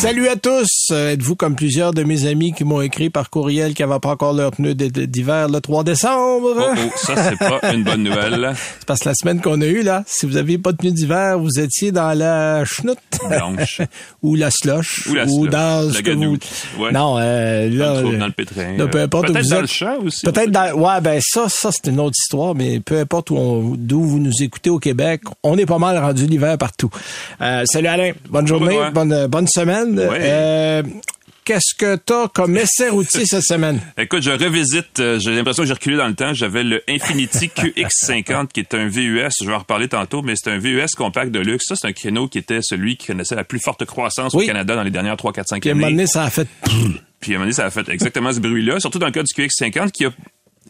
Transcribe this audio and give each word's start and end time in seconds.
Salut 0.00 0.28
à 0.28 0.36
tous. 0.36 0.68
Euh, 0.92 1.10
Êtes-vous 1.10 1.34
comme 1.34 1.56
plusieurs 1.56 1.92
de 1.92 2.04
mes 2.04 2.26
amis 2.26 2.52
qui 2.52 2.62
m'ont 2.62 2.80
écrit 2.80 3.10
par 3.10 3.30
courriel 3.30 3.74
qu'ils 3.74 3.84
n'avaient 3.84 3.98
pas 3.98 4.10
encore 4.10 4.32
leur 4.32 4.52
pneu 4.52 4.72
d'hiver 4.72 5.48
le 5.48 5.60
3 5.60 5.82
décembre? 5.82 6.54
Oh, 6.56 6.72
oh, 6.76 6.90
ça, 6.94 7.14
c'est 7.30 7.36
pas 7.36 7.60
une 7.74 7.82
bonne 7.82 8.04
nouvelle. 8.04 8.52
C'est 8.78 8.86
parce 8.86 9.00
que 9.00 9.08
la 9.08 9.14
semaine 9.16 9.40
qu'on 9.40 9.60
a 9.60 9.66
eue, 9.66 9.82
là, 9.82 10.04
si 10.06 10.24
vous 10.26 10.36
aviez 10.36 10.56
pas 10.56 10.70
de 10.70 10.76
pneu 10.76 10.92
d'hiver, 10.92 11.36
vous 11.40 11.58
étiez 11.58 11.90
dans 11.90 12.16
la 12.16 12.64
chenoute. 12.64 12.98
Blanche. 13.28 13.80
ou 14.22 14.36
la 14.36 14.52
slush. 14.52 15.08
Ou 15.08 15.14
la 15.14 15.26
slush, 15.26 15.50
dans 15.50 15.88
la 15.88 15.92
ce 15.92 15.98
que 16.00 16.10
vous... 16.12 16.38
Ouais. 16.78 16.92
Non, 16.92 17.16
euh, 17.18 17.68
là... 17.68 17.94
Dans 17.94 17.94
le 17.96 18.02
trou, 18.06 18.16
dans 18.18 18.26
le 18.26 18.32
pétrin. 18.32 18.76
là, 18.76 18.86
peu 18.86 19.00
importe 19.00 19.30
où 19.30 19.32
Peut-être 19.32 19.48
dans 19.48 19.56
êtes. 19.56 19.60
le 19.62 19.66
champ 19.66 19.96
aussi. 20.04 20.24
Peut-être 20.24 20.50
dans, 20.52 20.74
ouais, 20.74 21.00
ben 21.00 21.20
ça, 21.20 21.46
ça 21.48 21.70
c'est 21.72 21.90
une 21.90 21.98
autre 21.98 22.14
histoire, 22.16 22.54
mais 22.54 22.78
peu 22.78 23.00
importe 23.00 23.30
où 23.32 23.36
on- 23.36 23.74
d'où 23.76 24.04
vous 24.04 24.20
nous 24.20 24.42
écoutez 24.42 24.70
au 24.70 24.78
Québec, 24.78 25.22
on 25.42 25.58
est 25.58 25.66
pas 25.66 25.78
mal 25.78 25.98
rendu 25.98 26.24
l'hiver 26.26 26.56
partout. 26.56 26.90
Euh, 27.40 27.64
salut 27.66 27.88
Alain, 27.88 28.12
bonne 28.30 28.46
journée, 28.46 28.78
bonne 28.94 29.26
bonne 29.26 29.48
semaine. 29.48 29.87
Ouais. 29.96 30.18
Euh, 30.20 30.82
Qu'est-ce 31.44 31.74
que 31.74 31.96
t'as 31.96 32.28
comme 32.28 32.58
essai 32.58 32.90
routier 32.90 33.24
cette 33.24 33.42
semaine? 33.42 33.80
Écoute, 33.96 34.22
je 34.22 34.30
revisite, 34.32 35.00
euh, 35.00 35.18
j'ai 35.18 35.34
l'impression 35.34 35.62
que 35.62 35.66
j'ai 35.66 35.72
reculé 35.72 35.96
dans 35.96 36.06
le 36.06 36.14
temps. 36.14 36.34
J'avais 36.34 36.62
le 36.62 36.82
Infiniti 36.86 37.46
QX50 37.56 38.48
qui 38.48 38.60
est 38.60 38.74
un 38.74 38.86
VUS, 38.88 39.30
je 39.40 39.46
vais 39.46 39.54
en 39.54 39.60
reparler 39.60 39.88
tantôt, 39.88 40.20
mais 40.20 40.34
c'est 40.36 40.50
un 40.50 40.58
VUS 40.58 40.88
compact 40.94 41.30
de 41.30 41.38
luxe. 41.40 41.64
Ça, 41.68 41.74
c'est 41.76 41.86
un 41.86 41.92
créneau 41.94 42.28
qui 42.28 42.36
était 42.36 42.58
celui 42.60 42.98
qui 42.98 43.06
connaissait 43.06 43.34
la 43.34 43.44
plus 43.44 43.60
forte 43.60 43.86
croissance 43.86 44.34
Oui. 44.34 44.44
au 44.44 44.46
Canada 44.46 44.74
dans 44.76 44.82
les 44.82 44.90
dernières 44.90 45.16
3, 45.16 45.32
4, 45.32 45.46
5 45.48 45.60
Puis 45.62 45.70
à 45.70 45.72
un 45.72 45.74
moment 45.76 45.86
années. 45.86 45.96
donné, 45.96 46.06
ça 46.06 46.24
a 46.24 46.28
fait. 46.30 46.46
Puis 47.20 47.32
à 47.32 47.36
un 47.36 47.38
moment 47.38 47.44
donné, 47.44 47.54
ça 47.54 47.64
a 47.64 47.70
fait 47.70 47.88
exactement 47.88 48.30
ce 48.30 48.40
bruit-là, 48.40 48.78
surtout 48.80 48.98
dans 48.98 49.06
le 49.06 49.12
cas 49.12 49.22
du 49.22 49.32
QX50 49.32 49.90
qui 49.90 50.04
a 50.04 50.10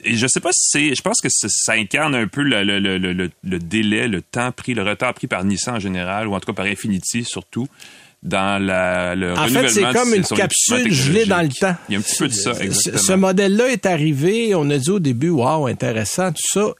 et 0.05 0.15
je 0.15 0.28
sais 0.28 0.39
pas 0.39 0.50
si 0.53 0.69
c'est, 0.71 0.95
je 0.95 1.03
pense 1.03 1.21
que 1.21 1.27
ça 1.28 1.73
incarne 1.73 2.15
un 2.15 2.28
peu 2.28 2.43
le, 2.43 2.62
le, 2.62 2.78
le, 2.78 2.98
le, 2.98 3.31
le 3.43 3.59
délai, 3.59 4.06
le 4.06 4.23
temps 4.23 4.53
pris, 4.53 4.75
le 4.75 4.84
retard 4.84 5.12
pris 5.12 5.27
par 5.27 5.43
Nissan 5.43 5.75
en 5.75 5.81
général, 5.81 6.28
ou 6.28 6.34
en 6.37 6.39
tout 6.41 6.47
cas 6.47 6.53
par 6.53 6.67
Infiniti 6.67 7.25
surtout, 7.25 7.67
dans 8.23 8.63
la, 8.63 9.15
le 9.15 9.39
En 9.39 9.47
fait, 9.47 9.69
c'est 9.69 9.93
comme 9.93 10.15
une 10.15 10.25
capsule 10.25 10.93
gelée 10.93 11.27
dans 11.27 11.43
le 11.43 11.49
temps. 11.49 11.77
Il 11.89 11.93
y 11.93 11.97
a 11.97 11.99
un 11.99 12.03
petit 12.03 12.17
peu 12.17 12.29
de 12.29 12.33
ça. 12.33 12.53
Ce 12.55 13.13
modèle-là 13.13 13.69
est 13.69 13.87
arrivé, 13.87 14.55
on 14.55 14.69
a 14.71 14.79
dit 14.79 14.91
au 14.91 14.99
début, 14.99 15.31
waouh, 15.31 15.67
intéressant, 15.67 16.33
tout 16.33 16.43
ça. 16.53 16.75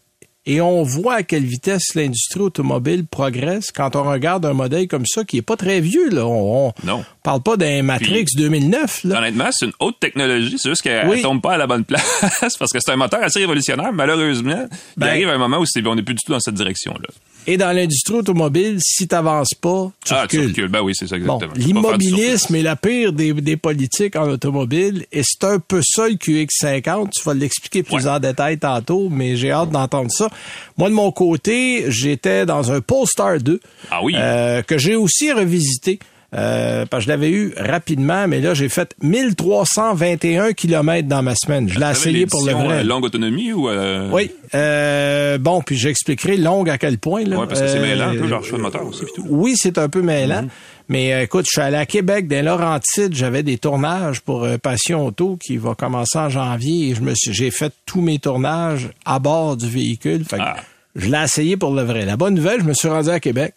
Et 0.50 0.62
on 0.62 0.82
voit 0.82 1.14
à 1.16 1.22
quelle 1.22 1.44
vitesse 1.44 1.94
l'industrie 1.94 2.41
automobile 2.41 3.04
progresse 3.06 3.70
quand 3.70 3.94
on 3.96 4.02
regarde 4.04 4.46
un 4.46 4.54
modèle 4.54 4.88
comme 4.88 5.04
ça 5.04 5.22
qui 5.22 5.36
est 5.36 5.42
pas 5.42 5.56
très 5.58 5.80
vieux. 5.82 6.08
Là. 6.08 6.27
On, 6.27 6.68
on 6.68 6.72
Non. 6.84 7.04
parle 7.22 7.42
pas 7.42 7.58
d'un 7.58 7.82
Matrix 7.82 8.24
2009. 8.34 9.04
Là. 9.04 9.19
Honnêtement, 9.19 9.50
c'est 9.52 9.66
une 9.66 9.72
haute 9.78 10.00
technologie, 10.00 10.56
c'est 10.58 10.70
juste 10.70 10.80
qu'elle 10.80 11.06
Oui. 11.06 11.20
tombe 11.20 11.42
pas 11.42 11.52
à 11.52 11.56
la 11.58 11.66
bonne 11.66 11.84
place 11.84 12.02
parce 12.58 12.72
que 12.72 12.78
c'est 12.80 12.91
un 12.92 12.96
moteur 12.96 13.22
assez 13.22 13.41
révolutionnaire. 13.41 13.92
Malheureusement, 13.92 14.66
Ben- 14.96 15.06
il 15.06 15.10
arrive 15.10 15.28
un 15.28 15.36
moment 15.38 15.58
où 15.58 15.64
on 15.86 15.94
n'est 15.94 16.02
plus 16.02 16.14
du 16.14 16.24
tout 16.24 16.32
dans 16.32 16.41
cette 16.41 16.54
direction-là. 16.54 17.08
Et 17.46 17.56
dans 17.56 17.74
l'industrie 17.74 18.14
automobile, 18.16 18.76
si 18.80 19.08
t'avances 19.08 19.54
pas, 19.58 19.91
tu 20.04 20.12
ah, 20.14 20.26
tu 20.28 20.38
recules. 20.41 20.69
Ben 20.69 20.82
oui, 20.82 20.92
c'est 20.94 21.06
ça 21.06 21.16
Bon, 21.19 21.36
exactement. 21.36 21.52
Tu 21.54 21.60
du 21.60 21.66
l'immobilisme 21.66 22.54
est 22.56 22.62
la 22.62 22.76
pire 22.76 23.12
des, 23.14 23.32
des 23.32 23.56
politiques 23.56 24.16
en 24.16 24.28
automobile 24.28 25.06
et 25.12 25.22
c'est 25.24 25.44
un 25.44 25.58
peu 25.58 25.80
ça 25.82 26.08
le 26.08 26.16
QX50. 26.16 27.10
Tu 27.10 27.22
vas 27.24 27.34
l'expliquer 27.34 27.82
plus 27.82 27.94
Ouais. 28.04 28.06
en 28.08 28.19
détail 28.20 28.58
tantôt, 28.58 29.08
mais 29.10 29.36
j'ai 29.36 29.50
hâte 29.50 29.70
d'entendre 29.70 30.10
ça. 30.10 30.28
Moi, 30.77 30.89
de 30.89 30.94
mon 30.94 31.11
côté, 31.12 31.84
j'étais 31.89 32.47
dans 32.47 32.72
un 32.72 32.81
Polestar 32.81 33.39
2 33.39 33.61
Ah 33.91 34.00
oui. 34.03 34.14
euh, 34.17 34.62
que 34.62 34.78
j'ai 34.78 34.94
aussi 34.97 35.33
revisité. 35.33 35.98
Euh, 36.34 36.84
parce 36.84 37.05
que 37.05 37.05
je 37.06 37.08
l'avais 37.08 37.31
eu 37.31 37.55
rapidement, 37.56 38.28
mais 38.28 38.42
là, 38.42 38.53
j'ai 38.53 38.69
fait 38.69 38.94
1321 39.03 40.53
km 40.53 41.09
dans 41.09 41.22
ma 41.22 41.34
semaine. 41.34 41.69
Je 41.70 41.78
l'ai 41.81 41.91
essayé 41.91 42.27
pour 42.27 42.44
le 42.44 42.53
vrai. 42.53 42.81
euh, 42.81 42.82
longue 42.82 43.04
autonomie 43.04 43.53
ou 43.54 43.69
euh, 43.71 44.10
Oui. 44.12 44.31
Euh, 44.54 45.38
bon, 45.38 45.62
puis 45.62 45.77
j'expliquerai 45.77 46.37
longue 46.37 46.69
à 46.69 46.77
quel 46.78 46.98
point. 46.98 47.25
Là. 47.25 47.38
Ouais, 47.38 47.47
parce 47.47 47.60
que 47.62 47.69
c'est 47.69 47.81
mêlant 47.81 48.09
un 48.10 48.16
peu 48.16 48.27
leur 48.27 48.44
choix 48.44 48.59
de 48.59 48.62
moteur 48.62 48.87
aussi. 48.87 49.04
tout. 49.15 49.25
oui, 49.28 49.54
c'est 49.56 49.78
un 49.78 49.88
peu 49.88 50.03
mêlant. 50.03 50.43
Mhm. 50.43 50.48
Mais 50.88 51.12
euh, 51.12 51.22
écoute, 51.22 51.44
je 51.47 51.50
suis 51.53 51.60
allé 51.60 51.76
à 51.76 51.87
Québec, 51.87 52.28
dans 52.28 52.44
Laurentides, 52.44 53.15
j'avais 53.15 53.43
des 53.43 53.59
tournages 53.59 54.21
pour 54.22 54.44
euh, 54.44 54.56
Passion 54.59 55.06
Auto 55.06 55.37
qui 55.37 55.56
va 55.59 55.75
commencer 55.75 56.19
en 56.19 56.28
janvier 56.31 56.88
et 56.91 56.94
je 56.94 57.03
me 57.03 57.15
suis, 57.15 57.32
j'ai 57.34 57.50
fait 57.50 57.72
tous 57.87 58.00
mes 58.00 58.19
tournages 58.19 58.88
à 59.04 59.19
bord 59.19 59.56
du 59.56 59.69
véhicule. 59.69 60.25
Fait 60.25 60.37
que 60.38 60.43
Ah. 60.43 60.56
Je 60.97 61.06
l'ai 61.10 61.22
essayé 61.22 61.56
pour 61.56 61.72
le 61.75 61.82
vrai. 61.82 62.04
La 62.06 62.16
bonne 62.16 62.34
nouvelle, 62.34 62.60
je 62.60 62.65
me 62.65 62.72
suis 62.72 62.88
rendu 62.88 63.10
à 63.10 63.21
Québec 63.21 63.54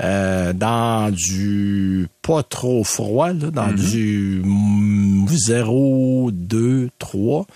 euh, 0.00 0.52
dans 0.52 1.10
du 1.14 2.08
pas 2.20 2.42
trop 2.42 2.82
froid, 2.84 3.28
là, 3.32 3.50
dans 3.50 3.68
Mhm. 3.68 3.74
du 3.76 4.42
mm, 4.44 5.28
0, 5.28 6.30
2, 6.32 6.90
3. 6.98 7.46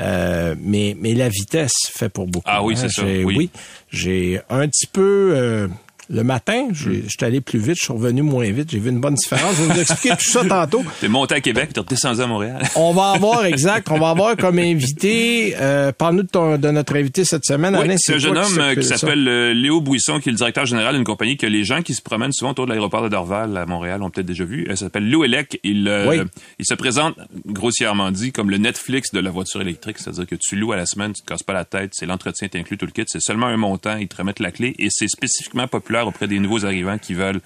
Euh, 0.00 0.54
mais, 0.62 0.96
mais 1.00 1.14
la 1.14 1.28
vitesse 1.28 1.72
fait 1.90 2.08
pour 2.10 2.26
beaucoup. 2.26 2.44
Ah 2.46 2.62
oui, 2.62 2.74
hein. 2.76 2.80
c'est 2.82 2.88
ça, 2.90 3.02
J'ai- 3.04 3.24
oui. 3.24 3.50
j'ai 3.90 4.40
un 4.50 4.68
petit 4.68 4.86
peu... 4.86 5.32
euh, 5.34 5.66
le 6.10 6.22
matin, 6.24 6.68
Hmm. 6.68 6.74
j'ai- 6.74 7.04
j'étais 7.08 7.26
allé 7.26 7.40
plus 7.40 7.58
vite, 7.58 7.76
je 7.78 7.84
suis 7.84 7.92
revenu 7.92 8.22
moins 8.22 8.50
vite. 8.50 8.70
J'ai 8.70 8.78
vu 8.78 8.90
une 8.90 9.00
bonne 9.00 9.14
différence. 9.14 9.56
Je 9.56 9.62
vais 9.62 9.74
vous 9.74 9.80
expliquer 9.80 10.16
tout 10.16 10.30
ça 10.30 10.44
tantôt. 10.44 10.82
T'es 11.00 11.08
monté 11.08 11.34
à 11.34 11.40
Québec, 11.40 11.70
t'es 11.72 11.80
redescendu 11.80 12.20
à 12.20 12.26
Montréal. 12.26 12.62
On 12.76 12.92
va 12.92 13.10
avoir, 13.12 13.44
exact, 13.44 13.88
on 13.90 13.98
va 13.98 14.10
avoir 14.10 14.36
comme 14.36 14.58
invité, 14.58 15.54
euh, 15.60 15.92
parle-nous 15.92 16.22
de, 16.22 16.28
ton- 16.28 16.56
de 16.58 16.70
notre 16.70 16.96
invité 16.96 17.24
cette 17.24 17.44
semaine. 17.44 17.76
Oui, 17.76 17.94
c'est 17.98 18.14
un 18.14 18.18
jeune 18.18 18.36
homme 18.38 18.58
euh, 18.58 18.74
qui 18.74 18.84
s'appelle 18.84 19.26
euh, 19.28 19.52
Léo 19.54 19.80
Bouisson, 19.80 20.20
qui 20.20 20.28
est 20.28 20.32
le 20.32 20.38
directeur 20.38 20.64
général 20.66 20.94
d'une 20.94 21.04
compagnie 21.04 21.36
que 21.36 21.46
les 21.46 21.64
gens 21.64 21.82
qui 21.82 21.94
se 21.94 22.02
promènent 22.02 22.32
souvent 22.32 22.52
autour 22.52 22.66
de 22.66 22.70
l'aéroport 22.72 23.02
de 23.02 23.08
Dorval 23.08 23.56
à 23.56 23.66
Montréal 23.66 24.02
ont 24.02 24.10
peut-être 24.10 24.26
déjà 24.26 24.44
vu. 24.44 24.66
Elle 24.68 24.76
s'appelle 24.76 25.08
Loelec. 25.10 25.60
Il, 25.64 25.88
euh, 25.88 26.06
Oui. 26.08 26.16
il 26.58 26.64
se 26.64 26.74
présente, 26.74 27.16
grossièrement 27.46 28.10
dit, 28.10 28.32
comme 28.32 28.50
le 28.50 28.58
Netflix 28.58 29.12
de 29.12 29.20
la 29.20 29.30
voiture 29.30 29.60
électrique. 29.60 29.98
C'est-à-dire 29.98 30.26
que 30.26 30.36
tu 30.36 30.56
loues 30.56 30.72
à 30.72 30.76
la 30.76 30.86
semaine, 30.86 31.12
tu 31.12 31.22
te 31.22 31.26
casses 31.26 31.42
pas 31.42 31.52
la 31.52 31.64
tête, 31.64 31.90
c'est 31.94 32.06
l'entretien, 32.06 32.48
inclus 32.54 32.78
tout 32.78 32.86
le 32.86 32.92
kit. 32.92 33.04
C'est 33.06 33.20
seulement 33.20 33.46
un 33.46 33.56
montant, 33.56 33.96
ils 33.96 34.08
te 34.08 34.16
remettent 34.16 34.40
la 34.40 34.50
clé 34.50 34.74
et 34.78 34.88
c'est 34.90 35.08
spécifiquement 35.08 35.66
populaire 35.68 35.97
auprès 36.06 36.28
des 36.28 36.38
nouveaux 36.38 36.64
arrivants 36.64 36.98
qui 36.98 37.14
veulent 37.14 37.40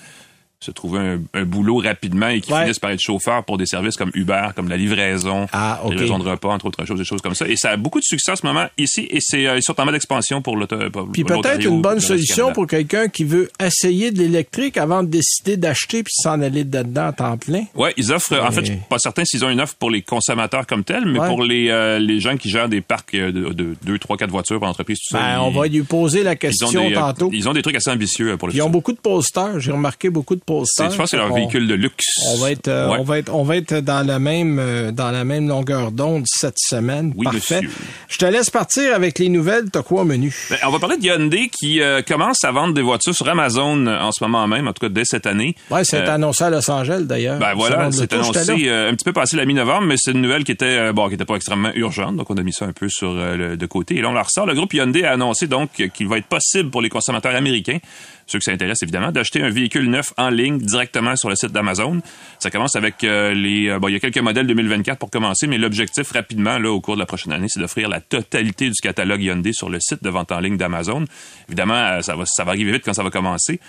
se 0.63 0.71
trouver 0.71 1.01
un, 1.01 1.21
un 1.35 1.45
boulot 1.45 1.77
rapidement 1.79 2.29
et 2.29 2.41
qui 2.41 2.53
Ouais. 2.53 2.63
finissent 2.63 2.79
par 2.79 2.91
être 2.91 3.01
chauffeurs 3.01 3.45
pour 3.45 3.59
des 3.59 3.67
services 3.67 3.97
comme 3.97 4.11
Uber, 4.15 4.49
comme 4.55 4.69
la 4.69 4.77
livraison, 4.77 5.47
Ah, 5.53 5.81
ok. 5.85 5.93
livraison 5.93 6.19
de 6.19 6.29
repas, 6.29 6.49
entre 6.51 6.67
autres 6.67 6.85
choses, 6.85 6.99
des 6.99 7.05
choses 7.05 7.21
comme 7.23 7.35
ça. 7.35 7.49
Et 7.49 7.57
ça 7.57 7.71
a 7.71 7.77
beaucoup 7.77 7.99
de 7.99 8.05
succès 8.05 8.33
en 8.33 8.37
ce 8.37 8.47
moment 8.47 8.67
ici 8.79 9.07
et 9.11 9.19
c'est 9.21 9.47
euh, 9.47 9.59
en 9.77 9.85
mode 9.85 9.95
d'expansion 9.95 10.43
pour 10.43 10.57
l'auto. 10.57 10.77
Puis 11.13 11.25
peut-être 11.25 11.65
une 11.65 11.83
bonne 11.83 12.01
solution 12.01 12.53
pour 12.53 12.67
quelqu'un 12.67 13.09
qui 13.09 13.25
veut 13.25 13.51
essayer 13.63 14.11
de 14.11 14.19
l'électrique 14.19 14.77
avant 14.77 15.03
de 15.03 15.09
décider 15.09 15.57
d'acheter 15.57 16.03
puis 16.03 16.13
s'en 16.15 16.41
aller 16.43 16.65
dedans 16.65 17.07
à 17.09 17.13
temps 17.13 17.37
plein. 17.37 17.65
Ouais, 17.75 17.93
ils 17.97 18.13
offrent. 18.13 18.39
En 18.41 18.51
fait, 18.51 18.61
je 18.67 18.73
suis 18.73 18.81
pas 18.89 18.99
certain 18.99 19.25
s'ils 19.25 19.45
ont 19.45 19.51
une 19.51 19.61
offre 19.61 19.75
pour 19.77 19.91
les 19.91 20.03
consommateurs 20.03 20.67
comme 20.67 20.85
tel, 20.85 21.05
mais 21.07 21.19
Ouais. 21.19 21.29
pour 21.29 21.43
les 21.43 21.69
euh, 21.71 21.99
les 21.99 22.21
gens 22.21 22.37
qui 22.37 22.49
gèrent 22.51 22.69
des 22.69 22.81
parcs 22.81 23.15
euh, 23.15 23.33
de, 23.33 23.53
de 23.53 23.75
2, 23.85 23.99
3, 23.99 24.17
4 24.17 24.31
voitures 24.31 24.61
par 24.61 24.69
entreprise, 24.71 24.99
tout 24.99 25.17
ça. 25.17 25.23
Ben, 25.23 25.35
ils- 25.35 25.39
on 25.41 25.51
va 25.51 25.67
lui 25.67 25.83
poser 25.83 26.23
la 26.23 26.33
ils 26.33 26.39
question 26.39 26.71
des, 26.71 26.93
euh, 26.95 27.01
tantôt. 27.01 27.31
Ils 27.33 27.49
ont 27.49 27.53
des 27.53 27.63
trucs 27.63 27.77
assez 27.77 27.91
ambitieux 27.91 28.37
pour 28.37 28.49
le 28.49 28.55
Ils 28.55 28.63
ont 28.63 28.71
beaucoup 28.71 28.93
de 28.93 28.99
posters. 28.99 29.59
J'ai 29.61 29.73
remarqué 29.73 30.11
beaucoup 30.11 30.35
de 30.35 30.41
posters. 30.41 30.52
C'est- 30.65 30.85
Je 30.91 30.97
pense 30.97 30.97
que 30.97 31.07
c'est 31.11 31.17
leur 31.17 31.33
On- 31.33 31.35
véhicule 31.35 31.67
de 31.67 31.75
luxe. 31.75 32.05
On 32.29 32.37
va 32.39 32.51
être, 32.51 32.69
euh, 32.69 32.89
Ouais. 32.91 32.97
on 33.01 33.03
va 33.05 33.19
être, 33.19 33.35
on 33.35 33.43
va 33.43 33.57
être 33.57 33.75
dans 33.81 34.07
la 34.07 34.19
même, 34.19 34.59
euh, 34.59 34.91
dans 34.93 35.11
la 35.11 35.25
même 35.25 35.49
longueur 35.49 35.93
d'onde 35.93 36.25
cette 36.27 36.59
semaine. 36.59 37.13
Oui, 37.17 37.25
Parfait. 37.25 37.63
monsieur. 37.63 37.71
Je 38.09 38.19
te 38.19 38.25
laisse 38.27 38.51
partir 38.51 38.95
avec 38.95 39.19
les 39.19 39.29
nouvelles. 39.29 39.71
T'as 39.71 39.83
quoi 39.83 40.03
au 40.03 40.05
menu? 40.05 40.35
Ben, 40.51 40.59
on 40.67 40.71
va 40.71 40.79
parler 40.79 40.97
de 40.99 41.05
Hyundai 41.05 41.49
qui 41.49 41.81
euh, 41.81 42.03
commence 42.03 42.45
à 42.45 42.53
vendre 42.53 42.75
des 42.75 42.83
voitures 42.83 43.15
sur 43.15 43.29
Amazon 43.29 43.87
en 43.87 44.13
ce 44.13 44.23
moment 44.25 44.47
même, 44.47 44.69
en 44.69 44.73
tout 44.73 44.87
cas 44.87 44.93
dès 44.93 45.05
cette 45.05 45.27
année. 45.27 45.55
Ouais, 45.71 45.85
c'est 45.85 46.09
Euh, 46.09 46.15
annoncé 46.15 46.45
à 46.45 46.51
Los 46.51 46.71
Angeles 46.71 47.03
d'ailleurs. 47.05 47.39
Ben 47.39 47.55
voilà, 47.55 47.91
c'est 47.93 48.13
annoncé 48.13 48.69
euh, 48.69 48.91
un 48.91 48.95
petit 48.95 49.05
peu 49.05 49.13
passé 49.13 49.37
la 49.37 49.45
mi-novembre, 49.45 49.87
mais 49.87 49.95
c'est 49.99 50.13
une 50.13 50.21
nouvelle 50.23 50.45
qui 50.45 50.53
était 50.53 50.93
bon, 50.93 51.09
qui 51.09 51.15
était 51.15 51.25
pas 51.25 51.37
extrêmement 51.37 51.71
urgente, 51.75 52.17
donc 52.17 52.31
on 52.31 52.37
a 52.37 52.43
mis 52.43 52.53
ça 52.53 52.65
un 52.67 52.73
peu 52.73 52.89
sur 52.89 53.13
le 53.15 53.57
de 53.57 53.67
côté. 53.67 53.97
Et 53.97 54.03
là 54.03 54.09
on 54.11 54.13
la 54.13 54.23
ressort. 54.23 54.47
Le 54.47 54.55
groupe 54.55 54.73
Hyundai 54.75 55.05
a 55.05 55.13
annoncé 55.13 55.47
donc 55.47 55.71
qu'il 55.95 56.09
va 56.09 56.19
être 56.19 56.27
possible 56.27 56.71
pour 56.71 56.83
les 56.83 56.89
consommateurs 56.89 57.35
américains, 57.35 57.79
ceux 58.27 58.39
que 58.39 58.45
ça 58.45 58.51
intéresse 58.53 58.83
évidemment, 58.83 59.13
d'acheter 59.13 59.43
un 59.43 59.51
véhicule 59.51 59.89
neuf 59.91 60.13
en 60.17 60.29
ligne 60.31 60.42
directement 60.51 61.17
sur 61.17 61.29
le 61.29 61.37
site 61.37 61.53
d'Amazon. 61.53 62.01
Ça 62.39 62.51
commence 62.51 62.77
avec 62.77 63.05
euh, 63.05 63.33
les 63.35 63.69
euh, 63.69 63.79
bon, 63.79 63.89
il 63.89 63.93
y 63.93 63.97
a 63.97 64.01
quelques 64.01 64.19
modèles 64.19 64.47
2024 64.47 64.99
pour 64.99 65.11
commencer, 65.11 65.47
mais 65.47 65.59
l'objectif 65.59 66.11
rapidement 66.13 66.59
là 66.59 66.71
au 66.71 66.81
cours 66.81 66.95
de 66.95 67.01
la 67.01 67.07
prochaine 67.07 67.33
année, 67.33 67.47
c'est 67.49 67.61
d'offrir 67.61 67.89
la 67.89 68.01
totalité 68.01 68.69
du 68.69 68.81
catalogue 68.83 69.23
Hyundai 69.23 69.53
sur 69.53 69.69
le 69.71 69.79
site 69.81 70.03
de 70.03 70.11
vente 70.11 70.33
en 70.33 70.41
ligne 70.41 70.57
d'Amazon. 70.57 71.05
Évidemment, 71.49 71.75
euh, 71.75 72.01
ça 72.03 72.15
va 72.45 72.51
arriver 72.51 72.73
vite 72.73 72.83
quand 72.85 72.95
ça 72.95 73.03
va 73.03 73.11
commencer. 73.11 73.61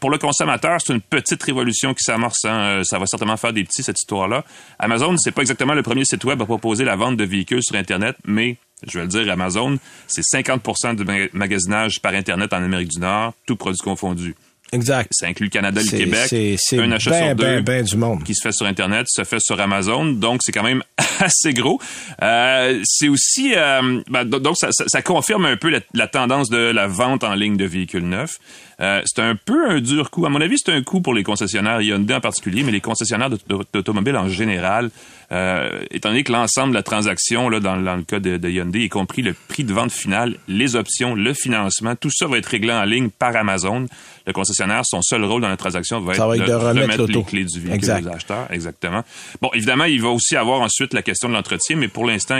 Pour 0.00 0.10
le 0.10 0.18
consommateur, 0.18 0.80
c'est 0.80 0.92
une 0.92 1.00
petite 1.00 1.42
révolution 1.42 1.94
qui 1.94 2.02
s'amorce. 2.04 2.44
hein. 2.44 2.80
Ça 2.84 2.98
va 2.98 3.06
certainement 3.06 3.36
faire 3.36 3.52
des 3.52 3.64
petits 3.64 3.82
cette 3.82 3.98
histoire-là. 3.98 4.44
Amazon, 4.78 5.16
c'est 5.16 5.32
pas 5.32 5.42
exactement 5.42 5.74
le 5.74 5.82
premier 5.82 6.04
site 6.04 6.24
web 6.24 6.40
à 6.40 6.44
proposer 6.46 6.84
la 6.84 6.96
vente 6.96 7.16
de 7.16 7.24
véhicules 7.24 7.62
sur 7.62 7.76
Internet, 7.76 8.16
mais 8.26 8.56
je 8.86 8.98
vais 8.98 9.04
le 9.04 9.08
dire, 9.08 9.30
Amazon, 9.32 9.78
c'est 10.06 10.22
50 10.22 10.96
du 10.96 11.04
ma- 11.04 11.26
magasinage 11.32 12.00
par 12.00 12.12
Internet 12.14 12.52
en 12.52 12.62
Amérique 12.62 12.88
du 12.88 13.00
Nord, 13.00 13.32
tout 13.46 13.56
produit 13.56 13.80
confondu. 13.80 14.34
Exact. 14.74 15.08
Ça 15.12 15.26
inclut 15.26 15.46
le 15.46 15.50
Canada 15.50 15.80
et 15.80 15.84
le 15.84 15.90
Québec. 16.04 16.26
c'est- 16.28 16.56
un 16.78 16.90
achat 16.92 17.10
ben, 17.10 17.26
sur 17.28 17.36
deux 17.36 17.44
ben, 17.44 17.64
ben 17.64 17.84
du 17.84 17.96
monde. 17.96 18.24
qui 18.24 18.34
se 18.34 18.42
fait 18.42 18.52
sur 18.52 18.66
Internet, 18.66 19.06
se 19.08 19.24
fait 19.24 19.40
sur 19.40 19.58
Amazon, 19.60 20.04
donc 20.04 20.40
c'est 20.44 20.52
quand 20.52 20.62
même 20.64 20.82
assez 21.20 21.52
gros. 21.54 21.80
Euh, 22.22 22.80
c'est 22.84 23.08
aussi, 23.08 23.52
euh, 23.54 24.00
ben, 24.08 24.24
do- 24.24 24.40
donc 24.40 24.56
ça, 24.58 24.68
ça- 24.72 24.84
ça 24.88 25.02
confirme 25.02 25.46
un 25.46 25.56
peu 25.56 25.68
la, 25.70 25.80
la 25.94 26.08
tendance 26.08 26.48
de 26.50 26.58
la 26.58 26.86
vente 26.86 27.24
en 27.24 27.34
ligne 27.34 27.56
de 27.56 27.64
véhicules 27.64 28.06
neufs. 28.08 28.38
Euh, 28.80 29.02
c'est 29.04 29.20
un 29.20 29.36
peu 29.36 29.70
un 29.70 29.80
dur 29.80 30.10
coup. 30.10 30.26
À 30.26 30.28
mon 30.28 30.40
avis, 30.40 30.58
c'est 30.58 30.72
un 30.72 30.82
coup 30.82 31.00
pour 31.00 31.14
les 31.14 31.22
concessionnaires 31.22 31.80
Hyundai 31.80 32.14
en 32.14 32.20
particulier, 32.20 32.62
mais 32.62 32.72
les 32.72 32.80
concessionnaires 32.80 33.30
d'automobiles 33.72 34.16
en 34.16 34.28
général. 34.28 34.90
Euh, 35.32 35.82
étant 35.90 36.10
donné 36.10 36.22
que 36.22 36.32
l'ensemble 36.32 36.70
de 36.70 36.74
la 36.74 36.82
transaction, 36.82 37.48
là, 37.48 37.60
dans, 37.60 37.76
le 37.76 38.02
cas 38.02 38.20
de, 38.20 38.36
de, 38.36 38.48
Hyundai, 38.48 38.84
y 38.84 38.88
compris 38.88 39.22
le 39.22 39.34
prix 39.48 39.64
de 39.64 39.72
vente 39.72 39.90
final, 39.90 40.36
les 40.48 40.76
options, 40.76 41.14
le 41.14 41.32
financement, 41.34 41.96
tout 41.96 42.10
ça 42.10 42.26
va 42.26 42.38
être 42.38 42.46
réglé 42.46 42.72
en 42.72 42.84
ligne 42.84 43.08
par 43.10 43.34
Amazon. 43.34 43.86
Le 44.26 44.32
concessionnaire, 44.32 44.82
son 44.84 45.02
seul 45.02 45.24
rôle 45.24 45.42
dans 45.42 45.48
la 45.48 45.56
transaction 45.56 46.00
va 46.00 46.14
être, 46.14 46.46
de, 46.46 46.52
remettre 46.52 47.06
les 47.06 47.22
clés 47.24 47.44
du 47.44 47.60
véhicule 47.60 47.90
aux 47.90 48.08
acheteurs. 48.08 48.46
Exactement. 48.50 49.02
Bon, 49.42 49.50
évidemment, 49.54 49.84
il 49.84 50.00
va 50.00 50.08
aussi 50.08 50.36
avoir 50.36 50.60
ensuite 50.60 50.94
la 50.94 51.02
question 51.02 51.28
de 51.28 51.34
l'entretien, 51.34 51.76
mais 51.76 51.88
pour 51.88 52.06
l'instant, 52.06 52.38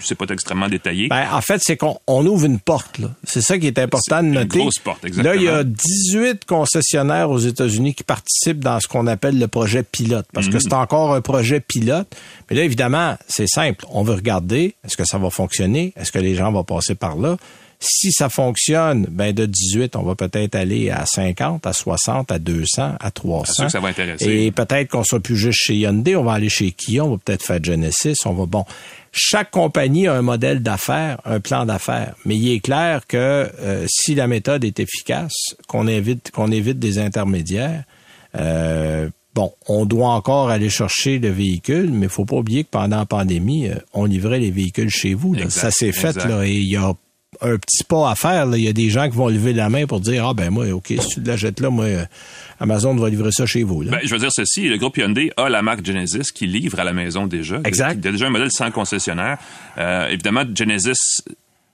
c'est 0.00 0.14
pas 0.14 0.26
extrêmement 0.26 0.68
détaillé. 0.68 1.08
Ben, 1.08 1.26
en 1.32 1.40
fait, 1.40 1.60
c'est 1.62 1.76
qu'on 1.76 1.98
ouvre 2.08 2.46
une 2.46 2.58
porte. 2.58 3.00
C'est 3.24 3.42
ça 3.42 3.58
qui 3.58 3.66
est 3.66 3.78
important 3.78 4.22
de 4.22 4.28
noter. 4.28 4.58
Une 4.58 4.62
grosse 4.62 4.78
porte, 4.78 5.04
exactement. 5.04 5.34
Là, 5.34 5.40
il 5.40 5.44
y 5.44 5.48
a 5.48 5.59
18 5.64 6.44
concessionnaires 6.44 7.30
aux 7.30 7.38
États-Unis 7.38 7.94
qui 7.94 8.04
participent 8.04 8.60
dans 8.60 8.80
ce 8.80 8.88
qu'on 8.88 9.06
appelle 9.06 9.38
le 9.38 9.48
projet 9.48 9.82
pilote, 9.82 10.26
parce 10.32 10.48
que 10.48 10.54
mhm. 10.54 10.60
c'est 10.60 10.72
encore 10.72 11.14
un 11.14 11.20
projet 11.20 11.60
pilote. 11.60 12.08
Mais 12.48 12.56
là, 12.56 12.64
évidemment, 12.64 13.16
c'est 13.28 13.48
simple. 13.48 13.84
On 13.90 14.02
veut 14.02 14.14
regarder, 14.14 14.74
est-ce 14.84 14.96
que 14.96 15.04
ça 15.04 15.18
va 15.18 15.30
fonctionner? 15.30 15.92
Est-ce 15.96 16.12
que 16.12 16.18
les 16.18 16.34
gens 16.34 16.52
vont 16.52 16.64
passer 16.64 16.94
par 16.94 17.16
là? 17.16 17.36
Si 17.82 18.12
ça 18.12 18.28
fonctionne, 18.28 19.06
ben 19.10 19.32
de 19.32 19.46
18, 19.46 19.96
on 19.96 20.02
va 20.02 20.14
peut-être 20.14 20.54
aller 20.54 20.90
à 20.90 21.06
50, 21.06 21.66
à 21.66 21.72
60, 21.72 22.30
à 22.30 22.38
200, 22.38 22.96
à 23.00 23.10
300. 23.10 23.70
ça 23.70 23.80
va 23.80 23.88
intéresser. 23.88 24.26
Et 24.26 24.52
peut-être 24.52 24.90
qu'on 24.90 25.02
soit 25.02 25.20
plus 25.20 25.36
juste 25.36 25.58
chez 25.62 25.76
Hyundai, 25.76 26.14
on 26.14 26.24
va 26.24 26.34
aller 26.34 26.50
chez 26.50 26.72
Kia, 26.72 27.04
on 27.04 27.12
va 27.12 27.16
peut-être 27.24 27.42
faire 27.42 27.64
Genesis, 27.64 28.16
on 28.26 28.34
va 28.34 28.44
bon. 28.44 28.66
Chaque 29.12 29.50
compagnie 29.50 30.08
a 30.08 30.14
un 30.14 30.22
modèle 30.22 30.62
d'affaires, 30.62 31.20
un 31.24 31.40
plan 31.40 31.64
d'affaires, 31.64 32.14
mais 32.26 32.36
il 32.36 32.52
est 32.52 32.60
clair 32.60 33.06
que 33.06 33.16
euh, 33.60 33.86
si 33.88 34.14
la 34.14 34.26
méthode 34.26 34.62
est 34.62 34.78
efficace, 34.78 35.34
qu'on 35.66 35.88
évite 35.88 36.30
qu'on 36.32 36.52
évite 36.52 36.78
des 36.78 36.98
intermédiaires, 36.98 37.84
euh, 38.36 39.08
Bon, 39.32 39.52
on 39.68 39.86
doit 39.86 40.08
encore 40.08 40.50
aller 40.50 40.70
chercher 40.70 41.20
le 41.20 41.30
véhicule, 41.30 41.92
mais 41.92 42.06
il 42.06 42.08
faut 42.08 42.24
pas 42.24 42.36
oublier 42.36 42.64
que 42.64 42.70
pendant 42.70 42.98
la 42.98 43.06
pandémie, 43.06 43.68
euh, 43.68 43.76
on 43.94 44.04
livrait 44.04 44.40
les 44.40 44.50
véhicules 44.50 44.90
chez 44.90 45.14
vous. 45.14 45.36
ça 45.48 45.70
s'est 45.70 45.92
fait 45.92 46.16
là, 46.16 46.44
et 46.44 46.52
il 46.52 46.68
y 46.68 46.76
a 46.76 46.92
un 47.42 47.56
petit 47.56 47.84
pas 47.84 48.10
à 48.10 48.14
faire. 48.14 48.46
Il 48.54 48.62
y 48.62 48.68
a 48.68 48.72
des 48.72 48.90
gens 48.90 49.08
qui 49.08 49.16
vont 49.16 49.28
lever 49.28 49.52
la 49.52 49.68
main 49.68 49.86
pour 49.86 50.00
dire 50.00 50.26
Ah 50.26 50.34
ben 50.34 50.50
moi, 50.50 50.70
OK, 50.70 50.86
si 50.88 51.14
tu 51.14 51.20
l'achètes 51.22 51.60
là, 51.60 51.70
moi, 51.70 51.84
euh, 51.84 52.04
Amazon 52.58 52.94
va 52.94 53.08
livrer 53.08 53.32
ça 53.32 53.46
chez 53.46 53.62
vous. 53.62 53.84
Ben, 53.84 54.00
je 54.02 54.12
veux 54.12 54.18
dire 54.18 54.32
ceci, 54.32 54.68
le 54.68 54.76
groupe 54.76 54.96
Hyundai 54.96 55.30
a 55.36 55.48
la 55.48 55.62
marque 55.62 55.84
Genesis 55.84 56.32
qui 56.34 56.46
livre 56.46 56.78
à 56.80 56.84
la 56.84 56.92
maison 56.92 57.26
déjà. 57.26 57.60
Exact. 57.64 57.98
Il 58.00 58.04
y 58.04 58.08
a 58.08 58.12
déjà 58.12 58.26
un 58.26 58.30
modèle 58.30 58.50
sans 58.50 58.70
concessionnaire. 58.70 59.38
Euh, 59.78 60.08
évidemment, 60.08 60.44
Genesis 60.54 61.22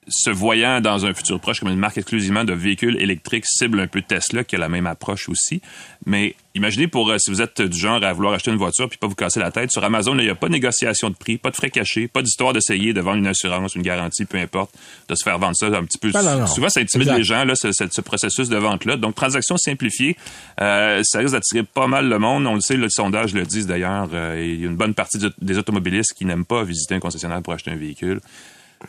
se 0.08 0.30
voyant 0.30 0.80
dans 0.80 1.04
un 1.04 1.14
futur 1.14 1.40
proche 1.40 1.60
comme 1.60 1.68
une 1.68 1.78
marque 1.78 1.98
exclusivement 1.98 2.44
de 2.44 2.52
véhicules 2.52 2.96
électriques 3.00 3.44
cible 3.46 3.80
un 3.80 3.86
peu 3.86 4.02
Tesla 4.02 4.44
qui 4.44 4.54
a 4.54 4.58
la 4.58 4.68
même 4.68 4.86
approche 4.86 5.28
aussi. 5.28 5.60
Mais 6.04 6.36
imaginez 6.54 6.86
pour 6.86 7.10
euh, 7.10 7.18
si 7.18 7.30
vous 7.30 7.42
êtes 7.42 7.60
du 7.60 7.76
genre 7.76 8.02
à 8.02 8.12
vouloir 8.12 8.34
acheter 8.34 8.52
une 8.52 8.56
voiture 8.56 8.88
puis 8.88 8.98
pas 8.98 9.08
vous 9.08 9.16
casser 9.16 9.40
la 9.40 9.50
tête 9.50 9.72
sur 9.72 9.82
Amazon, 9.82 10.16
il 10.18 10.24
n'y 10.24 10.30
a 10.30 10.36
pas 10.36 10.46
de 10.46 10.52
négociation 10.52 11.10
de 11.10 11.16
prix, 11.16 11.38
pas 11.38 11.50
de 11.50 11.56
frais 11.56 11.70
cachés, 11.70 12.06
pas 12.06 12.22
d'histoire 12.22 12.52
d'essayer 12.52 12.92
de 12.92 13.00
vendre 13.00 13.18
une 13.18 13.26
assurance, 13.26 13.74
une 13.74 13.82
garantie, 13.82 14.24
peu 14.24 14.38
importe, 14.38 14.70
de 15.08 15.14
se 15.16 15.24
faire 15.24 15.38
vendre 15.38 15.56
ça 15.56 15.66
un 15.66 15.84
petit 15.84 15.98
peu. 15.98 16.10
Ah, 16.14 16.46
Souvent, 16.46 16.68
ça 16.68 16.80
intimide 16.80 17.12
les 17.12 17.24
gens 17.24 17.44
là, 17.44 17.54
ce, 17.56 18.00
processus 18.00 18.48
de 18.48 18.56
vente 18.56 18.84
là. 18.84 18.96
Donc 18.96 19.16
transaction 19.16 19.56
simplifiée, 19.56 20.16
euh, 20.60 21.02
ça 21.04 21.18
risque 21.18 21.32
d'attirer 21.32 21.64
pas 21.64 21.88
mal 21.88 22.08
le 22.08 22.18
monde. 22.18 22.46
On 22.46 22.54
le 22.54 22.60
sait, 22.60 22.76
le 22.76 22.88
sondage 22.88 23.34
le 23.34 23.44
dit 23.44 23.66
d'ailleurs. 23.66 24.08
Euh, 24.12 24.40
il 24.40 24.60
y 24.60 24.64
a 24.64 24.68
une 24.68 24.76
bonne 24.76 24.94
partie 24.94 25.18
des 25.40 25.58
automobilistes 25.58 26.14
qui 26.14 26.24
n'aiment 26.24 26.44
pas 26.44 26.62
visiter 26.62 26.94
un 26.94 27.00
concessionnaire 27.00 27.42
pour 27.42 27.52
acheter 27.52 27.72
un 27.72 27.76
véhicule 27.76 28.20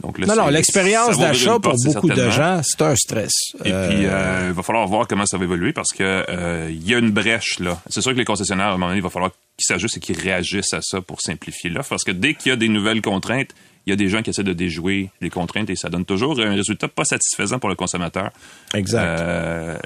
non, 0.03 0.35
non, 0.35 0.47
l'expérience 0.49 1.17
d'achat 1.17 1.59
pour 1.59 1.73
beaucoup 1.83 2.09
de 2.09 2.29
gens, 2.29 2.61
c'est 2.63 2.81
un 2.81 2.95
stress. 2.95 3.31
Et 3.59 3.63
puis, 3.63 3.71
euh, 3.71 4.47
il 4.49 4.53
va 4.53 4.63
falloir 4.63 4.88
voir 4.88 5.07
comment 5.07 5.25
ça 5.25 5.38
va 5.38 5.44
évoluer 5.44 5.73
parce 5.73 5.91
que 5.91 6.03
euh, 6.03 6.69
il 6.69 6.88
y 6.88 6.94
a 6.94 6.97
une 6.97 7.11
brèche 7.11 7.59
là. 7.59 7.79
C'est 7.89 8.01
sûr 8.01 8.13
que 8.13 8.17
les 8.17 8.25
concessionnaires, 8.25 8.67
à 8.67 8.69
un 8.69 8.73
moment 8.73 8.88
donné, 8.88 8.99
il 8.99 9.03
va 9.03 9.09
falloir 9.09 9.31
qu'ils 9.31 9.65
s'ajustent 9.65 9.97
et 9.97 9.99
qu'ils 9.99 10.19
réagissent 10.19 10.73
à 10.73 10.81
ça 10.81 11.01
pour 11.01 11.21
simplifier 11.21 11.69
l'offre 11.69 11.89
parce 11.89 12.03
que 12.03 12.11
dès 12.11 12.33
qu'il 12.33 12.49
y 12.49 12.53
a 12.53 12.55
des 12.55 12.69
nouvelles 12.69 13.01
contraintes, 13.01 13.51
il 13.88 13.91
y 13.91 13.94
a 13.94 13.95
des 13.95 14.09
gens 14.09 14.21
qui 14.21 14.29
essaient 14.29 14.44
de 14.44 14.53
déjouer 14.53 15.11
les 15.21 15.29
contraintes 15.29 15.69
et 15.69 15.77
ça 15.77 15.88
donne 15.88 16.03
toujours 16.03 16.38
un 16.41 16.53
résultat 16.53 16.89
pas 16.89 17.05
satisfaisant 17.05 17.57
pour 17.57 17.69
le 17.69 17.75
consommateur. 17.75 18.31
Exact. 18.73 19.01
Euh, 19.01 19.77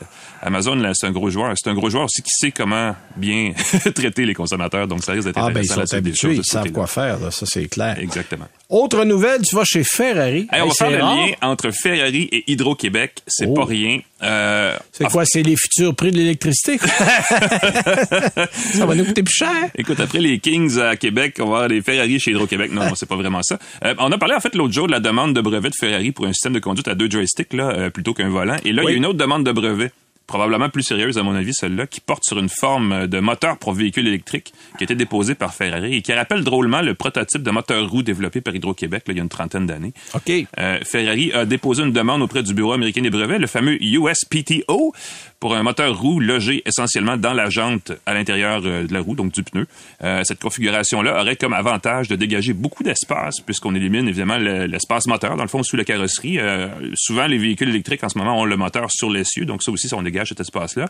Amazon, 0.41 0.81
c'est 0.93 1.07
un 1.07 1.11
gros 1.11 1.29
joueur. 1.29 1.53
C'est 1.55 1.69
un 1.69 1.73
gros 1.73 1.89
joueur 1.89 2.05
aussi 2.05 2.21
qui 2.21 2.31
sait 2.31 2.51
comment 2.51 2.95
bien 3.15 3.53
traiter 3.95 4.25
les 4.25 4.33
consommateurs. 4.33 4.87
Donc, 4.87 5.03
ça 5.03 5.13
risque 5.13 5.27
d'être 5.27 5.37
ah, 5.37 5.51
ben, 5.51 5.61
ils 5.61 5.67
sont 5.67 5.93
habitués, 5.93 6.35
ils 6.35 6.43
savent 6.43 6.71
quoi 6.71 6.87
faire. 6.87 7.17
ça, 7.31 7.45
c'est 7.45 7.67
clair. 7.67 7.97
Exactement. 7.99 8.45
Autre 8.69 9.03
nouvelle, 9.03 9.41
tu 9.41 9.55
vas 9.55 9.65
chez 9.65 9.83
Ferrari. 9.83 10.47
on 10.51 10.67
va 10.67 10.73
faire 10.73 10.91
le 10.91 10.97
lien 10.97 11.27
entre 11.41 11.71
Ferrari 11.71 12.29
et 12.31 12.51
Hydro-Québec. 12.51 13.21
C'est 13.27 13.45
oh. 13.47 13.53
pas 13.53 13.65
rien. 13.65 13.99
Euh, 14.23 14.77
c'est 14.91 15.09
quoi? 15.09 15.25
C'est 15.25 15.43
les 15.43 15.55
futurs 15.55 15.95
prix 15.95 16.11
de 16.11 16.17
l'électricité? 16.17 16.77
ça 18.51 18.85
va 18.85 18.95
nous 18.95 19.05
coûter 19.05 19.23
plus 19.23 19.35
cher. 19.35 19.69
Écoute, 19.75 19.99
après 19.99 20.19
les 20.19 20.39
Kings 20.39 20.79
à 20.79 20.95
Québec, 20.95 21.37
on 21.39 21.45
va 21.45 21.47
avoir 21.49 21.67
les 21.67 21.81
Ferrari 21.81 22.19
chez 22.19 22.31
Hydro-Québec. 22.31 22.71
Non, 22.71 22.95
c'est 22.95 23.07
pas 23.07 23.15
vraiment 23.15 23.41
ça. 23.43 23.57
Euh, 23.83 23.93
on 23.99 24.11
a 24.11 24.17
parlé 24.17 24.35
en 24.35 24.39
fait 24.39 24.55
l'autre 24.55 24.73
jour 24.73 24.87
de 24.87 24.91
la 24.91 24.99
demande 24.99 25.33
de 25.33 25.41
brevet 25.41 25.69
de 25.69 25.75
Ferrari 25.79 26.11
pour 26.11 26.25
un 26.25 26.33
système 26.33 26.53
de 26.53 26.59
conduite 26.59 26.87
à 26.87 26.95
deux 26.95 27.09
joysticks 27.09 27.53
là, 27.53 27.71
euh, 27.71 27.89
plutôt 27.89 28.13
qu'un 28.13 28.29
volant. 28.29 28.57
Et 28.63 28.71
là, 28.71 28.83
il 28.85 28.91
y 28.91 28.93
a 28.93 28.97
une 28.97 29.05
autre 29.05 29.17
demande 29.17 29.45
de 29.45 29.51
brevet 29.51 29.91
probablement 30.31 30.69
plus 30.69 30.83
sérieuse 30.83 31.17
à 31.17 31.23
mon 31.23 31.35
avis, 31.35 31.53
celle-là, 31.53 31.87
qui 31.87 31.99
porte 31.99 32.23
sur 32.23 32.39
une 32.39 32.47
forme 32.47 33.05
de 33.07 33.19
moteur 33.19 33.57
pour 33.57 33.73
véhicule 33.73 34.07
électrique 34.07 34.53
qui 34.77 34.83
a 34.83 34.85
été 34.85 34.95
déposée 34.95 35.35
par 35.35 35.53
Ferrari 35.53 35.95
et 35.97 36.01
qui 36.01 36.13
rappelle 36.13 36.45
drôlement 36.45 36.81
le 36.81 36.93
prototype 36.93 37.43
de 37.43 37.51
moteur 37.51 37.89
roue 37.89 38.01
développé 38.01 38.39
par 38.39 38.55
Hydro-Québec 38.55 39.03
il 39.09 39.17
y 39.17 39.19
a 39.19 39.23
une 39.23 39.27
trentaine 39.27 39.65
d'années. 39.65 39.91
OK. 40.13 40.31
Euh, 40.57 40.79
Ferrari 40.85 41.33
a 41.33 41.43
déposé 41.43 41.83
une 41.83 41.91
demande 41.91 42.21
auprès 42.21 42.43
du 42.43 42.53
Bureau 42.53 42.71
américain 42.71 43.01
des 43.01 43.09
brevets, 43.09 43.39
le 43.39 43.47
fameux 43.47 43.77
USPTO, 43.83 44.93
pour 45.41 45.55
un 45.55 45.63
moteur 45.63 45.99
roue 45.99 46.19
logé 46.19 46.61
essentiellement 46.67 47.17
dans 47.17 47.33
la 47.33 47.49
jante 47.49 47.91
à 48.05 48.13
l'intérieur 48.13 48.61
euh, 48.63 48.85
de 48.85 48.93
la 48.93 49.01
roue, 49.01 49.15
donc 49.15 49.33
du 49.33 49.41
pneu. 49.41 49.65
Euh, 50.03 50.21
cette 50.23 50.39
configuration-là 50.39 51.19
aurait 51.19 51.35
comme 51.35 51.53
avantage 51.53 52.07
de 52.07 52.15
dégager 52.15 52.53
beaucoup 52.53 52.83
d'espace, 52.83 53.39
puisqu'on 53.41 53.73
élimine 53.73 54.07
évidemment 54.07 54.37
l'espace 54.37 55.07
moteur, 55.07 55.35
dans 55.35 55.43
le 55.43 55.49
fond, 55.49 55.63
sous 55.63 55.75
la 55.75 55.83
carrosserie. 55.83 56.37
Euh, 56.39 56.67
souvent, 56.93 57.25
les 57.25 57.39
véhicules 57.39 57.69
électriques 57.69 58.03
en 58.03 58.09
ce 58.09 58.19
moment 58.19 58.39
ont 58.39 58.45
le 58.45 58.55
moteur 58.55 58.91
sur 58.91 59.09
l'essieu, 59.09 59.45
donc 59.45 59.63
ça 59.63 59.71
aussi, 59.71 59.89
ça, 59.89 59.97
on 59.97 60.03
dégage 60.03 60.20
cet 60.25 60.39
espace-là. 60.39 60.87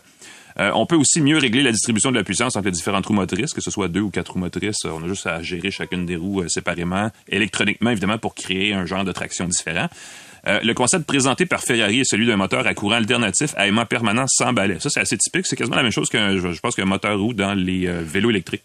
on 0.58 0.86
peut 0.86 0.96
aussi 0.96 1.20
mieux 1.20 1.38
régler 1.38 1.62
la 1.62 1.72
distribution 1.72 2.10
de 2.10 2.16
la 2.16 2.24
puissance 2.24 2.56
entre 2.56 2.66
les 2.66 2.72
différentes 2.72 3.06
roues 3.06 3.14
motrices, 3.14 3.52
que 3.52 3.60
ce 3.60 3.70
soit 3.70 3.88
deux 3.88 4.00
ou 4.00 4.10
quatre 4.10 4.32
roues 4.32 4.38
motrices. 4.38 4.84
On 4.84 5.02
a 5.02 5.08
juste 5.08 5.26
à 5.26 5.42
gérer 5.42 5.70
chacune 5.70 6.06
des 6.06 6.16
roues 6.16 6.48
séparément, 6.48 7.10
électroniquement 7.28 7.90
évidemment, 7.90 8.18
pour 8.18 8.34
créer 8.34 8.74
un 8.74 8.86
genre 8.86 9.04
de 9.04 9.12
traction 9.12 9.46
différent. 9.46 9.88
Euh, 10.48 10.60
le 10.62 10.74
concept 10.74 11.06
présenté 11.06 11.46
par 11.46 11.60
Ferrari 11.60 12.00
est 12.00 12.04
celui 12.04 12.26
d'un 12.26 12.36
moteur 12.36 12.66
à 12.66 12.74
courant 12.74 12.96
alternatif 12.96 13.54
à 13.56 13.66
aimant 13.68 13.86
permanent 13.86 14.24
sans 14.26 14.52
balai. 14.52 14.78
Ça, 14.80 14.90
c'est 14.90 15.00
assez 15.00 15.16
typique. 15.16 15.46
C'est 15.46 15.56
quasiment 15.56 15.76
la 15.76 15.84
même 15.84 15.92
chose 15.92 16.08
qu'un, 16.08 16.36
je 16.36 16.60
pense, 16.60 16.74
qu'un 16.74 16.84
moteur 16.84 17.18
roue 17.18 17.34
dans 17.34 17.54
les 17.54 17.86
euh, 17.86 18.02
vélos 18.02 18.30
électriques. 18.30 18.64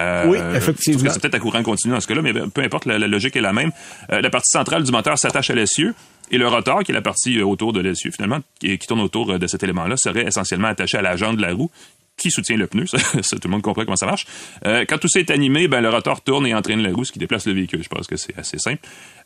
Euh, 0.00 0.26
oui, 0.26 0.38
effectivement. 0.54 1.10
C'est 1.10 1.20
peut-être 1.20 1.34
à 1.34 1.40
courant 1.40 1.62
continu 1.62 1.92
dans 1.92 2.00
ce 2.00 2.06
cas-là, 2.06 2.22
mais 2.22 2.32
peu 2.32 2.62
importe, 2.62 2.86
la, 2.86 2.98
logique 2.98 3.34
est 3.34 3.40
la 3.40 3.52
même. 3.52 3.72
la 4.08 4.30
partie 4.30 4.50
centrale 4.50 4.84
du 4.84 4.92
moteur 4.92 5.18
s'attache 5.18 5.50
à 5.50 5.54
l'essieu. 5.54 5.92
Et 6.30 6.38
le 6.38 6.48
rotor, 6.48 6.82
qui 6.84 6.92
est 6.92 6.94
la 6.94 7.02
partie 7.02 7.40
autour 7.42 7.72
de 7.72 7.80
l'essieu, 7.80 8.10
finalement, 8.10 8.40
qui, 8.60 8.78
tourne 8.78 9.00
autour 9.00 9.38
de 9.38 9.46
cet 9.46 9.62
élément-là, 9.62 9.96
serait 9.96 10.26
essentiellement 10.26 10.68
attaché 10.68 10.98
à 10.98 11.02
la 11.02 11.16
jambe 11.16 11.36
de 11.36 11.42
la 11.42 11.54
roue 11.54 11.70
qui 12.18 12.30
soutient 12.30 12.56
le 12.56 12.66
pneu. 12.66 12.84
Ça, 12.86 13.36
tout 13.36 13.40
le 13.44 13.50
monde 13.50 13.62
comprend 13.62 13.84
comment 13.84 13.96
ça 13.96 14.06
marche. 14.06 14.26
Euh, 14.66 14.84
quand 14.86 14.98
tout 14.98 15.08
ça 15.08 15.20
est 15.20 15.30
animé, 15.30 15.68
ben, 15.68 15.80
le 15.80 15.88
rotor 15.88 16.20
tourne 16.20 16.46
et 16.46 16.54
entraîne 16.54 16.82
la 16.82 16.92
roue, 16.92 17.04
ce 17.04 17.12
qui 17.12 17.18
déplace 17.18 17.46
le 17.46 17.52
véhicule. 17.52 17.82
Je 17.82 17.88
pense 17.88 18.06
que 18.06 18.16
c'est 18.16 18.36
assez 18.36 18.58
simple. 18.58 18.80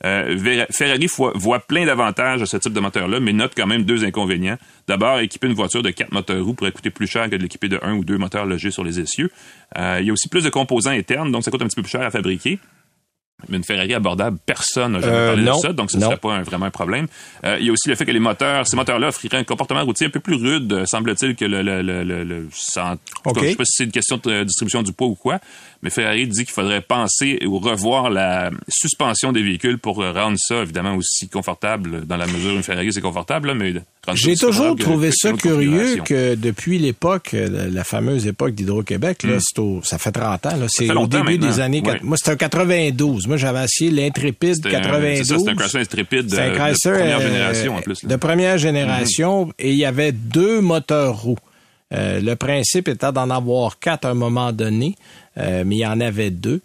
Euh, 0.04 0.66
Ferrari 0.70 1.08
voit, 1.34 1.60
plein 1.60 1.86
d'avantages 1.86 2.42
à 2.42 2.46
ce 2.46 2.56
type 2.58 2.72
de 2.72 2.80
moteur-là, 2.80 3.18
mais 3.18 3.32
note 3.32 3.52
quand 3.56 3.66
même 3.66 3.84
deux 3.84 4.04
inconvénients. 4.04 4.58
D'abord, 4.86 5.20
équiper 5.20 5.46
une 5.46 5.54
voiture 5.54 5.82
de 5.82 5.90
quatre 5.90 6.12
moteurs 6.12 6.44
roues 6.44 6.54
pourrait 6.54 6.72
coûter 6.72 6.90
plus 6.90 7.06
cher 7.06 7.30
que 7.30 7.36
de 7.36 7.42
l'équiper 7.42 7.68
de 7.68 7.80
un 7.82 7.94
ou 7.94 8.04
deux 8.04 8.18
moteurs 8.18 8.44
logés 8.44 8.70
sur 8.70 8.84
les 8.84 9.00
essieux. 9.00 9.30
Euh, 9.78 9.98
il 10.00 10.06
y 10.06 10.10
a 10.10 10.12
aussi 10.12 10.28
plus 10.28 10.44
de 10.44 10.50
composants 10.50 10.90
internes, 10.90 11.32
donc 11.32 11.44
ça 11.44 11.50
coûte 11.50 11.62
un 11.62 11.66
petit 11.66 11.76
peu 11.76 11.82
plus 11.82 11.90
cher 11.90 12.02
à 12.02 12.10
fabriquer. 12.10 12.58
Mais 13.48 13.56
une 13.56 13.64
Ferrari 13.64 13.94
abordable, 13.94 14.38
personne 14.44 14.92
n'a 14.92 15.00
jamais 15.00 15.12
euh, 15.12 15.26
parlé 15.28 15.44
de 15.44 15.52
ça, 15.52 15.72
donc 15.72 15.90
ce 15.90 15.96
ne 15.96 16.02
serait 16.02 16.16
pas 16.16 16.40
vraiment 16.42 16.66
un 16.66 16.70
problème. 16.70 17.06
Euh, 17.44 17.56
il 17.60 17.66
y 17.66 17.70
a 17.70 17.72
aussi 17.72 17.88
le 17.88 17.94
fait 17.94 18.04
que 18.04 18.10
les 18.10 18.20
moteurs, 18.20 18.66
ces 18.66 18.76
moteurs-là 18.76 19.08
offriraient 19.08 19.38
un 19.38 19.44
comportement 19.44 19.84
routier 19.84 20.06
un 20.06 20.10
peu 20.10 20.20
plus 20.20 20.36
rude, 20.36 20.84
semble-t-il, 20.86 21.36
que 21.36 21.44
le, 21.44 21.62
le, 21.62 21.82
le, 21.82 22.04
le, 22.04 22.24
le 22.24 22.48
sans, 22.52 22.94
je 23.34 23.40
sais 23.40 23.54
pas 23.56 23.64
si 23.64 23.72
c'est 23.76 23.84
une 23.84 23.92
question 23.92 24.18
de 24.22 24.44
distribution 24.44 24.82
du 24.82 24.92
poids 24.92 25.08
ou 25.08 25.14
quoi, 25.14 25.38
mais 25.82 25.90
Ferrari 25.90 26.26
dit 26.26 26.44
qu'il 26.44 26.54
faudrait 26.54 26.80
penser 26.80 27.38
ou 27.44 27.58
revoir 27.58 28.10
la 28.10 28.50
suspension 28.68 29.32
des 29.32 29.42
véhicules 29.42 29.78
pour 29.78 29.96
rendre 29.96 30.36
ça, 30.38 30.62
évidemment, 30.62 30.94
aussi 30.94 31.28
confortable, 31.28 32.06
dans 32.06 32.16
la 32.16 32.26
mesure 32.26 32.52
où 32.52 32.56
une 32.56 32.62
Ferrari, 32.62 32.92
c'est 32.92 33.00
confortable, 33.00 33.54
mais 33.54 33.74
j'ai 34.14 34.36
toujours 34.36 34.76
trouvé 34.76 35.10
ça 35.12 35.32
curieux 35.32 35.96
que 36.04 36.34
depuis 36.34 36.78
l'époque, 36.78 37.34
la 37.34 37.84
fameuse 37.84 38.26
époque 38.26 38.52
d'Hydro-Québec, 38.52 39.22
là, 39.22 39.36
hmm. 39.36 39.80
ça 39.82 39.98
fait 39.98 40.12
30 40.12 40.46
ans, 40.46 40.50
c'est 40.68 40.90
au 40.90 41.06
début 41.06 41.38
des 41.38 41.60
années... 41.60 41.82
Moi, 42.02 42.16
c'était 42.16 42.32
en 42.32 42.36
92. 42.36 43.26
Moi, 43.26 43.36
j'avais 43.36 43.64
essayé 43.64 43.90
l'Intrépide 43.90 44.60
92. 44.60 45.44
C'est 45.44 45.50
un 45.50 45.54
Chrysler 45.54 45.80
Intrépide 45.82 46.26
de, 46.26 46.36
première 46.36 47.20
génération, 47.20 47.76
en 47.76 47.80
plus. 47.80 48.04
De 48.04 48.16
première 48.16 48.58
génération, 48.58 49.52
et 49.58 49.70
il 49.70 49.78
y 49.78 49.84
avait 49.84 50.12
deux 50.12 50.60
moteurs 50.60 51.22
roues. 51.22 51.38
Euh, 51.92 52.20
le 52.20 52.36
principe 52.36 52.88
était 52.88 53.12
d'en 53.12 53.30
avoir 53.30 53.78
quatre 53.78 54.06
à 54.06 54.10
un 54.10 54.14
moment 54.14 54.52
donné, 54.52 54.96
euh, 55.38 55.62
mais 55.66 55.76
il 55.76 55.80
y 55.80 55.86
en 55.86 56.00
avait 56.00 56.30
deux. 56.30 56.60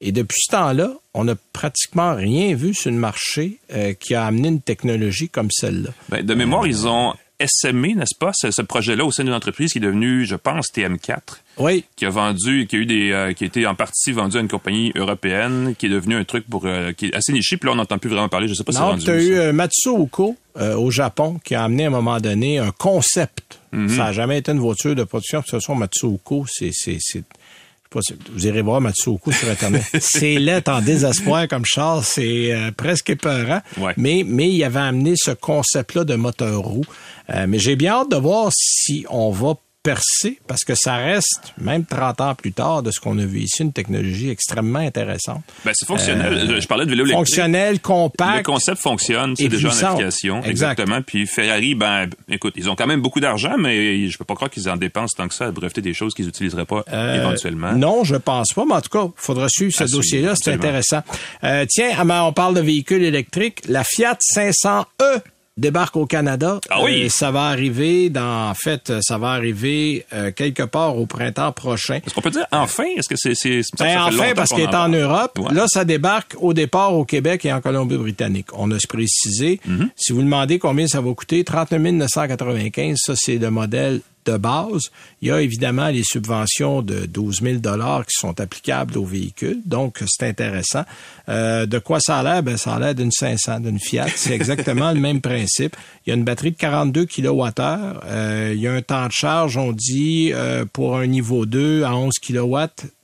Et 0.00 0.12
depuis 0.12 0.40
ce 0.40 0.50
temps-là, 0.52 0.92
on 1.14 1.24
n'a 1.24 1.34
pratiquement 1.52 2.14
rien 2.14 2.54
vu 2.54 2.74
sur 2.74 2.90
le 2.90 2.96
marché 2.96 3.58
euh, 3.72 3.92
qui 3.94 4.14
a 4.14 4.26
amené 4.26 4.48
une 4.48 4.60
technologie 4.62 5.28
comme 5.28 5.50
celle-là. 5.50 5.90
Ben, 6.08 6.24
de 6.24 6.34
mémoire, 6.34 6.66
ils 6.66 6.86
ont 6.88 7.12
SME, 7.44 7.94
n'est-ce 7.96 8.16
pas? 8.18 8.30
Ce, 8.34 8.50
ce 8.50 8.62
projet-là 8.62 9.04
au 9.04 9.10
sein 9.10 9.24
d'une 9.24 9.32
entreprise 9.34 9.72
qui 9.72 9.78
est 9.78 9.82
devenue, 9.82 10.24
je 10.24 10.36
pense, 10.36 10.68
TM4. 10.72 11.18
Oui. 11.58 11.84
Qui 11.96 12.06
a 12.06 12.10
vendu, 12.10 12.66
qui 12.68 12.76
a 12.76 12.78
eu 12.78 12.86
des, 12.86 13.10
euh, 13.10 13.32
qui 13.32 13.44
a 13.44 13.46
été 13.48 13.66
en 13.66 13.74
partie 13.74 14.12
vendu 14.12 14.36
à 14.36 14.40
une 14.40 14.48
compagnie 14.48 14.92
européenne, 14.94 15.74
qui 15.76 15.86
est 15.86 15.90
devenu 15.90 16.14
un 16.14 16.24
truc 16.24 16.46
pour, 16.48 16.66
euh, 16.66 16.92
qui 16.92 17.06
est 17.06 17.14
assez 17.14 17.32
niché, 17.32 17.56
puis 17.56 17.66
là, 17.66 17.72
on 17.72 17.76
n'entend 17.76 17.98
plus 17.98 18.10
vraiment 18.10 18.28
parler. 18.28 18.48
Je 18.48 18.54
sais 18.54 18.64
pas 18.64 18.72
si 18.72 18.78
c'est 18.78 19.04
tu 19.04 19.10
as 19.10 19.20
eu 19.22 19.34
ça. 19.34 19.40
euh, 19.40 19.52
Matsuoko 19.52 20.36
euh, 20.56 20.76
au 20.76 20.90
Japon 20.90 21.40
qui 21.44 21.54
a 21.54 21.64
amené 21.64 21.84
à 21.84 21.88
un 21.88 21.90
moment 21.90 22.20
donné 22.20 22.58
un 22.58 22.70
concept. 22.70 23.58
Mhm. 23.72 23.88
Ça 23.88 23.96
n'a 24.04 24.12
jamais 24.12 24.38
été 24.38 24.52
une 24.52 24.60
voiture 24.60 24.94
de 24.94 25.04
production. 25.04 25.40
De 25.40 25.44
toute 25.44 25.50
façon, 25.50 25.74
Matsuoko, 25.74 26.46
c'est... 26.48 26.70
c'est, 26.72 26.98
c'est 27.00 27.24
vous 28.32 28.46
irez 28.46 28.62
voir 28.62 28.80
Matsuoko 28.80 29.32
sur 29.32 29.48
Internet. 29.48 29.84
c'est 30.00 30.38
laid 30.38 30.68
en 30.68 30.80
désespoir 30.80 31.48
comme 31.48 31.64
char. 31.64 32.04
C'est 32.04 32.52
euh, 32.52 32.70
presque 32.70 33.10
épeurant. 33.10 33.60
Ouais. 33.78 33.94
Mais, 33.96 34.24
mais 34.26 34.50
il 34.50 34.62
avait 34.64 34.80
amené 34.80 35.14
ce 35.16 35.30
concept-là 35.30 36.04
de 36.04 36.14
moteur 36.14 36.60
roue. 36.60 36.84
Euh, 37.30 37.46
mais 37.48 37.58
j'ai 37.58 37.76
bien 37.76 37.94
hâte 37.94 38.10
de 38.10 38.16
voir 38.16 38.50
si 38.52 39.04
on 39.08 39.30
va 39.30 39.54
percer, 39.82 40.38
parce 40.46 40.64
que 40.64 40.74
ça 40.74 40.96
reste, 40.96 41.52
même 41.58 41.84
30 41.84 42.20
ans 42.20 42.34
plus 42.34 42.52
tard, 42.52 42.82
de 42.82 42.90
ce 42.90 43.00
qu'on 43.00 43.18
a 43.18 43.24
vu 43.24 43.40
ici, 43.40 43.62
une 43.62 43.72
technologie 43.72 44.30
extrêmement 44.30 44.78
intéressante. 44.78 45.42
Ben, 45.64 45.72
c'est 45.74 45.86
fonctionnel. 45.86 46.46
Je- 46.48 46.60
je 46.60 46.66
parlais 46.68 46.84
de 46.84 46.90
vélo 46.90 47.04
électrique. 47.04 47.26
Fonctionnel, 47.26 47.72
Le 47.74 47.78
compact. 47.80 48.46
concept 48.46 48.80
fonctionne, 48.80 49.34
c'est 49.36 49.48
déjà 49.48 49.68
en 49.68 49.70
puissant. 49.70 49.86
application. 49.94 50.36
Exact. 50.44 50.50
Exactement. 50.78 51.02
Puis 51.02 51.26
Ferrari, 51.26 51.74
ben, 51.74 52.08
écoute, 52.28 52.54
ils 52.56 52.70
ont 52.70 52.76
quand 52.76 52.86
même 52.86 53.00
beaucoup 53.02 53.20
d'argent, 53.20 53.56
mais 53.58 54.08
je 54.08 54.16
peux 54.18 54.24
pas 54.24 54.34
croire 54.34 54.50
qu'ils 54.50 54.68
en 54.70 54.76
dépensent 54.76 55.16
tant 55.16 55.26
que 55.28 55.34
ça 55.34 55.46
à 55.46 55.50
breveter 55.50 55.80
des 55.80 55.94
choses 55.94 56.14
qu'ils 56.14 56.26
n'utiliseraient 56.26 56.64
pas 56.64 56.84
Euh, 56.92 57.16
éventuellement. 57.20 57.72
Non, 57.72 58.04
je 58.04 58.16
pense 58.16 58.52
pas, 58.52 58.64
mais 58.64 58.74
en 58.74 58.80
tout 58.80 58.90
cas, 58.90 59.04
il 59.06 59.10
faudra 59.16 59.48
suivre 59.48 59.72
ce 59.72 59.84
dossier-là, 59.84 60.34
c'est 60.36 60.52
intéressant. 60.52 61.02
Euh, 61.44 61.66
tiens, 61.68 61.90
on 62.24 62.32
parle 62.32 62.54
de 62.54 62.60
véhicules 62.60 63.02
électriques. 63.02 63.62
La 63.68 63.82
Fiat 63.84 64.16
500e 64.20 64.84
débarque 65.56 65.96
au 65.96 66.06
Canada. 66.06 66.60
Ah 66.70 66.82
oui? 66.82 67.04
Euh, 67.04 67.08
ça 67.08 67.30
va 67.30 67.44
arriver 67.44 68.10
dans, 68.10 68.50
en 68.50 68.54
fait, 68.54 68.90
euh, 68.90 69.00
ça 69.02 69.18
va 69.18 69.30
arriver 69.30 70.06
euh, 70.12 70.30
quelque 70.32 70.62
part 70.62 70.98
au 70.98 71.06
printemps 71.06 71.52
prochain. 71.52 72.00
Est-ce 72.04 72.14
qu'on 72.14 72.22
peut 72.22 72.30
dire 72.30 72.46
enfin? 72.52 72.84
Est-ce 72.96 73.08
que 73.08 73.16
c'est... 73.16 73.34
c'est, 73.34 73.62
ça 73.62 73.84
Ben, 73.84 74.02
enfin, 74.02 74.32
parce 74.34 74.50
qu'il 74.50 74.62
est 74.62 74.74
en. 74.74 74.88
Europe. 74.92 75.38
Ouais. 75.38 75.54
Là, 75.54 75.64
ça 75.68 75.84
débarque 75.84 76.36
au 76.38 76.52
départ 76.52 76.94
au 76.94 77.04
Québec 77.04 77.44
et 77.46 77.52
en 77.52 77.60
Colombie-Britannique. 77.60 78.48
On 78.52 78.70
a 78.72 78.78
se 78.78 78.86
précisé. 78.86 79.58
Mm-hmm. 79.66 79.88
Si 79.96 80.12
vous 80.12 80.22
demandez 80.22 80.58
combien 80.58 80.86
ça 80.86 81.00
va 81.00 81.12
coûter, 81.14 81.44
39 81.44 81.92
995, 81.92 82.98
ça, 82.98 83.14
c'est 83.16 83.38
le 83.38 83.50
modèle 83.50 84.00
de 84.24 84.36
base. 84.36 84.90
Il 85.20 85.28
y 85.28 85.30
a 85.30 85.40
évidemment 85.40 85.88
les 85.88 86.02
subventions 86.04 86.82
de 86.82 87.06
12 87.06 87.42
000 87.42 87.58
dollars 87.58 88.06
qui 88.06 88.14
sont 88.18 88.40
applicables 88.40 88.96
aux 88.98 89.04
véhicules. 89.04 89.60
Donc, 89.64 90.02
c'est 90.06 90.26
intéressant. 90.28 90.84
Euh, 91.28 91.66
de 91.66 91.78
quoi 91.78 91.98
ça 92.00 92.18
a 92.18 92.22
l'air? 92.22 92.42
Ben, 92.42 92.56
ça 92.56 92.74
a 92.74 92.78
l'air 92.78 92.94
d'une 92.94 93.12
500, 93.12 93.60
d'une 93.60 93.78
Fiat. 93.78 94.06
C'est 94.14 94.34
exactement 94.34 94.92
le 94.92 95.00
même 95.00 95.20
principe. 95.20 95.76
Il 96.06 96.10
y 96.10 96.12
a 96.12 96.16
une 96.16 96.24
batterie 96.24 96.52
de 96.52 96.56
42 96.56 97.06
kWh. 97.06 97.50
Euh, 97.58 98.52
il 98.54 98.60
y 98.60 98.66
a 98.66 98.72
un 98.72 98.82
temps 98.82 99.06
de 99.06 99.12
charge, 99.12 99.56
on 99.56 99.72
dit, 99.72 100.30
euh, 100.32 100.64
pour 100.72 100.96
un 100.96 101.06
niveau 101.06 101.46
2 101.46 101.84
à 101.84 101.94
11 101.94 102.14
kW 102.18 102.56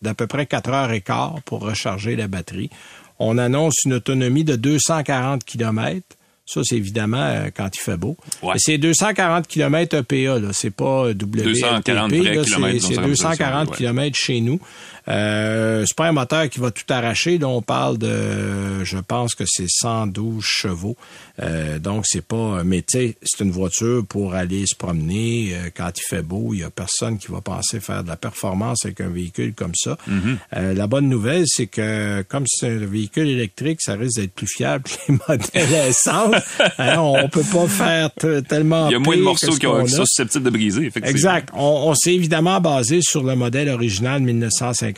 d'à 0.02 0.14
peu 0.14 0.26
près 0.26 0.46
4 0.46 0.70
heures 0.70 0.92
et 0.92 1.00
quart 1.00 1.36
pour 1.44 1.60
recharger 1.60 2.16
la 2.16 2.28
batterie. 2.28 2.70
On 3.18 3.36
annonce 3.38 3.74
une 3.84 3.94
autonomie 3.94 4.44
de 4.44 4.56
240 4.56 5.44
km. 5.44 6.02
Ça, 6.50 6.62
c'est 6.64 6.76
évidemment 6.76 7.20
euh, 7.20 7.48
quand 7.54 7.68
il 7.76 7.78
fait 7.80 7.96
beau. 7.98 8.16
Ouais. 8.42 8.54
C'est 8.56 8.78
240 8.78 9.46
km 9.46 9.96
EPA, 9.98 10.38
là. 10.40 10.48
C'est 10.52 10.70
pas 10.70 11.08
WLTP, 11.10 11.44
240 11.44 12.12
vrais 12.14 12.34
là. 12.34 12.42
kilomètres, 12.42 12.80
C'est- 12.80 12.94
C'est 12.94 12.94
donc 12.94 12.94
ça 12.94 13.00
veut 13.02 13.08
dire 13.08 13.16
ça, 13.18 13.28
240 13.28 13.70
ouais. 13.70 13.76
km 13.76 14.16
chez 14.16 14.40
nous. 14.40 14.58
Euh, 15.08 15.84
c'est 15.86 15.96
pas 15.96 16.08
un 16.08 16.12
moteur 16.12 16.48
qui 16.48 16.60
va 16.60 16.70
tout 16.70 16.84
arracher. 16.88 17.38
Là, 17.38 17.48
on 17.48 17.62
parle 17.62 17.98
de, 17.98 18.84
je 18.84 18.98
pense 18.98 19.34
que 19.34 19.44
c'est 19.46 19.68
112 19.68 20.44
chevaux. 20.44 20.96
Euh, 21.40 21.78
donc, 21.78 22.04
c'est 22.06 22.24
pas, 22.24 22.62
mais 22.64 22.82
tu 22.82 22.98
sais, 22.98 23.16
c'est 23.22 23.44
une 23.44 23.50
voiture 23.50 24.04
pour 24.06 24.34
aller 24.34 24.66
se 24.66 24.74
promener. 24.74 25.50
Euh, 25.52 25.70
quand 25.74 25.90
il 25.96 26.02
fait 26.02 26.22
beau, 26.22 26.50
il 26.52 26.60
y 26.60 26.64
a 26.64 26.70
personne 26.70 27.18
qui 27.18 27.28
va 27.28 27.40
penser 27.40 27.80
faire 27.80 28.02
de 28.02 28.08
la 28.08 28.16
performance 28.16 28.84
avec 28.84 29.00
un 29.00 29.08
véhicule 29.08 29.54
comme 29.54 29.74
ça. 29.74 29.96
Mm-hmm. 30.08 30.36
Euh, 30.56 30.74
la 30.74 30.86
bonne 30.86 31.08
nouvelle, 31.08 31.44
c'est 31.46 31.66
que 31.66 32.22
comme 32.22 32.44
c'est 32.46 32.68
un 32.68 32.86
véhicule 32.86 33.28
électrique, 33.28 33.80
ça 33.80 33.94
risque 33.94 34.20
d'être 34.20 34.34
plus 34.34 34.48
fiable 34.48 34.84
que 34.84 35.12
les 35.12 35.18
modèles 35.28 35.88
essence. 35.88 36.42
Hein, 36.78 36.98
on 36.98 37.28
peut 37.28 37.42
pas 37.42 37.68
faire 37.68 38.10
tellement 38.48 38.88
Il 38.88 38.92
y 38.92 38.96
a 38.96 38.98
moins 38.98 39.16
de 39.16 39.22
morceaux 39.22 39.52
ce 39.52 39.58
qui, 39.58 39.66
sont 39.66 40.04
susceptibles 40.04 40.44
de 40.44 40.50
briser, 40.50 40.86
effectivement. 40.86 41.10
Exact. 41.10 41.50
On, 41.54 41.88
on 41.88 41.94
s'est 41.94 42.14
évidemment 42.14 42.60
basé 42.60 43.00
sur 43.00 43.22
le 43.22 43.36
modèle 43.36 43.68
original 43.68 44.22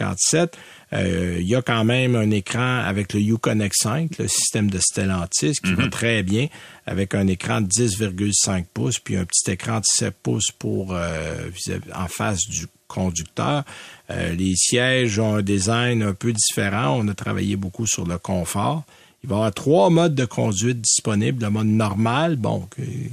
1957. 0.00 0.57
Euh, 0.92 1.37
il 1.38 1.47
y 1.47 1.54
a 1.54 1.62
quand 1.62 1.85
même 1.85 2.16
un 2.16 2.30
écran 2.30 2.78
avec 2.78 3.12
le 3.12 3.21
Uconnect 3.21 3.75
5, 3.76 4.19
le 4.19 4.28
système 4.28 4.71
de 4.71 4.78
Stellantis, 4.78 5.54
qui 5.64 5.75
va 5.75 5.88
très 5.88 6.23
bien, 6.23 6.49
avec 6.87 7.14
un 7.14 7.26
écran 7.28 7.61
de 7.61 7.69
10,5 7.69 8.64
pouces, 8.75 8.99
puis 8.99 9.16
un 9.16 9.25
petit 9.25 9.50
écran 9.52 9.78
de 9.78 9.85
7 9.85 10.14
pouces 10.23 10.50
pour 10.59 10.95
euh, 10.95 11.50
en 11.95 12.09
face 12.09 12.40
du 12.49 12.66
conducteur. 12.88 13.62
Euh, 14.11 14.33
les 14.33 14.57
sièges 14.57 15.19
ont 15.21 15.37
un 15.37 15.42
design 15.42 16.02
un 16.02 16.14
peu 16.14 16.33
différent. 16.33 16.99
On 16.99 17.07
a 17.09 17.14
travaillé 17.14 17.54
beaucoup 17.57 17.87
sur 17.87 18.04
le 18.07 18.19
confort. 18.19 18.85
Il 19.22 19.28
va 19.28 19.34
y 19.34 19.38
avoir 19.38 19.52
trois 19.52 19.90
modes 19.90 20.14
de 20.14 20.24
conduite 20.24 20.80
disponibles. 20.80 21.44
Le 21.44 21.50
mode 21.50 21.66
normal, 21.66 22.36
bon, 22.36 22.66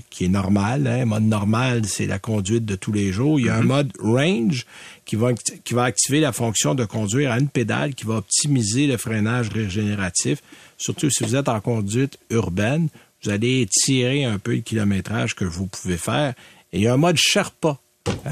qui 0.10 0.26
est 0.26 0.30
normal. 0.30 0.88
Hein. 0.88 1.00
Le 1.00 1.06
mode 1.06 1.24
normal, 1.24 1.86
c'est 1.86 2.06
la 2.06 2.18
conduite 2.18 2.64
de 2.64 2.76
tous 2.76 2.94
les 2.94 3.12
jours. 3.12 3.40
Il 3.40 3.48
y 3.48 3.50
a 3.50 3.56
un 3.58 3.64
mode 3.64 3.92
range 4.00 4.66
qui 5.04 5.18
va, 5.18 5.34
qui 5.34 5.74
va 5.74 5.84
activer 5.84 6.22
la 6.22 6.32
fonction 6.32 6.76
de 6.76 6.86
conduire 6.86 7.32
à 7.32 7.40
une 7.40 7.50
pédale, 7.50 7.94
qui 7.94 8.06
va 8.06 8.16
optimiser 8.16 8.88
le 8.88 8.96
freinage 8.96 9.50
régénératif. 9.50 10.42
Surtout 10.78 11.10
si 11.10 11.26
vous 11.26 11.36
êtes 11.36 11.50
en 11.50 11.60
conduite 11.60 12.18
urbaine, 12.30 12.88
vous 13.24 13.30
allez 13.30 13.68
tirer 13.70 14.24
un 14.24 14.40
peu 14.40 14.56
le 14.56 14.62
kilométrage 14.62 15.36
que 15.36 15.44
vous 15.44 15.66
pouvez 15.66 15.98
faire. 15.98 16.36
Et 16.72 16.78
il 16.78 16.84
y 16.84 16.88
a 16.88 16.94
un 16.94 16.98
mode 16.98 17.18
Sherpa. 17.18 17.80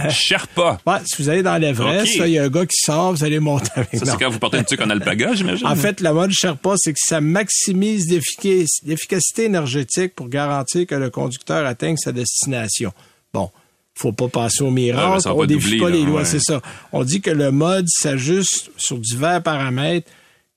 Sherpa. 0.10 0.80
Ouais, 0.86 0.98
si 1.06 1.22
vous 1.22 1.30
allez 1.30 1.44
dans 1.44 1.58
l'Everest, 1.58 2.16
il 2.18 2.28
y 2.28 2.40
a 2.40 2.44
un 2.44 2.50
gars 2.50 2.66
qui 2.66 2.78
sort, 2.78 3.14
vous 3.14 3.24
allez 3.24 3.40
monter 3.40 3.70
avec 3.76 3.96
Ça, 3.96 4.06
c'est 4.06 4.18
quand 4.18 4.30
vous 4.30 4.40
portez 4.40 4.58
une 4.58 4.66
tuque 4.66 4.82
en 4.82 4.90
alpaga, 4.90 5.34
j'imagine. 5.34 5.68
En 5.68 5.76
fait, 5.76 6.02
la 6.02 6.14
mode 6.14 6.32
Sherpa, 6.32 6.76
c'est 6.78 6.94
que 6.94 7.00
ça 7.02 7.22
maximise 7.22 8.10
l'efficacité 8.10 9.46
énergétique 9.46 10.16
pour 10.16 10.30
garantir 10.30 10.88
que 10.88 10.96
le 10.96 11.10
conducteur 11.10 11.66
atteigne 11.66 11.98
sa 11.98 12.12
destination. 12.12 12.92
Bon, 13.34 13.50
faut 13.96 14.12
pas 14.12 14.28
passer 14.28 14.64
au 14.64 14.72
miracle, 14.72 15.24
va 15.24 15.36
on 15.36 15.46
défie 15.46 15.78
pas 15.78 15.90
là, 15.90 15.96
les 15.96 16.04
lois, 16.04 16.20
ouais. 16.20 16.26
c'est 16.26 16.40
ça. 16.40 16.62
On 16.92 17.04
dit 17.04 17.22
que 17.22 17.32
le 17.32 17.52
mode 17.52 17.88
s'ajuste 17.88 18.72
sur 18.78 18.98
divers 18.98 19.42
paramètres 19.42 20.10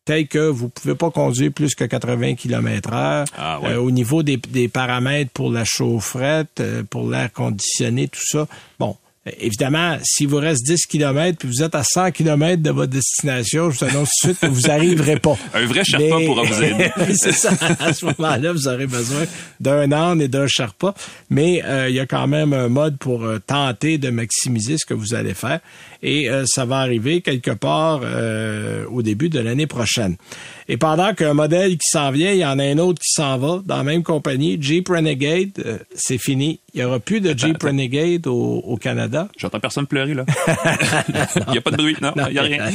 tels 0.09 0.27
que 0.27 0.49
vous 0.49 0.71
pouvez 0.71 0.95
pas 0.95 1.11
conduire 1.11 1.53
plus 1.53 1.75
que 1.75 1.85
80 1.85 2.35
km 2.35 2.93
heure. 2.95 3.27
Ah, 3.37 3.61
ouais. 3.61 3.73
Euh, 3.73 3.81
au 3.81 3.91
niveau 3.91 4.23
des, 4.23 4.39
des 4.39 4.67
paramètres 4.67 5.31
pour 5.33 5.53
la 5.53 5.65
chaufferette, 5.67 6.61
euh, 6.61 6.83
pour 6.83 7.11
l'air 7.11 7.31
conditionné, 7.31 8.09
tout 8.09 8.25
ça. 8.25 8.49
Bon, 8.79 8.97
euh, 8.97 9.08
évidemment, 9.41 9.99
s'il 10.03 10.29
vous 10.29 10.37
reste 10.39 10.65
10 10.65 10.87
km 10.87 11.39
puis 11.39 11.49
vous 11.49 11.63
êtes 11.63 11.75
à 11.75 11.83
100 11.85 12.11
km 12.13 12.63
de 12.63 12.71
votre 12.71 12.93
destination, 12.93 13.71
je 13.71 13.79
vous 13.79 13.85
annonce 13.85 14.11
tout 14.21 14.29
de 14.29 14.33
suite 14.35 14.41
que 14.41 14.47
vous 14.55 14.71
arriverez 14.71 15.19
pas. 15.19 15.37
Un 15.55 15.67
vrai 15.67 15.85
Sherpa 15.85 16.17
Mais- 16.19 16.27
pourra 16.27 16.43
vous 16.43 16.63
aider. 16.63 16.91
C'est 17.15 17.33
ça. 17.33 17.51
À 17.81 17.93
ce 17.93 18.05
moment-là, 18.07 18.53
vous 18.53 18.69
aurez 18.69 18.87
besoin 18.87 19.25
d'un 19.61 19.91
âne 19.93 20.21
et 20.21 20.29
d'un 20.29 20.47
Sherpa. 20.47 20.95
Mais 21.31 21.63
euh, 21.65 21.89
il 21.89 21.95
y 21.95 22.01
a 22.01 22.07
quand 22.07 22.27
même 22.27 22.53
un 22.53 22.69
mode 22.69 22.97
pour 22.99 23.25
euh, 23.25 23.39
tenter 23.47 23.99
de 23.99 24.11
maximiser 24.11 24.77
ce 24.79 24.87
que 24.87 24.95
vous 24.95 25.15
allez 25.15 25.35
faire. 25.35 25.61
Et 26.03 26.31
euh, 26.31 26.45
ça 26.47 26.65
va 26.65 26.79
arriver 26.79 27.23
quelque 27.23 27.51
part 27.51 28.01
euh, 28.05 28.85
au 28.91 29.03
début 29.03 29.29
de 29.29 29.41
l'année 29.41 29.67
prochaine. 29.67 30.17
Et 30.69 30.77
pendant 30.77 31.15
qu'un 31.15 31.35
modèle 31.35 31.73
qui 31.73 31.89
s'en 31.91 32.11
vient, 32.11 32.31
il 32.31 32.39
y 32.39 32.45
en 32.45 32.59
a 32.59 32.63
un 32.65 32.79
autre 32.79 33.01
qui 33.01 33.11
s'en 33.11 33.39
va 33.39 33.63
dans 33.65 33.79
la 33.79 33.83
même 33.83 34.03
compagnie, 34.03 34.59
Jeep 34.61 34.89
Renegade, 34.89 35.51
euh, 35.65 35.79
c'est 35.95 36.19
fini. 36.19 36.61
Il 36.75 36.81
n'y 36.81 36.87
aura 36.87 37.01
plus 37.01 37.21
de 37.21 37.37
Jeep 37.37 37.61
Renegade 37.63 38.27
au, 38.27 38.59
au 38.59 38.77
Canada. 38.77 39.29
J'entends 39.39 39.59
personne 39.59 39.87
pleurer, 39.87 40.15
là. 40.15 40.27
Il 41.49 41.53
n'y 41.53 41.59
a 41.59 41.61
pas 41.63 41.71
de 41.71 41.77
bruit, 41.77 41.97
non, 42.01 42.13
il 42.29 42.33
n'y 42.33 42.39
a 42.39 42.43
rien. 42.43 42.71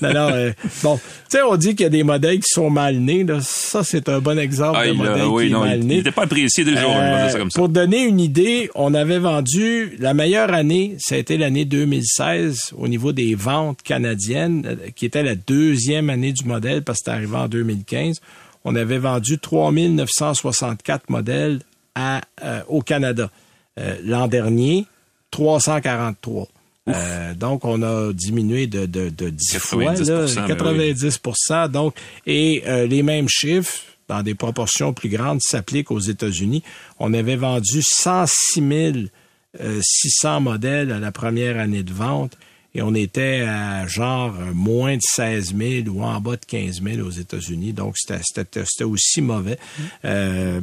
non, 0.00 0.14
non, 0.14 0.52
bon, 0.82 0.96
tu 0.96 1.02
sais, 1.28 1.42
on 1.42 1.56
dit 1.56 1.70
qu'il 1.70 1.82
y 1.82 1.86
a 1.86 1.90
des 1.90 2.04
modèles 2.04 2.38
qui 2.38 2.48
sont 2.48 2.70
mal 2.70 2.96
nés. 2.98 3.24
Là. 3.24 3.40
Ça, 3.42 3.82
c'est 3.82 4.08
un 4.08 4.20
bon 4.20 4.38
exemple 4.38 4.78
Ah, 4.80 4.86
de 4.86 4.92
il, 4.92 4.96
modèle 4.96 5.24
oui, 5.26 5.46
qui 5.48 5.52
non, 5.52 5.64
est 5.64 5.68
mal 5.70 5.80
il 5.80 5.86
né. 5.86 5.96
n'était 5.96 6.12
pas 6.12 6.22
apprécié 6.22 6.64
comme 6.64 7.50
ça. 7.50 7.58
Pour 7.58 7.68
donner 7.68 8.04
une 8.04 8.20
idée, 8.20 8.70
on 8.74 8.94
avait 8.94 9.18
vendu 9.18 9.96
la 9.98 10.14
meilleure 10.14 10.54
année, 10.54 10.96
ça 10.98 11.16
a 11.16 11.18
été 11.18 11.36
l'année 11.36 11.64
2016 11.64 12.29
au 12.76 12.88
niveau 12.88 13.12
des 13.12 13.34
ventes 13.34 13.82
canadiennes, 13.82 14.64
euh, 14.66 14.90
qui 14.94 15.06
était 15.06 15.22
la 15.22 15.34
deuxième 15.34 16.10
année 16.10 16.32
du 16.32 16.44
modèle 16.44 16.82
parce 16.82 16.98
que 16.98 17.04
c'était 17.04 17.16
arrivé 17.16 17.36
en 17.36 17.48
2015. 17.48 18.20
On 18.64 18.74
avait 18.74 18.98
vendu 18.98 19.38
3964 19.38 21.08
modèles 21.10 21.60
à, 21.94 22.20
euh, 22.42 22.62
au 22.68 22.82
Canada. 22.82 23.30
Euh, 23.78 23.96
L'an 24.04 24.28
dernier, 24.28 24.86
343. 25.30 26.48
Euh, 26.88 27.34
donc, 27.34 27.64
on 27.64 27.82
a 27.82 28.12
diminué 28.12 28.66
de, 28.66 28.86
de, 28.86 29.10
de 29.10 29.30
10 29.30 29.58
fois, 29.58 29.94
là, 29.94 29.94
90%, 29.94 30.34
ben 30.34 30.46
90 30.46 31.72
Donc, 31.72 31.94
et 32.26 32.62
euh, 32.66 32.86
les 32.86 33.02
mêmes 33.02 33.28
chiffres, 33.28 33.78
dans 34.08 34.22
des 34.22 34.34
proportions 34.34 34.92
plus 34.92 35.08
grandes, 35.08 35.40
s'appliquent 35.40 35.90
aux 35.90 36.00
États-Unis. 36.00 36.62
On 36.98 37.14
avait 37.14 37.36
vendu 37.36 37.80
106 37.82 39.10
600 39.58 40.40
modèles 40.40 40.92
à 40.92 40.98
la 40.98 41.12
première 41.12 41.58
année 41.58 41.82
de 41.82 41.92
vente 41.92 42.36
et 42.74 42.82
on 42.82 42.94
était 42.94 43.40
à 43.40 43.86
genre 43.86 44.34
euh, 44.38 44.52
moins 44.54 44.94
de 44.94 45.02
16 45.02 45.54
000 45.56 45.88
ou 45.88 46.04
en 46.04 46.20
bas 46.20 46.36
de 46.36 46.44
15 46.46 46.82
000 46.82 47.06
aux 47.06 47.10
États-Unis. 47.10 47.72
Donc, 47.72 47.96
c'était 47.98 48.84
aussi 48.84 49.20
mauvais. 49.20 49.58
Euh, 50.04 50.60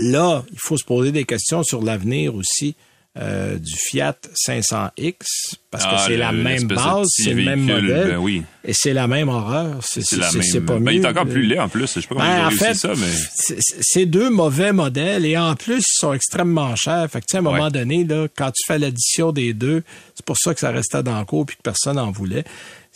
Là, 0.00 0.44
il 0.50 0.58
faut 0.58 0.76
se 0.76 0.84
poser 0.84 1.12
des 1.12 1.24
questions 1.24 1.62
sur 1.62 1.82
l'avenir 1.82 2.34
aussi 2.34 2.74
euh, 3.16 3.58
du 3.58 3.74
Fiat 3.76 4.16
500X 4.48 5.14
parce 5.76 5.84
que 5.86 5.90
Ah, 5.92 6.04
c'est 6.06 6.16
la 6.16 6.30
même 6.30 6.64
base, 6.68 7.06
c'est 7.10 7.34
le 7.34 7.42
même 7.42 7.60
modèle 7.62 8.08
ben 8.12 8.18
oui. 8.18 8.42
et 8.64 8.72
c'est 8.72 8.92
la 8.92 9.08
même 9.08 9.28
horreur. 9.28 9.78
C'est 9.82 10.08
la 10.12 10.30
même. 10.30 10.64
pas 10.64 10.74
Ben, 10.74 10.80
mieux. 10.80 10.92
il 10.94 11.04
est 11.04 11.08
encore 11.08 11.26
plus 11.26 11.42
laid 11.42 11.58
en 11.58 11.68
plus. 11.68 11.80
Je 11.82 12.00
sais 12.00 12.00
pas 12.02 12.14
comment 12.14 12.20
Ben, 12.20 12.36
ils 12.36 12.40
ont 12.40 12.44
en 12.44 12.48
réussi 12.48 12.64
fait, 12.64 12.74
ça, 12.74 12.92
mais. 12.96 13.58
c'est- 13.80 14.06
deux 14.06 14.30
mauvais 14.30 14.72
modèles 14.72 15.26
et 15.26 15.36
en 15.36 15.56
plus, 15.56 15.78
ils 15.80 15.98
sont 15.98 16.12
extrêmement 16.12 16.76
chers. 16.76 17.10
Fait 17.10 17.20
que, 17.20 17.26
tu 17.26 17.32
sais, 17.32 17.36
à 17.38 17.40
un 17.40 17.42
moment 17.42 17.64
Ouais. 17.64 17.70
donné, 17.72 18.04
là, 18.04 18.28
quand 18.36 18.50
tu 18.52 18.62
fais 18.66 18.78
l'addition 18.78 19.32
des 19.32 19.52
deux, 19.52 19.82
c'est 20.14 20.24
pour 20.24 20.36
ça 20.38 20.54
que 20.54 20.60
ça 20.60 20.70
restait 20.70 21.02
dans 21.02 21.18
le 21.18 21.24
cours 21.24 21.44
puis 21.44 21.56
que 21.56 21.62
personne 21.62 21.96
n'en 21.96 22.12
voulait. 22.12 22.44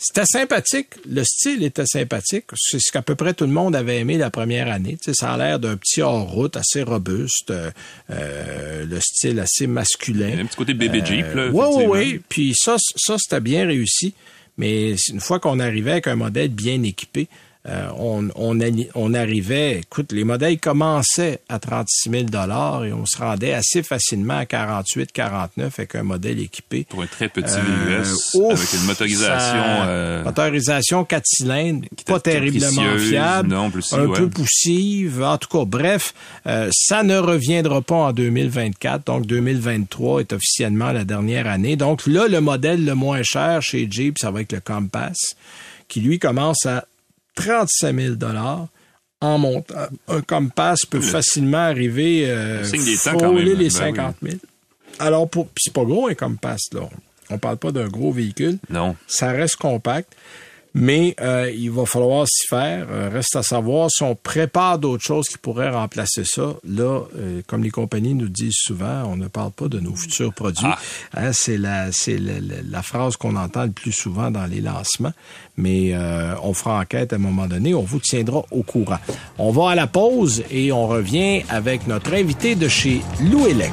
C'était 0.01 0.25
sympathique. 0.25 0.87
Le 1.11 1.23
style 1.25 1.61
était 1.61 1.85
sympathique. 1.85 2.45
C'est 2.55 2.79
ce 2.79 2.89
qu'à 2.89 3.01
peu 3.01 3.15
près 3.15 3.33
tout 3.33 3.43
le 3.43 3.51
monde 3.51 3.75
avait 3.75 3.97
aimé 3.97 4.17
la 4.17 4.29
première 4.29 4.71
année. 4.71 4.93
Tu 4.93 5.11
sais, 5.11 5.13
ça 5.13 5.33
a 5.33 5.37
l'air 5.37 5.59
d'un 5.59 5.75
petit 5.75 6.01
hors-route 6.01 6.55
assez 6.55 6.83
robuste, 6.83 7.51
euh, 7.51 7.69
euh, 8.09 8.85
le 8.89 8.97
style 9.01 9.41
assez 9.41 9.67
masculin. 9.67 10.39
Un 10.39 10.45
petit 10.45 10.55
côté 10.55 10.73
bébé 10.73 11.01
Jeep, 11.05 11.25
là. 11.35 11.49
Oui, 11.51 11.65
oui, 11.75 11.83
oui. 11.89 12.21
Puis 12.29 12.53
ça, 12.77 12.93
ça 12.95 13.17
c'était 13.17 13.41
bien 13.41 13.65
réussi. 13.65 14.13
Mais 14.57 14.93
une 15.09 15.21
fois 15.21 15.39
qu'on 15.39 15.59
arrivait 15.59 15.91
avec 15.91 16.07
un 16.07 16.15
modèle 16.15 16.49
bien 16.49 16.83
équipé, 16.83 17.27
euh, 17.69 17.87
on, 17.97 18.29
on, 18.35 19.13
arrivait, 19.13 19.79
écoute, 19.79 20.11
les 20.11 20.23
modèles 20.23 20.59
commençaient 20.59 21.39
à 21.49 21.59
36 21.59 22.09
000 22.09 22.23
et 22.25 22.93
on 22.93 23.05
se 23.05 23.17
rendait 23.17 23.53
assez 23.53 23.83
facilement 23.83 24.37
à 24.37 24.45
48, 24.45 25.11
49 25.11 25.77
avec 25.77 25.95
un 25.95 26.03
modèle 26.03 26.39
équipé. 26.39 26.85
Pour 26.89 27.03
un 27.03 27.07
très 27.07 27.29
petit 27.29 27.53
Euh, 27.55 28.01
VUS, 28.01 28.35
ouf, 28.39 28.53
avec 28.59 28.73
une 28.73 28.85
motorisation. 28.87 29.63
euh, 29.87 30.23
motorisation 30.23 31.03
4 31.05 31.23
cylindres, 31.25 31.87
pas 32.07 32.19
terriblement 32.19 32.97
fiable, 32.97 33.49
non, 33.49 33.69
plus 33.69 33.83
si, 33.83 33.95
un 33.95 34.05
ouais. 34.07 34.17
peu 34.17 34.29
poussive. 34.29 35.21
En 35.21 35.37
tout 35.37 35.49
cas, 35.49 35.65
bref, 35.65 36.13
euh, 36.47 36.69
ça 36.73 37.03
ne 37.03 37.17
reviendra 37.17 37.81
pas 37.81 37.95
en 37.95 38.13
2024. 38.13 39.05
Donc, 39.05 39.27
2023 39.27 40.21
est 40.21 40.33
officiellement 40.33 40.91
la 40.91 41.03
dernière 41.03 41.45
année. 41.47 41.75
Donc 41.75 42.07
là, 42.07 42.27
le 42.27 42.41
modèle 42.41 42.83
le 42.83 42.95
moins 42.95 43.21
cher 43.23 43.61
chez 43.61 43.87
Jeep, 43.89 44.17
ça 44.19 44.31
va 44.31 44.41
être 44.41 44.53
le 44.53 44.59
Compass, 44.59 45.35
qui 45.87 46.01
lui 46.01 46.17
commence 46.17 46.65
à 46.65 46.85
35 47.35 47.95
000 47.95 48.15
en 49.21 49.37
montant. 49.37 49.75
Un 50.07 50.21
Compass 50.21 50.85
peut 50.85 51.01
facilement 51.01 51.57
arriver 51.57 52.29
euh, 52.29 52.63
frôler 52.63 53.45
même, 53.45 53.57
les 53.57 53.69
ben 53.69 53.95
50 53.95 54.15
000. 54.21 54.37
Alors, 54.99 55.29
pour, 55.29 55.47
puis 55.47 55.63
c'est 55.65 55.73
pas 55.73 55.83
gros 55.83 56.07
un 56.07 56.13
Compass, 56.13 56.61
là. 56.73 56.81
On 57.29 57.37
parle 57.37 57.57
pas 57.57 57.71
d'un 57.71 57.87
gros 57.87 58.11
véhicule. 58.11 58.57
Non. 58.69 58.95
Ça 59.07 59.31
reste 59.31 59.57
compact, 59.57 60.15
mais 60.73 61.15
euh, 61.21 61.51
il 61.55 61.71
va 61.71 61.85
falloir 61.85 62.27
s'y 62.27 62.47
faire. 62.47 62.87
Euh, 62.91 63.09
reste 63.11 63.35
à 63.35 63.43
savoir 63.43 63.89
si 63.89 64.03
on 64.03 64.15
prépare 64.15 64.77
d'autres 64.79 65.03
choses 65.03 65.27
qui 65.27 65.37
pourraient 65.37 65.69
remplacer 65.69 66.23
ça. 66.25 66.53
Là, 66.67 67.01
euh, 67.17 67.41
comme 67.47 67.63
les 67.63 67.71
compagnies 67.71 68.13
nous 68.13 68.29
disent 68.29 68.57
souvent, 68.57 69.03
on 69.05 69.15
ne 69.15 69.27
parle 69.27 69.51
pas 69.51 69.67
de 69.67 69.79
nos 69.79 69.95
futurs 69.95 70.33
produits. 70.33 70.65
Ah. 70.67 70.77
Hein, 71.15 71.31
c'est 71.33 71.57
la, 71.57 71.91
c'est 71.91 72.17
la, 72.17 72.33
la- 72.39 72.61
la 72.69 72.81
phrase 72.81 73.17
qu'on 73.17 73.35
entend 73.35 73.63
le 73.65 73.71
plus 73.71 73.91
souvent 73.91 74.29
dans 74.31 74.45
les 74.45 74.61
lancements. 74.61 75.13
Mais 75.57 75.91
euh, 75.93 76.35
on 76.43 76.53
fera 76.53 76.79
enquête 76.79 77.13
à 77.13 77.15
un 77.17 77.19
moment 77.19 77.47
donné. 77.47 77.73
On 77.73 77.81
vous 77.81 77.99
tiendra 77.99 78.43
au 78.51 78.63
courant. 78.63 78.99
On 79.37 79.51
va 79.51 79.71
à 79.71 79.75
la 79.75 79.87
pause 79.87 80.43
et 80.51 80.71
on 80.71 80.87
revient 80.87 81.41
avec 81.49 81.87
notre 81.87 82.13
invité 82.13 82.55
de 82.55 82.67
chez 82.67 83.01
Louélec. 83.31 83.71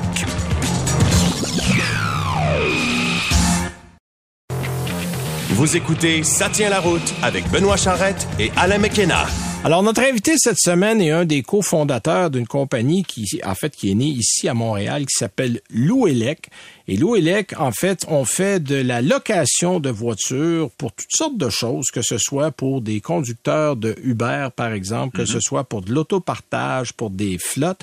Vous 5.57 5.75
écoutez 5.75 6.23
Ça 6.23 6.51
tient 6.51 6.69
la 6.69 6.81
route 6.81 7.15
avec 7.23 7.51
Benoît 7.51 7.79
Charrette 7.79 8.29
et 8.39 8.51
Alain 8.59 8.77
McKenna. 8.77 9.25
Alors, 9.65 9.83
notre 9.83 10.03
invité 10.03 10.35
cette 10.37 10.59
semaine 10.59 11.01
est 11.01 11.13
un 11.13 11.25
des 11.25 11.41
cofondateurs 11.41 12.31
d'une 12.31 12.47
compagnie 12.47 13.05
qui, 13.05 13.41
en 13.43 13.55
fait, 13.55 13.75
qui 13.75 13.91
est 13.91 13.95
née 13.95 14.05
ici 14.05 14.49
à 14.49 14.55
Montréal, 14.55 15.07
qui 15.07 15.15
s'appelle 15.19 15.63
Louélec. 15.71 16.51
Et 16.89 16.99
Louélec, 16.99 17.59
en 17.59 17.73
fait, 17.73 18.05
on 18.09 18.27
fait 18.27 18.63
de 18.63 18.77
la 18.77 19.01
location 19.01 19.81
de 19.81 19.89
voitures 19.89 20.71
pour 20.73 20.93
toutes 20.93 21.11
sortes 21.11 21.39
de 21.39 21.49
choses, 21.49 21.87
que 21.91 22.03
ce 22.03 22.19
soit 22.19 22.51
pour 22.51 22.83
des 22.83 23.01
conducteurs 23.01 23.77
de 23.77 23.97
Uber, 24.05 24.49
par 24.55 24.75
exemple, 24.75 25.17
que 25.17 25.25
ce 25.25 25.41
soit 25.41 25.65
pour 25.65 25.81
de 25.81 25.91
l'autopartage, 25.91 26.93
pour 26.93 27.09
des 27.09 27.39
flottes. 27.39 27.81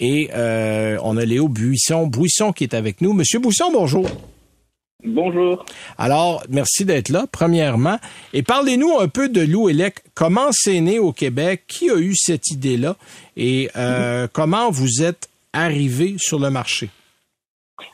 Et 0.00 0.30
euh, 0.34 0.98
on 1.04 1.16
a 1.16 1.24
Léo 1.24 1.46
Buisson, 1.46 2.08
Buisson 2.08 2.50
qui 2.52 2.64
est 2.64 2.74
avec 2.74 3.00
nous. 3.00 3.12
Monsieur 3.12 3.38
Buisson, 3.38 3.70
bonjour. 3.72 4.10
Bonjour. 5.04 5.66
Alors, 5.98 6.42
merci 6.48 6.86
d'être 6.86 7.10
là, 7.10 7.26
premièrement. 7.30 7.98
Et 8.32 8.42
parlez-nous 8.42 8.98
un 8.98 9.08
peu 9.08 9.28
de 9.28 9.42
Louélec. 9.42 9.96
Comment 10.14 10.48
c'est 10.50 10.80
né 10.80 10.98
au 10.98 11.12
Québec? 11.12 11.64
Qui 11.68 11.90
a 11.90 11.96
eu 11.96 12.14
cette 12.14 12.50
idée-là? 12.50 12.96
Et 13.36 13.68
euh, 13.76 14.26
comment 14.32 14.70
vous 14.70 15.02
êtes 15.02 15.28
arrivé 15.52 16.14
sur 16.16 16.38
le 16.38 16.48
marché? 16.48 16.88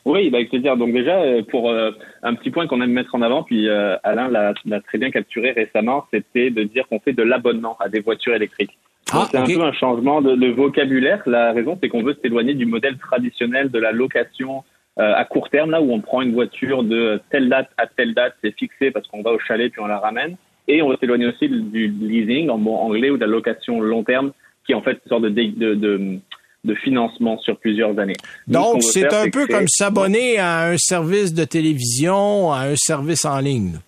Oui, 0.05 0.29
bah, 0.29 0.37
avec 0.37 0.49
plaisir. 0.49 0.77
Donc 0.77 0.93
déjà, 0.93 1.19
euh, 1.19 1.43
pour 1.43 1.69
euh, 1.69 1.91
un 2.23 2.33
petit 2.35 2.49
point 2.49 2.65
qu'on 2.67 2.81
aime 2.81 2.91
mettre 2.91 3.13
en 3.13 3.21
avant, 3.21 3.43
puis 3.43 3.67
euh, 3.67 3.97
Alain 4.03 4.29
l'a 4.29 4.81
très 4.81 4.97
bien 4.97 5.11
capturé 5.11 5.51
récemment, 5.51 6.05
c'était 6.13 6.49
de 6.49 6.63
dire 6.63 6.87
qu'on 6.87 6.99
fait 6.99 7.13
de 7.13 7.23
l'abonnement 7.23 7.77
à 7.79 7.89
des 7.89 7.99
voitures 7.99 8.35
électriques. 8.35 8.77
Ah, 9.11 9.27
c'est 9.29 9.37
un 9.37 9.45
peu 9.45 9.61
un 9.61 9.73
changement 9.73 10.21
de, 10.21 10.35
de 10.35 10.47
vocabulaire. 10.47 11.21
La 11.25 11.51
raison, 11.51 11.77
c'est 11.81 11.89
qu'on 11.89 12.03
veut 12.03 12.17
s'éloigner 12.21 12.53
du 12.53 12.65
modèle 12.65 12.97
traditionnel 12.97 13.69
de 13.69 13.79
la 13.79 13.91
location 13.91 14.63
euh, 14.99 15.13
à 15.15 15.25
court 15.25 15.49
terme, 15.49 15.71
là 15.71 15.81
où 15.81 15.91
on 15.91 16.01
prend 16.01 16.21
une 16.21 16.33
voiture 16.33 16.83
de 16.83 17.21
telle 17.31 17.49
date 17.49 17.69
à 17.77 17.87
telle 17.87 18.13
date, 18.13 18.33
c'est 18.43 18.55
fixé 18.57 18.91
parce 18.91 19.07
qu'on 19.07 19.21
va 19.21 19.31
au 19.31 19.39
chalet 19.39 19.71
puis 19.71 19.81
on 19.81 19.87
la 19.87 19.99
ramène. 19.99 20.35
Et 20.67 20.81
on 20.81 20.89
va 20.89 20.97
s'éloigner 20.97 21.25
aussi 21.25 21.49
du 21.49 21.87
leasing 21.87 22.49
en 22.49 22.57
bon 22.57 22.75
anglais 22.75 23.09
ou 23.09 23.15
de 23.17 23.21
la 23.21 23.27
location 23.27 23.81
long 23.81 24.03
terme, 24.03 24.31
qui 24.65 24.73
est 24.73 24.75
en 24.75 24.81
fait 24.81 24.91
une 25.03 25.09
sorte 25.09 25.23
de, 25.23 25.29
dé- 25.29 25.53
de, 25.55 25.73
de, 25.73 26.19
de 26.63 26.75
financement 26.75 27.39
sur 27.39 27.57
plusieurs 27.57 27.97
années. 27.97 28.15
Donc, 28.47 28.83
c'est 28.83 29.11
un 29.13 29.29
peu 29.29 29.47
comme 29.47 29.67
s'abonner 29.67 30.37
à 30.37 30.67
un 30.67 30.77
service 30.77 31.33
de 31.33 31.45
télévision, 31.45 32.51
à 32.51 32.67
un 32.67 32.75
service 32.75 33.25
en 33.25 33.39
ligne. 33.39 33.79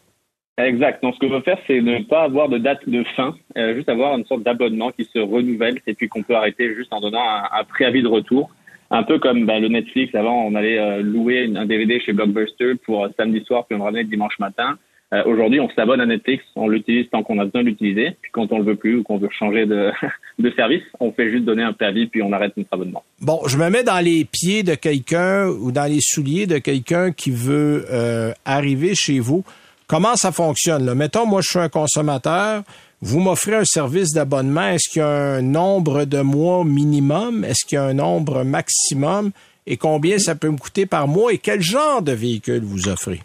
Exact. 0.57 1.01
Donc, 1.03 1.15
ce 1.15 1.19
que 1.19 1.27
je 1.27 1.33
veux 1.33 1.41
faire, 1.41 1.59
c'est 1.67 1.81
ne 1.81 2.03
pas 2.03 2.23
avoir 2.23 2.49
de 2.49 2.57
date 2.57 2.87
de 2.87 3.03
fin, 3.15 3.35
euh, 3.57 3.75
juste 3.75 3.89
avoir 3.89 4.17
une 4.17 4.25
sorte 4.25 4.43
d'abonnement 4.43 4.91
qui 4.91 5.05
se 5.05 5.19
renouvelle 5.19 5.79
et 5.87 5.93
puis 5.93 6.07
qu'on 6.07 6.23
peut 6.23 6.35
arrêter 6.35 6.73
juste 6.75 6.91
en 6.93 7.01
donnant 7.01 7.23
un, 7.23 7.59
un 7.59 7.63
préavis 7.63 8.03
de 8.03 8.07
retour. 8.07 8.49
Un 8.93 9.03
peu 9.03 9.17
comme 9.17 9.47
bah, 9.47 9.59
le 9.59 9.69
Netflix. 9.69 10.13
Avant, 10.13 10.45
on 10.45 10.53
allait 10.53 10.77
euh, 10.77 11.01
louer 11.01 11.51
un 11.55 11.65
DVD 11.65 11.99
chez 11.99 12.13
Blockbuster 12.13 12.75
pour 12.85 13.03
euh, 13.03 13.09
samedi 13.17 13.43
soir, 13.43 13.65
puis 13.65 13.75
on 13.75 13.79
le 13.79 13.85
ramenait 13.85 14.03
le 14.03 14.09
dimanche 14.09 14.37
matin. 14.37 14.77
Euh, 15.13 15.23
Aujourd'hui, 15.25 15.59
on 15.59 15.69
s'abonne 15.71 15.99
à 15.99 16.05
Netflix, 16.05 16.43
on 16.55 16.67
l'utilise 16.67 17.09
tant 17.09 17.23
qu'on 17.23 17.39
a 17.39 17.45
besoin 17.45 17.63
de 17.63 17.69
l'utiliser. 17.69 18.17
Puis 18.21 18.31
quand 18.31 18.51
on 18.51 18.59
le 18.59 18.65
veut 18.65 18.75
plus 18.75 18.97
ou 18.97 19.03
qu'on 19.03 19.17
veut 19.17 19.29
changer 19.31 19.65
de, 19.65 19.91
de 20.39 20.51
service, 20.51 20.83
on 20.99 21.11
fait 21.11 21.31
juste 21.31 21.43
donner 21.43 21.63
un 21.63 21.73
préavis, 21.73 22.05
puis 22.05 22.21
on 22.21 22.31
arrête 22.33 22.55
notre 22.55 22.69
abonnement. 22.71 23.03
Bon, 23.19 23.39
je 23.47 23.57
me 23.57 23.67
mets 23.71 23.83
dans 23.83 23.99
les 23.99 24.25
pieds 24.25 24.61
de 24.61 24.75
quelqu'un 24.75 25.47
ou 25.47 25.71
dans 25.71 25.89
les 25.91 25.99
souliers 25.99 26.45
de 26.45 26.59
quelqu'un 26.59 27.11
qui 27.11 27.31
veut 27.31 27.85
euh, 27.91 28.31
arriver 28.45 28.93
chez 28.93 29.19
vous. 29.19 29.43
Comment 29.87 30.15
ça 30.15 30.31
fonctionne? 30.31 30.85
Là? 30.85 30.93
Mettons, 30.93 31.25
moi, 31.25 31.41
je 31.41 31.49
suis 31.49 31.59
un 31.59 31.69
consommateur. 31.69 32.63
Vous 33.05 33.19
m'offrez 33.19 33.53
un 33.53 33.65
service 33.65 34.13
d'abonnement. 34.13 34.69
Est-ce 34.69 34.89
qu'il 34.89 35.01
y 35.01 35.03
a 35.03 35.09
un 35.09 35.41
nombre 35.41 36.05
de 36.05 36.21
mois 36.21 36.63
minimum? 36.63 37.43
Est-ce 37.43 37.65
qu'il 37.65 37.75
y 37.75 37.79
a 37.79 37.83
un 37.83 37.95
nombre 37.95 38.45
maximum? 38.45 39.31
Et 39.67 39.75
combien 39.75 40.17
ça 40.19 40.35
peut 40.35 40.49
me 40.49 40.55
coûter 40.55 40.85
par 40.85 41.05
mois? 41.05 41.33
Et 41.33 41.37
quel 41.37 41.59
genre 41.59 42.01
de 42.01 42.13
véhicule 42.13 42.61
vous 42.63 42.87
offrez? 42.87 43.19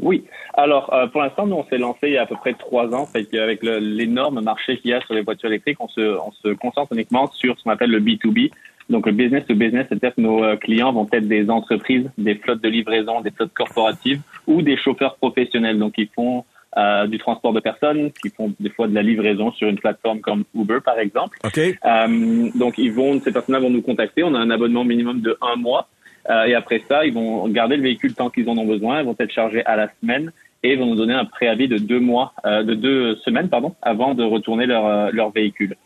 Oui. 0.00 0.22
Alors, 0.54 0.94
euh, 0.94 1.08
pour 1.08 1.22
l'instant, 1.22 1.44
nous, 1.44 1.56
on 1.56 1.64
s'est 1.64 1.78
lancé 1.78 1.98
il 2.04 2.12
y 2.12 2.18
a 2.18 2.22
à 2.22 2.26
peu 2.26 2.36
près 2.36 2.54
trois 2.54 2.94
ans. 2.94 3.04
Fait 3.04 3.24
qu'avec 3.24 3.64
l'énorme 3.64 4.42
marché 4.42 4.78
qu'il 4.78 4.92
y 4.92 4.94
a 4.94 5.00
sur 5.00 5.14
les 5.14 5.22
voitures 5.22 5.48
électriques, 5.48 5.80
on 5.80 5.88
se, 5.88 6.16
on 6.24 6.30
se 6.30 6.54
concentre 6.54 6.92
uniquement 6.92 7.28
sur 7.32 7.58
ce 7.58 7.64
qu'on 7.64 7.70
appelle 7.70 7.90
le 7.90 8.00
B2B. 8.00 8.52
Donc, 8.90 9.06
le 9.06 9.12
business 9.12 9.44
to 9.44 9.56
business, 9.56 9.86
c'est-à-dire 9.88 10.14
que 10.14 10.20
nos 10.20 10.44
euh, 10.44 10.54
clients 10.54 10.92
vont 10.92 11.08
être 11.10 11.26
des 11.26 11.50
entreprises, 11.50 12.08
des 12.16 12.36
flottes 12.36 12.62
de 12.62 12.68
livraison, 12.68 13.22
des 13.22 13.32
flottes 13.32 13.54
corporatives 13.54 14.20
ou 14.46 14.62
des 14.62 14.76
chauffeurs 14.76 15.16
professionnels. 15.16 15.80
Donc, 15.80 15.94
ils 15.98 16.10
font 16.14 16.44
euh, 16.76 17.06
du 17.06 17.18
transport 17.18 17.52
de 17.52 17.60
personnes, 17.60 18.10
qui 18.22 18.30
font 18.30 18.52
des 18.60 18.70
fois 18.70 18.86
de 18.86 18.94
la 18.94 19.02
livraison 19.02 19.52
sur 19.52 19.68
une 19.68 19.78
plateforme 19.78 20.20
comme 20.20 20.44
Uber, 20.54 20.78
par 20.84 20.98
exemple. 20.98 21.38
OK? 21.44 21.58
Euh, 21.58 22.48
donc, 22.54 22.78
ils 22.78 22.92
vont, 22.92 23.20
ces 23.20 23.32
personnes-là 23.32 23.60
vont 23.60 23.70
nous 23.70 23.82
contacter. 23.82 24.22
On 24.22 24.34
a 24.34 24.38
un 24.38 24.50
abonnement 24.50 24.84
minimum 24.84 25.20
de 25.20 25.36
un 25.40 25.56
mois. 25.56 25.88
Euh, 26.28 26.44
et 26.44 26.54
après 26.54 26.82
ça, 26.88 27.04
ils 27.04 27.14
vont 27.14 27.48
garder 27.48 27.76
le 27.76 27.82
véhicule 27.82 28.14
tant 28.14 28.30
qu'ils 28.30 28.48
en 28.48 28.56
ont 28.58 28.66
besoin. 28.66 29.00
Ils 29.00 29.06
vont 29.06 29.16
être 29.18 29.32
chargés 29.32 29.64
à 29.64 29.76
la 29.76 29.88
semaine 30.00 30.32
et 30.62 30.74
ils 30.74 30.78
vont 30.78 30.86
nous 30.86 30.96
donner 30.96 31.14
un 31.14 31.24
préavis 31.24 31.68
de 31.68 31.78
deux 31.78 32.00
mois, 32.00 32.34
euh, 32.44 32.62
de 32.62 32.74
deux 32.74 33.16
semaines, 33.16 33.48
pardon, 33.48 33.74
avant 33.82 34.14
de 34.14 34.22
retourner 34.22 34.66
leur, 34.66 34.86
euh, 34.86 35.10
leur 35.12 35.30
véhicule. 35.30 35.76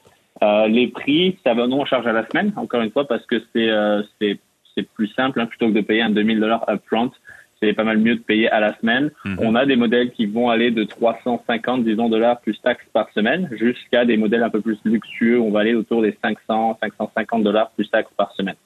Euh, 0.43 0.67
les 0.67 0.89
prix, 0.89 1.39
ça 1.45 1.55
va, 1.55 1.67
nous, 1.67 1.77
on 1.77 1.85
charge 1.85 2.07
à 2.07 2.13
la 2.13 2.27
semaine, 2.27 2.53
encore 2.57 2.83
une 2.83 2.91
fois, 2.91 3.07
parce 3.07 3.25
que 3.27 3.41
c'est 3.53 3.71
euh, 3.71 4.03
c'est 4.21 4.39
c'est 4.75 4.83
plus 4.83 5.07
simple, 5.15 5.41
hein, 5.41 5.47
plutôt 5.47 5.69
que 5.69 5.75
de 5.75 5.81
payer 5.81 6.03
un 6.03 6.11
2000 6.11 6.41
dollars 6.41 6.69
upfront. 6.69 7.13
C'est 7.61 7.73
pas 7.73 7.85
mal 7.85 7.99
mieux 7.99 8.17
de 8.17 8.21
payer 8.21 8.51
à 8.51 8.61
la 8.61 8.77
semaine. 8.79 9.11
On 9.39 9.55
a 9.55 9.67
des 9.67 9.77
modèles 9.77 10.11
qui 10.11 10.27
vont 10.27 10.51
aller 10.51 10.71
de 10.71 10.85
350, 10.85 11.85
disons, 11.85 12.09
dollars 12.09 12.41
plus 12.41 12.61
taxes 12.61 12.87
par 12.93 13.11
semaine, 13.13 13.49
jusqu'à 13.53 14.05
des 14.05 14.17
modèles 14.17 14.43
un 14.43 14.51
peu 14.51 14.61
plus 14.61 14.79
luxueux. 14.85 15.41
On 15.41 15.51
va 15.51 15.61
aller 15.61 15.75
autour 15.75 16.03
des 16.03 16.17
500, 16.23 16.79
550 16.83 17.43
dollars 17.43 17.71
plus 17.71 17.89
taxes 17.89 18.13
par 18.17 18.33
semaine. 18.33 18.57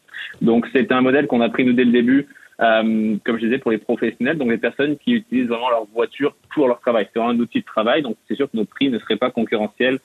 Donc, 0.43 0.67
c'est 0.73 0.91
un 0.93 1.01
modèle 1.01 1.27
qu'on 1.27 1.41
a 1.41 1.49
pris, 1.49 1.65
nous, 1.65 1.73
dès 1.73 1.85
le 1.85 1.93
début, 1.93 2.27
euh, 2.61 3.17
comme 3.25 3.39
je 3.39 3.45
disais, 3.45 3.59
pour 3.59 3.71
les 3.71 3.79
professionnels, 3.79 4.37
donc 4.37 4.51
les 4.51 4.59
personnes 4.59 4.97
qui 4.97 5.13
utilisent 5.13 5.49
vraiment 5.49 5.71
leur 5.71 5.85
voiture 5.95 6.35
pour 6.53 6.67
leur 6.67 6.81
travail. 6.81 7.07
C'est 7.13 7.19
vraiment 7.19 7.35
un 7.35 7.41
outil 7.41 7.61
de 7.61 7.65
travail, 7.65 8.03
donc 8.03 8.17
c'est 8.27 8.35
sûr 8.35 8.51
que 8.51 8.57
nos 8.57 8.65
prix 8.65 8.91
ne 8.91 8.99
seraient 8.99 9.17
pas 9.17 9.31
concurrentiels 9.31 9.99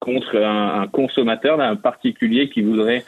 contre 0.00 0.36
un, 0.36 0.86
consommateur, 0.88 1.60
un 1.60 1.76
particulier 1.76 2.48
qui 2.48 2.62
voudrait 2.62 3.04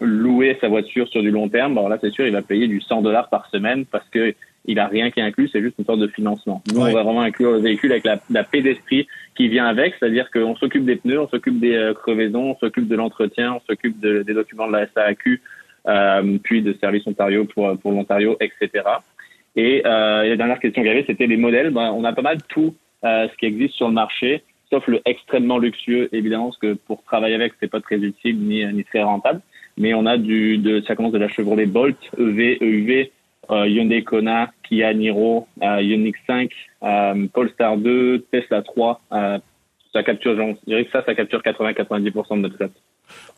louer 0.00 0.58
sa 0.60 0.68
voiture 0.68 1.08
sur 1.08 1.22
du 1.22 1.30
long 1.30 1.48
terme, 1.48 1.74
bon 1.74 1.88
là 1.88 1.96
c'est 2.00 2.10
sûr 2.10 2.26
il 2.26 2.32
va 2.32 2.42
payer 2.42 2.66
du 2.66 2.80
100 2.80 3.02
dollars 3.02 3.28
par 3.28 3.48
semaine 3.50 3.86
parce 3.86 4.08
que 4.08 4.34
il 4.64 4.78
a 4.78 4.86
rien 4.86 5.10
qui 5.10 5.20
est 5.20 5.22
inclus, 5.22 5.48
c'est 5.48 5.60
juste 5.60 5.76
une 5.78 5.84
sorte 5.84 5.98
de 5.98 6.06
financement. 6.06 6.62
Nous, 6.72 6.80
on 6.80 6.92
va 6.92 7.02
vraiment 7.02 7.22
inclure 7.22 7.52
le 7.52 7.58
véhicule 7.58 7.90
avec 7.92 8.04
la, 8.04 8.20
la 8.30 8.44
paix 8.44 8.62
d'esprit 8.62 9.08
qui 9.34 9.48
vient 9.48 9.66
avec, 9.66 9.94
c'est-à-dire 9.98 10.30
qu'on 10.30 10.54
s'occupe 10.56 10.84
des 10.84 10.96
pneus, 10.96 11.20
on 11.20 11.28
s'occupe 11.28 11.58
des 11.58 11.74
euh, 11.74 11.94
crevaisons, 11.94 12.50
on 12.50 12.56
s'occupe 12.56 12.86
de 12.86 12.94
l'entretien, 12.94 13.54
on 13.54 13.60
s'occupe 13.66 13.98
de, 14.00 14.22
des 14.22 14.34
documents 14.34 14.68
de 14.68 14.72
la 14.72 14.86
SAQ, 14.86 15.42
euh, 15.88 16.38
puis 16.42 16.62
de 16.62 16.72
Service 16.74 17.06
Ontario 17.06 17.44
pour, 17.44 17.76
pour 17.78 17.92
l'Ontario, 17.92 18.36
etc. 18.40 18.84
Et, 19.56 19.82
euh, 19.84 20.28
la 20.28 20.36
dernière 20.36 20.60
question 20.60 20.82
qu'il 20.82 20.90
y 20.90 20.94
avait, 20.94 21.04
c'était 21.06 21.26
les 21.26 21.36
modèles. 21.36 21.70
Ben, 21.70 21.90
on 21.92 22.04
a 22.04 22.12
pas 22.12 22.22
mal 22.22 22.38
tout 22.48 22.74
euh, 23.04 23.28
ce 23.28 23.36
qui 23.36 23.46
existe 23.46 23.74
sur 23.74 23.88
le 23.88 23.94
marché, 23.94 24.44
sauf 24.72 24.86
le 24.86 25.02
extrêmement 25.04 25.58
luxueux, 25.58 26.08
évidemment, 26.12 26.46
parce 26.46 26.58
que 26.58 26.72
pour 26.72 27.02
travailler 27.04 27.34
avec, 27.34 27.52
c'est 27.60 27.70
pas 27.70 27.80
très 27.80 27.96
utile 27.96 28.38
ni, 28.38 28.64
ni 28.72 28.84
très 28.84 29.02
rentable. 29.02 29.40
Mais 29.76 29.94
on 29.94 30.06
a 30.06 30.16
du, 30.16 30.58
de, 30.58 30.80
ça 30.82 30.96
commence 30.96 31.12
de 31.12 31.18
la 31.18 31.28
Chevrolet 31.28 31.66
Bolt, 31.66 31.96
EV, 32.18 32.58
EUV, 32.60 33.12
euh, 33.50 33.68
Hyundai 33.68 34.02
Kona, 34.04 34.50
Kia 34.62 34.94
Niro, 34.94 35.46
euh, 35.62 35.82
Ioniq 35.82 36.16
5, 36.26 36.50
euh, 36.82 37.26
Polestar 37.32 37.76
2, 37.76 38.24
Tesla 38.30 38.62
3. 38.62 39.00
ça 39.92 40.02
capture, 40.02 40.34
je 40.36 40.66
dirais 40.66 40.84
que 40.84 40.90
ça, 40.90 41.04
ça 41.04 41.14
capture 41.14 41.42
80-90% 41.42 42.36
de 42.36 42.40
notre 42.40 42.56
flotte. 42.56 42.72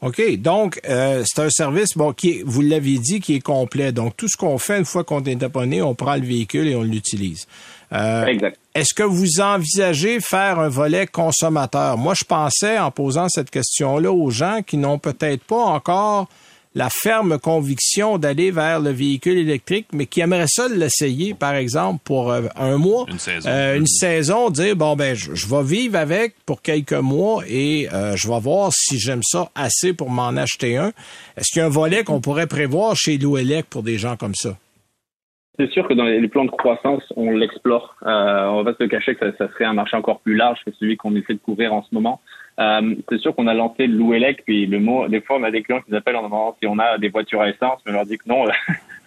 OK. 0.00 0.36
Donc, 0.38 0.80
c'est 0.84 1.38
un 1.38 1.50
service, 1.50 1.96
bon, 1.96 2.12
qui 2.12 2.42
vous 2.44 2.60
l'avez 2.60 2.98
dit, 2.98 3.20
qui 3.20 3.36
est 3.36 3.40
complet. 3.40 3.92
Donc, 3.92 4.16
tout 4.16 4.28
ce 4.28 4.36
qu'on 4.36 4.58
fait 4.58 4.78
une 4.78 4.84
fois 4.84 5.04
qu'on 5.04 5.22
est 5.24 5.42
abonné, 5.42 5.82
on 5.82 5.94
prend 5.94 6.14
le 6.14 6.26
véhicule 6.26 6.68
et 6.68 6.74
on 6.74 6.82
l'utilise. 6.82 7.46
exact. 7.90 8.58
Est-ce 8.74 8.92
que 8.92 9.04
vous 9.04 9.40
envisagez 9.40 10.20
faire 10.20 10.58
un 10.58 10.68
volet 10.68 11.06
consommateur? 11.06 11.96
Moi, 11.96 12.14
je 12.14 12.24
pensais, 12.24 12.78
en 12.78 12.90
posant 12.90 13.28
cette 13.28 13.50
question-là 13.50 14.10
aux 14.12 14.30
gens 14.30 14.62
qui 14.66 14.76
n'ont 14.76 14.98
peut-être 14.98 15.44
pas 15.44 15.62
encore 15.62 16.28
la 16.74 16.88
ferme 16.90 17.38
conviction 17.38 18.18
d'aller 18.18 18.50
vers 18.50 18.80
le 18.80 18.90
véhicule 18.90 19.38
électrique, 19.38 19.86
mais 19.92 20.06
qui 20.06 20.20
aimerait 20.20 20.48
ça 20.48 20.66
l'essayer, 20.68 21.34
par 21.34 21.54
exemple, 21.54 22.00
pour 22.04 22.32
euh, 22.32 22.42
un 22.56 22.78
mois, 22.78 23.06
une 23.08 23.18
saison, 23.18 23.48
euh, 23.48 23.76
une 23.76 23.86
saison 23.86 24.50
dire 24.50 24.74
bon 24.74 24.96
ben 24.96 25.14
je, 25.14 25.46
vais 25.46 25.62
vivre 25.62 25.96
avec 25.96 26.34
pour 26.46 26.62
quelques 26.62 26.92
mois 26.92 27.42
et 27.48 27.88
euh, 27.92 28.16
je 28.16 28.28
vais 28.28 28.40
voir 28.40 28.72
si 28.72 28.98
j'aime 28.98 29.22
ça 29.22 29.50
assez 29.54 29.94
pour 29.94 30.10
m'en 30.10 30.36
acheter 30.36 30.76
un. 30.76 30.88
Est-ce 31.36 31.52
qu'il 31.52 31.60
y 31.60 31.62
a 31.62 31.66
un 31.66 31.70
volet 31.70 32.02
qu'on 32.02 32.20
pourrait 32.20 32.48
prévoir 32.48 32.96
chez 32.96 33.18
Louelec 33.18 33.66
pour 33.66 33.82
des 33.82 33.96
gens 33.96 34.16
comme 34.16 34.34
ça? 34.34 34.56
C'est 35.58 35.70
sûr 35.70 35.86
que 35.86 35.94
dans 35.94 36.04
les 36.04 36.26
plans 36.26 36.44
de 36.44 36.50
croissance, 36.50 37.04
on 37.14 37.30
l'explore. 37.30 37.94
Euh, 38.04 38.46
on 38.46 38.64
va 38.64 38.72
pas 38.72 38.84
se 38.84 38.88
cacher 38.88 39.14
que 39.14 39.24
ça, 39.24 39.36
ça, 39.38 39.52
serait 39.52 39.64
un 39.64 39.74
marché 39.74 39.96
encore 39.96 40.18
plus 40.18 40.34
large 40.34 40.58
que 40.66 40.72
celui 40.80 40.96
qu'on 40.96 41.14
essaie 41.14 41.34
de 41.34 41.38
couvrir 41.38 41.72
en 41.72 41.84
ce 41.84 41.94
moment. 41.94 42.20
Euh, 42.60 42.94
c'est 43.08 43.18
sûr 43.18 43.34
qu'on 43.34 43.46
a 43.46 43.54
lancé 43.54 43.86
le 43.86 43.96
Louelec, 43.96 44.44
puis 44.44 44.66
le 44.66 44.78
mot, 44.78 45.08
des 45.08 45.20
fois, 45.20 45.38
on 45.38 45.42
a 45.42 45.50
des 45.50 45.62
clients 45.62 45.80
qui 45.80 45.90
nous 45.90 45.96
appellent 45.96 46.16
en 46.16 46.22
demandant 46.22 46.56
si 46.60 46.66
on 46.66 46.78
a 46.78 46.98
des 46.98 47.08
voitures 47.08 47.40
à 47.40 47.48
essence, 47.48 47.80
mais 47.84 47.92
on 47.92 47.94
leur 47.94 48.06
dit 48.06 48.18
que 48.18 48.28
non, 48.28 48.44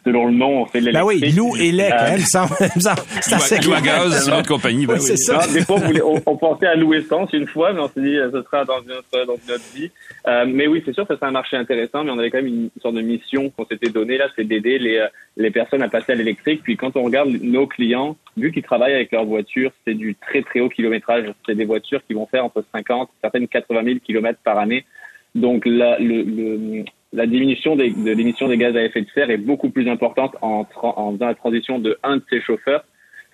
selon 0.08 0.28
le 0.28 0.34
nom, 0.34 0.62
on 0.62 0.65
fait 0.65 0.80
de 0.80 0.86
l'électrique. 0.86 1.22
Ben 1.22 1.28
oui, 1.28 1.34
Lou 1.34 1.56
et 1.58 1.72
Lec, 1.72 1.91
hein, 1.91 2.17
c'est 3.22 3.34
assez 3.34 3.58
clair. 3.58 3.82
gaz, 3.82 4.24
c'est 4.24 4.32
notre 4.32 4.48
compagnie. 4.48 4.86
Ben 4.86 5.00
c'est 5.00 5.17
ça. 5.17 5.46
des 5.52 5.62
fois, 5.62 5.78
on, 6.06 6.22
on, 6.26 6.38
pensait 6.38 6.67
à 6.67 6.76
Lou 6.76 6.93
Essence 6.93 7.34
une 7.34 7.48
fois, 7.48 7.74
mais 7.74 7.82
on 7.82 7.89
s'est 7.89 8.02
dit, 8.02 8.15
ce 8.15 8.41
sera 8.41 8.63
dans 8.63 8.82
notre, 8.82 9.26
dans 9.26 9.34
notre 9.48 9.76
vie. 9.76 9.91
Euh, 10.28 10.46
mais 10.48 10.67
oui, 10.67 10.82
c'est 10.86 10.93
sûr 10.93 11.06
que 11.06 11.15
c'est 11.20 11.26
un 11.26 11.32
marché 11.32 11.58
intéressant, 11.58 12.06
mais 12.06 12.12
on 12.12 12.20
avait 12.20 12.32
quand 12.32 12.41
même 12.41 12.48
une 12.48 12.70
sorte 12.82 12.96
de 12.96 13.02
mission 13.02 13.50
qu'on 13.50 13.65
s'était 13.65 13.89
donnée 13.89 14.17
là, 14.17 14.28
c'est 14.36 14.46
d'aider 14.46 14.80
les, 14.80 14.98
euh, 14.98 15.08
les 15.36 15.52
personnes 15.52 15.82
à 15.82 15.89
passer 15.89 16.13
à 16.13 16.15
l'électrique. 16.15 16.62
Puis 16.63 16.78
quand 16.78 16.96
on 16.96 17.04
regarde 17.04 17.30
nos 17.30 17.67
clients, 17.67 18.15
vu 18.38 18.52
qu'ils 18.54 18.63
travaillent 18.63 18.96
avec 18.96 19.12
leur 19.12 19.26
voiture, 19.26 19.72
c'est 19.86 19.93
du 19.93 20.15
très 20.15 20.41
très 20.41 20.62
haut 20.62 20.70
kilométrage. 20.70 21.26
C'est 21.46 21.56
des 21.56 21.65
voitures 21.65 22.02
qui 22.08 22.13
vont 22.13 22.28
faire 22.28 22.46
entre 22.46 22.63
50, 22.74 23.10
certaines 23.22 23.48
80 23.48 23.84
000 23.84 24.00
kilomètres 24.06 24.39
par 24.43 24.58
année. 24.58 24.86
Donc 25.36 25.65
la, 25.65 26.00
le, 26.00 26.24
le, 26.24 26.84
la 27.13 27.26
diminution 27.26 27.76
des, 27.76 27.91
de 27.91 28.12
l'émission 28.12 28.48
des 28.48 28.58
gaz 28.58 28.76
à 28.76 28.84
effet 28.84 29.02
de 29.02 29.08
serre 29.13 29.30
est 29.30 29.38
beaucoup 29.38 29.70
plus 29.70 29.89
importante 29.89 30.36
en, 30.41 30.67
en 30.82 31.13
faisant 31.13 31.26
la 31.28 31.36
transition 31.36 31.80
de 31.80 31.98
un 32.04 32.17
de 32.17 32.24
ces 32.30 32.41
chauffeurs 32.41 32.84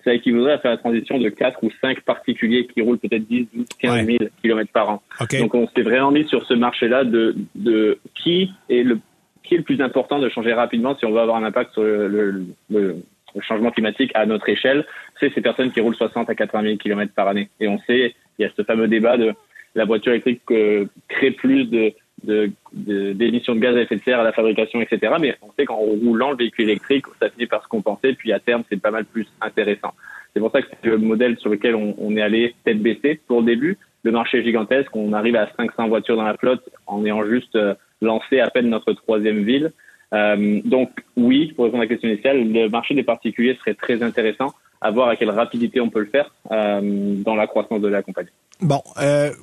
ça 0.04 0.14
équivaudrait 0.14 0.52
à 0.52 0.58
faire 0.58 0.70
la 0.70 0.76
transition 0.76 1.18
de 1.18 1.28
4 1.28 1.64
ou 1.64 1.70
5 1.80 2.02
particuliers 2.02 2.66
qui 2.66 2.82
roulent 2.82 2.98
peut-être 2.98 3.26
10, 3.26 3.46
12, 3.52 3.66
15 3.78 4.06
000 4.06 4.18
km 4.42 4.70
par 4.70 4.90
an. 4.90 5.02
Donc 5.40 5.54
on 5.54 5.66
s'est 5.68 5.82
vraiment 5.82 6.10
mis 6.10 6.28
sur 6.28 6.46
ce 6.46 6.54
marché-là 6.54 7.04
de, 7.04 7.34
de 7.54 7.98
qui 8.14 8.52
est 8.68 8.82
le 8.82 8.98
qui 9.42 9.54
est 9.54 9.58
le 9.58 9.64
plus 9.64 9.80
important 9.82 10.18
de 10.18 10.28
changer 10.30 10.54
rapidement 10.54 10.96
si 10.96 11.04
on 11.04 11.12
veut 11.12 11.20
avoir 11.20 11.36
un 11.36 11.44
impact 11.44 11.72
sur 11.72 11.82
le, 11.82 12.08
le, 12.08 12.46
le, 12.70 12.96
changement 13.40 13.72
climatique 13.72 14.12
à 14.14 14.24
notre 14.26 14.48
échelle, 14.48 14.86
c'est 15.18 15.34
ces 15.34 15.40
personnes 15.40 15.72
qui 15.72 15.80
roulent 15.80 15.96
60 15.96 16.30
à 16.30 16.34
80 16.34 16.62
000 16.62 16.76
km 16.76 17.12
par 17.12 17.26
année. 17.28 17.50
Et 17.58 17.66
on 17.66 17.78
sait, 17.80 18.14
il 18.38 18.42
y 18.42 18.44
a 18.46 18.50
ce 18.56 18.62
fameux 18.62 18.86
débat 18.86 19.16
de 19.16 19.34
la 19.74 19.84
voiture 19.84 20.12
électrique 20.12 20.40
euh, 20.52 20.86
crée 21.08 21.32
plus 21.32 21.64
de 21.64 21.92
d'émissions 22.24 23.54
de, 23.54 23.58
de, 23.58 23.64
gaz 23.64 23.76
à 23.76 23.82
effet 23.82 23.96
de 23.96 24.02
serre 24.02 24.20
à 24.20 24.24
la 24.24 24.32
fabrication, 24.32 24.80
etc. 24.80 25.14
Mais 25.20 25.36
on 25.42 25.52
sait 25.56 25.64
qu'en 25.64 25.76
roulant 25.76 26.30
le 26.30 26.36
véhicule 26.36 26.64
électrique, 26.64 27.04
ça 27.20 27.28
finit 27.30 27.46
par 27.46 27.62
se 27.62 27.68
compenser, 27.68 28.14
puis 28.14 28.32
à 28.32 28.40
terme, 28.40 28.62
c'est 28.70 28.80
pas 28.80 28.90
mal 28.90 29.04
plus 29.04 29.26
intéressant. 29.40 29.92
C'est 30.34 30.40
pour 30.40 30.50
ça 30.50 30.62
que 30.62 30.68
c'est 30.68 30.90
le 30.90 30.98
modèle 30.98 31.38
sur 31.38 31.48
lequel 31.48 31.76
on, 31.76 32.16
est 32.16 32.20
allé 32.20 32.54
tête 32.64 32.82
baissée 32.82 33.20
pour 33.28 33.40
le 33.40 33.46
début. 33.46 33.78
Le 34.02 34.10
marché 34.10 34.42
gigantesque, 34.42 34.94
on 34.94 35.12
arrive 35.12 35.36
à 35.36 35.48
500 35.56 35.88
voitures 35.88 36.16
dans 36.16 36.24
la 36.24 36.36
flotte 36.36 36.68
en 36.86 37.04
ayant 37.04 37.24
juste 37.24 37.54
euh, 37.54 37.74
lancé 38.02 38.40
à 38.40 38.50
peine 38.50 38.68
notre 38.68 38.92
troisième 38.92 39.44
ville. 39.44 39.70
Euh, 40.12 40.60
donc 40.64 40.90
oui, 41.16 41.52
pour 41.54 41.64
répondre 41.64 41.82
à 41.82 41.84
la 41.86 41.88
question 41.88 42.08
initiale, 42.08 42.52
le 42.52 42.68
marché 42.68 42.94
des 42.94 43.04
particuliers 43.04 43.56
serait 43.60 43.74
très 43.74 44.02
intéressant 44.02 44.52
à 44.80 44.90
voir 44.90 45.08
à 45.08 45.16
quelle 45.16 45.30
rapidité 45.30 45.80
on 45.80 45.88
peut 45.88 46.00
le 46.00 46.06
faire 46.06 46.34
euh, 46.50 46.80
dans 47.24 47.36
la 47.36 47.46
croissance 47.46 47.80
de 47.80 47.88
la 47.88 48.02
compagnie. 48.02 48.28
Bon, 48.60 48.82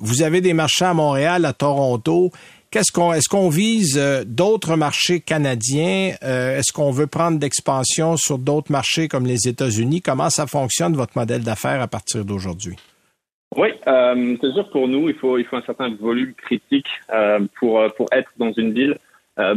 vous 0.00 0.22
avez 0.22 0.40
des 0.40 0.54
marchés 0.54 0.84
à 0.84 0.94
Montréal, 0.94 1.44
à 1.44 1.52
Toronto. 1.52 2.30
Qu'est-ce 2.72 2.90
qu'on, 2.90 3.12
est-ce 3.12 3.28
qu'on 3.28 3.50
vise 3.50 3.98
euh, 3.98 4.24
d'autres 4.24 4.76
marchés 4.76 5.20
canadiens? 5.20 6.14
Euh, 6.24 6.56
est-ce 6.56 6.72
qu'on 6.72 6.90
veut 6.90 7.06
prendre 7.06 7.38
d'expansion 7.38 8.16
sur 8.16 8.38
d'autres 8.38 8.72
marchés 8.72 9.08
comme 9.08 9.26
les 9.26 9.46
États-Unis? 9.46 10.00
Comment 10.00 10.30
ça 10.30 10.46
fonctionne, 10.46 10.94
votre 10.94 11.18
modèle 11.18 11.42
d'affaires 11.42 11.82
à 11.82 11.86
partir 11.86 12.24
d'aujourd'hui? 12.24 12.76
Oui, 13.58 13.68
euh, 13.86 14.36
c'est 14.40 14.52
sûr 14.52 14.70
pour 14.70 14.88
nous, 14.88 15.10
il 15.10 15.14
faut, 15.16 15.36
il 15.36 15.44
faut 15.44 15.56
un 15.56 15.62
certain 15.66 15.94
volume 16.00 16.32
critique 16.32 16.88
pour, 17.60 17.84
pour 17.94 18.06
être 18.10 18.30
dans 18.38 18.52
une 18.52 18.72
ville. 18.72 18.96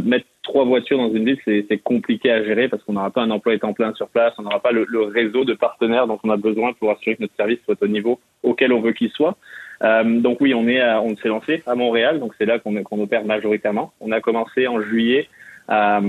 Mettre 0.04 0.25
trois 0.43 0.65
voitures 0.65 0.97
dans 0.97 1.13
une 1.13 1.23
ville, 1.23 1.39
c'est, 1.45 1.65
c'est 1.69 1.78
compliqué 1.78 2.32
à 2.32 2.43
gérer 2.43 2.67
parce 2.67 2.84
qu'on 2.84 2.93
n'aura 2.93 3.12
pas 3.12 3.21
un 3.21 3.32
emploi 3.32 3.58
temps 3.58 3.71
plein 3.71 3.93
sur 3.93 4.10
place, 4.10 4.34
on 4.38 4.41
n'aura 4.41 4.60
pas 4.60 4.73
le, 4.73 4.86
le, 4.89 5.04
réseau 5.04 5.45
de 5.45 5.54
partenaires 5.54 6.08
dont 6.08 6.19
on 6.23 6.30
a 6.30 6.38
besoin 6.38 6.73
pour 6.73 6.91
assurer 6.91 7.15
que 7.15 7.21
notre 7.21 7.36
service 7.36 7.60
soit 7.63 7.82
au 7.82 7.88
niveau 7.88 8.19
auquel 8.43 8.73
on 8.73 8.82
veut 8.82 8.91
qu'il 8.91 9.12
soit. 9.12 9.38
Euh, 9.85 10.03
donc 10.19 10.41
oui, 10.41 10.53
on 10.53 10.67
est, 10.67 10.83
on 10.95 11.15
s'est 11.15 11.27
lancé 11.27 11.63
à 11.67 11.75
Montréal, 11.75 12.19
donc 12.19 12.33
c'est 12.37 12.45
là 12.45 12.59
qu'on 12.59 12.99
opère 12.99 13.23
majoritairement. 13.23 13.93
On 14.01 14.11
a 14.11 14.19
commencé 14.19 14.67
en 14.67 14.81
juillet 14.81 15.27
à, 15.67 15.99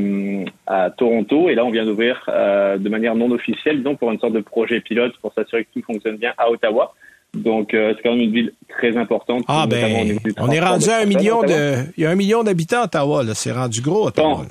à 0.66 0.90
Toronto 0.90 1.48
et 1.48 1.54
là 1.54 1.64
on 1.64 1.70
vient 1.70 1.84
d'ouvrir 1.84 2.24
euh, 2.28 2.78
de 2.78 2.88
manière 2.88 3.14
non 3.14 3.30
officielle, 3.30 3.82
donc 3.82 3.98
pour 3.98 4.10
une 4.12 4.18
sorte 4.18 4.34
de 4.34 4.40
projet 4.40 4.80
pilote 4.80 5.14
pour 5.20 5.32
s'assurer 5.32 5.64
que 5.64 5.70
tout 5.74 5.82
fonctionne 5.82 6.16
bien 6.16 6.32
à 6.38 6.50
Ottawa. 6.50 6.94
Donc 7.34 7.74
euh, 7.74 7.92
c'est 7.96 8.02
quand 8.02 8.12
même 8.12 8.20
une 8.20 8.32
ville 8.32 8.52
très 8.68 8.96
importante. 8.96 9.44
Ah 9.48 9.66
ben, 9.68 10.18
on 10.38 10.50
est 10.50 10.60
rendu 10.60 10.88
à 10.88 10.98
un 10.98 11.06
million 11.06 11.42
de, 11.42 11.84
il 11.96 12.02
y 12.04 12.06
a 12.06 12.10
un 12.10 12.16
million 12.16 12.42
d'habitants 12.44 12.82
à 12.82 12.84
Ottawa 12.84 13.24
là, 13.24 13.34
c'est 13.34 13.52
rendu 13.52 13.80
gros 13.80 14.06
Ottawa. 14.06 14.42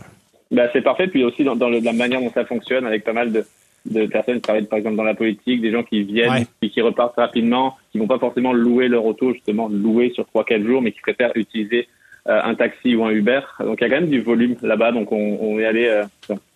ben, 0.51 0.69
c'est 0.73 0.81
parfait, 0.81 1.07
puis 1.07 1.23
aussi 1.23 1.43
dans, 1.43 1.55
dans 1.55 1.69
le, 1.69 1.79
la 1.79 1.93
manière 1.93 2.19
dont 2.19 2.31
ça 2.31 2.45
fonctionne 2.45 2.85
avec 2.85 3.03
pas 3.03 3.13
mal 3.13 3.31
de 3.31 3.45
de 3.85 4.05
personnes 4.07 4.35
qui 4.35 4.41
travaillent 4.41 4.65
par 4.65 4.79
exemple 4.79 4.95
dans 4.95 5.03
la 5.03 5.13
politique, 5.13 5.61
des 5.61 5.71
gens 5.71 5.83
qui 5.83 6.03
viennent 6.03 6.45
et 6.61 6.69
qui 6.69 6.81
repartent 6.81 7.15
rapidement, 7.15 7.77
qui 7.91 7.99
vont 7.99 8.07
pas 8.07 8.19
forcément 8.19 8.53
louer 8.53 8.87
leur 8.87 9.05
auto, 9.05 9.33
justement 9.33 9.67
louer 9.69 10.11
sur 10.13 10.25
trois 10.25 10.43
quatre 10.43 10.63
jours, 10.63 10.81
mais 10.81 10.91
qui 10.91 11.01
préfèrent 11.01 11.31
utiliser 11.35 11.87
euh, 12.27 12.41
un 12.43 12.55
taxi 12.55 12.95
ou 12.95 13.05
un 13.05 13.11
Uber. 13.11 13.41
Donc 13.59 13.77
il 13.79 13.83
y 13.83 13.85
a 13.85 13.89
quand 13.89 14.01
même 14.01 14.09
du 14.09 14.21
volume 14.21 14.55
là-bas, 14.63 14.91
donc 14.91 15.11
on, 15.11 15.37
on 15.39 15.59
est 15.59 15.65
allé 15.65 15.85
euh, 15.85 16.03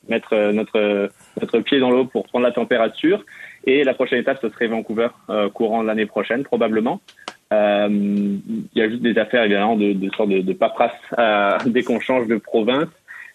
mettre 0.10 0.34
euh, 0.34 0.52
notre 0.52 1.10
notre 1.40 1.60
pied 1.60 1.80
dans 1.80 1.92
l'eau 1.92 2.06
pour 2.06 2.26
prendre 2.26 2.44
la 2.44 2.52
température. 2.52 3.24
Et 3.66 3.84
la 3.84 3.94
prochaine 3.94 4.20
étape, 4.20 4.40
ce 4.42 4.50
serait 4.50 4.68
Vancouver 4.68 5.10
courant 5.54 5.84
de 5.84 5.88
l'année 5.88 6.06
prochaine 6.06 6.44
probablement. 6.44 7.02
Il 7.52 8.40
y 8.74 8.82
a 8.82 8.90
juste 8.90 9.02
des 9.02 9.18
affaires 9.20 9.44
évidemment 9.44 9.76
de, 9.76 9.94
de 9.94 10.10
sorte 10.16 10.30
de, 10.30 10.40
de 10.40 10.54
paperasse 10.54 11.62
dès 11.68 11.84
qu'on 11.84 12.00
change 12.00 12.28
de 12.28 12.38
province. 12.38 12.88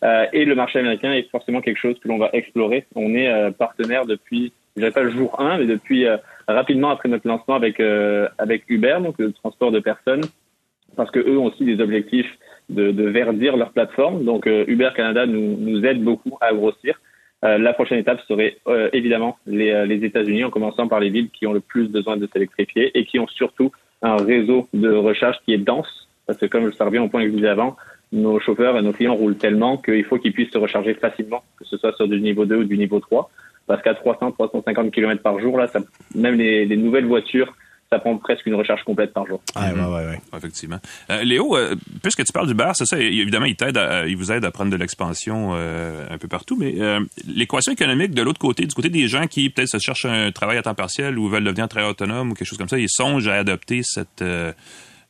Euh, 0.04 0.26
et 0.32 0.44
le 0.44 0.54
marché 0.54 0.78
américain 0.78 1.12
est 1.12 1.30
forcément 1.30 1.60
quelque 1.60 1.78
chose 1.78 1.98
que 1.98 2.08
l'on 2.08 2.18
va 2.18 2.30
explorer. 2.32 2.86
On 2.94 3.14
est 3.14 3.28
euh, 3.28 3.50
partenaire 3.50 4.04
depuis, 4.04 4.52
je 4.76 4.80
dirais 4.80 4.92
pas 4.92 5.02
le 5.02 5.10
jour 5.10 5.40
1, 5.40 5.58
mais 5.58 5.66
depuis 5.66 6.06
euh, 6.06 6.18
rapidement 6.46 6.90
après 6.90 7.08
notre 7.08 7.26
lancement 7.26 7.54
avec 7.54 7.80
avec 8.38 8.64
Uber, 8.68 8.98
donc 9.02 9.16
le 9.18 9.32
transport 9.32 9.72
de 9.72 9.80
personnes, 9.80 10.22
parce 10.96 11.10
que 11.10 11.20
eux 11.20 11.38
ont 11.38 11.46
aussi 11.46 11.64
des 11.64 11.80
objectifs 11.80 12.30
de, 12.68 12.90
de 12.90 13.04
verdir 13.04 13.56
leur 13.56 13.72
plateforme. 13.72 14.24
Donc 14.24 14.46
Uber 14.46 14.90
Canada 14.94 15.26
nous, 15.26 15.56
nous 15.56 15.84
aide 15.84 16.02
beaucoup 16.02 16.36
à 16.40 16.52
grossir. 16.52 17.00
la 17.42 17.72
prochaine 17.72 17.98
étape 17.98 18.20
serait 18.28 18.56
évidemment 18.92 19.38
les, 19.46 19.86
les 19.86 20.04
États-Unis, 20.04 20.44
en 20.44 20.50
commençant 20.50 20.86
par 20.86 21.00
les 21.00 21.08
villes 21.08 21.30
qui 21.30 21.46
ont 21.46 21.54
le 21.54 21.60
plus 21.60 21.88
besoin 21.88 22.18
de 22.18 22.28
s'électrifier 22.30 22.90
et 22.96 23.06
qui 23.06 23.18
ont 23.18 23.28
surtout 23.28 23.72
un 24.02 24.16
réseau 24.16 24.68
de 24.74 24.90
recharge 24.90 25.36
qui 25.46 25.54
est 25.54 25.58
dense, 25.58 26.08
parce 26.26 26.38
que 26.38 26.46
comme 26.46 26.66
le 26.66 26.84
revient 26.84 26.98
au 26.98 27.08
point 27.08 27.22
que 27.22 27.28
je 27.30 27.34
disais 27.34 27.48
avant, 27.48 27.76
nos 28.14 28.40
chauffeurs 28.40 28.79
et 28.79 28.83
nos 28.83 28.92
clients 28.92 29.14
roulent 29.14 29.37
tellement 29.37 29.77
qu'il 29.77 30.05
faut 30.05 30.18
qu'ils 30.18 30.33
puissent 30.33 30.53
se 30.53 30.59
recharger 30.59 30.94
facilement, 30.94 31.42
que 31.59 31.64
ce 31.64 31.77
soit 31.77 31.94
sur 31.96 32.09
du 32.09 32.20
niveau 32.20 32.46
2 32.46 32.57
ou 32.57 32.64
du 32.64 32.79
niveau 32.79 33.00
3. 33.00 33.31
Parce 33.66 33.83
qu'à 33.83 33.94
300, 33.94 34.33
350 34.33 34.90
km 34.92 35.22
par 35.22 35.38
jour, 35.40 35.57
là, 35.59 35.66
ça, 35.68 35.81
même 36.14 36.37
les, 36.37 36.64
les, 36.66 36.77
nouvelles 36.77 37.07
voitures 37.07 37.53
ça 37.90 37.98
prend 37.98 38.16
presque 38.16 38.46
une 38.46 38.55
recharge 38.55 38.83
complète 38.83 39.12
par 39.12 39.27
jour. 39.27 39.40
Ouais, 39.55 39.70
ouais, 39.70 39.87
ouais, 39.87 40.07
ouais. 40.07 40.20
Effectivement. 40.37 40.79
Euh, 41.11 41.22
Léo, 41.22 41.55
euh, 41.57 41.77
puisque 42.03 42.24
tu 42.24 42.33
parles 42.33 42.48
du 42.48 42.55
bar, 42.55 42.74
c'est 42.74 42.87
ça, 42.87 42.98
évidemment, 42.98 43.44
il 43.44 43.55
t'aide, 43.57 43.77
à- 43.77 44.07
il 44.07 44.16
vous 44.16 44.33
aide 44.33 44.44
à 44.44 44.50
prendre 44.50 44.72
de 44.72 44.77
l'expansion 44.77 45.50
euh, 45.55 46.07
un 46.11 46.18
peu 46.18 46.27
partout, 46.27 46.57
mais 46.59 46.74
euh, 46.81 47.00
l'équation 47.29 47.72
économique 47.72 48.12
de 48.12 48.22
l'autre 48.22 48.40
côté, 48.40 48.64
du 48.66 48.74
côté 48.74 48.88
des 48.88 49.07
gens 49.07 49.27
qui 49.27 49.48
peut-être 49.50 49.68
se 49.68 49.79
cherchent 49.79 50.07
un 50.07 50.33
travail 50.33 50.57
à 50.57 50.62
temps 50.62 50.74
partiel 50.74 51.18
ou 51.18 51.29
veulent 51.29 51.44
devenir 51.44 51.68
travailleur 51.68 51.92
autonome 51.92 52.31
ou 52.31 52.35
quelque 52.35 52.48
chose 52.48 52.59
comme 52.59 52.68
ça, 52.70 52.79
ils 52.79 52.88
songent 52.88 53.29
à 53.29 53.35
adopter 53.35 53.83
cette 53.85 54.22
euh, 54.22 54.53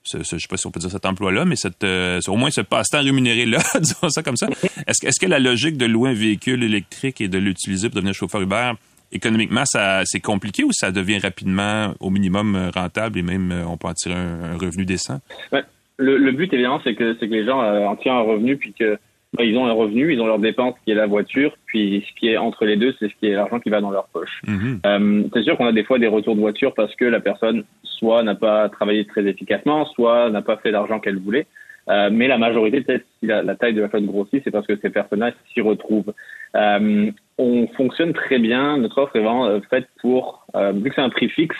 ce, 0.05 0.23
ce- 0.23 0.37
je 0.37 0.43
sais 0.43 0.49
pas 0.49 0.57
si 0.57 0.67
on 0.67 0.71
peut 0.71 0.81
dire 0.81 0.90
cet 0.90 1.07
emploi-là, 1.07 1.45
mais 1.45 1.55
euh, 1.83 2.21
au 2.29 2.37
moins 2.37 2.51
ce 2.51 2.61
passe-temps 2.61 3.03
rémunéré-là, 3.03 3.59
disons 3.81 4.09
ça 4.11 4.23
comme 4.23 4.37
ça. 4.37 4.47
Est-ce, 4.87 5.01
que- 5.01 5.07
est-ce 5.09 5.19
que 5.21 5.27
la 5.27 5.38
logique 5.38 5.77
de 5.77 5.87
louer 5.87 6.11
un 6.11 6.14
véhicule 6.14 6.62
électrique 6.62 7.21
et 7.21 7.29
de 7.29 7.38
l'utiliser 7.38 7.88
pour 7.88 7.97
devenir 7.97 8.14
chauffeur 8.14 8.40
Uber, 8.43 8.73
économiquement, 9.12 9.62
c'est 10.05 10.21
compliqué 10.21 10.64
ou 10.64 10.73
ça 10.73 10.90
devient 10.90 11.19
rapidement 11.19 11.95
au 12.01 12.11
minimum 12.11 12.55
euh, 12.57 12.71
rentable 12.71 13.19
et 13.19 13.23
même 13.23 13.53
euh, 13.53 13.64
on 13.67 13.77
peut 13.77 13.88
en 13.88 13.95
tirer 13.95 14.14
un, 14.14 14.57
revenu 14.59 14.85
décent? 14.85 15.21
Ouais. 15.53 15.62
Le, 15.97 16.33
but 16.33 16.53
évidemment 16.53 16.81
c'est 16.83 16.97
que 16.97 17.12
que 17.14 17.25
les 17.27 17.45
gens 17.47 17.61
en 17.61 17.95
tirent 17.95 18.14
un 18.14 18.23
revenu 18.23 18.57
puis 18.57 18.73
que 18.73 18.99
bah, 19.35 19.44
ils 19.44 19.57
ont 19.57 19.66
un 19.66 19.73
revenu, 19.73 20.12
ils 20.12 20.20
ont 20.20 20.27
leur 20.27 20.38
dépense 20.38 20.75
qui 20.85 20.92
est 20.92 20.94
la 20.94 21.07
voiture, 21.07 21.57
puis 21.66 22.05
ce 22.09 22.18
qui 22.18 22.29
est 22.29 22.37
entre 22.37 22.64
les 22.64 22.77
deux, 22.77 22.94
c'est 22.99 23.09
ce 23.09 23.14
qui 23.16 23.27
est 23.27 23.35
l'argent 23.35 23.61
qui 23.61 23.70
va 23.70 23.81
dans 23.81 23.90
leur 23.90 24.07
poche. 24.09 24.40
Mhm. 24.47 24.81
Euh, 24.87 25.23
c'est 25.33 25.42
sûr 25.42 25.57
qu'on 25.57 25.66
a 25.66 25.73
des 25.73 25.85
fois 25.85 25.99
des 25.99 26.07
retours 26.07 26.37
de 26.37 26.40
voiture 26.40 26.75
parce 26.75 26.94
que 26.97 27.05
la 27.05 27.20
personne 27.20 27.64
soit 27.83 28.23
n'a 28.23 28.35
pas 28.35 28.68
travaillé 28.68 29.05
très 29.07 29.25
efficacement, 29.27 29.87
soit 29.87 30.31
n'a 30.31 30.42
pas 30.42 30.57
fait 30.59 30.70
l'argent 30.70 31.01
qu'elle 31.01 31.18
voulait. 31.18 31.47
Euh, 31.88 32.09
mais 32.11 32.29
la 32.29 32.38
majorité, 32.38 32.81
peut-être 32.81 33.05
si 33.20 33.27
la, 33.27 33.42
la 33.42 33.57
taille 33.57 33.75
de 33.75 33.83
la 33.83 33.88
flotte 33.88 34.07
grossit, 34.07 34.42
c'est 34.42 34.51
parce 34.51 34.66
que 34.66 34.77
ces 34.77 34.90
personnes-là 34.90 35.33
s'y 35.53 35.61
retrouvent. 35.61 36.14
Euh, 36.57 37.11
on 37.38 37.66
fonctionne 37.77 38.12
très 38.12 38.38
bien. 38.38 38.79
Notre 38.79 38.99
offre 38.99 39.16
est 39.16 39.20
vraiment 39.20 39.47
euh, 39.47 39.61
faite 39.68 39.88
pour, 40.01 40.47
euh, 40.55 40.73
vu 40.73 40.88
que 40.88 40.94
c'est 40.94 41.03
un 41.03 41.11
prix 41.11 41.29
fixe, 41.29 41.57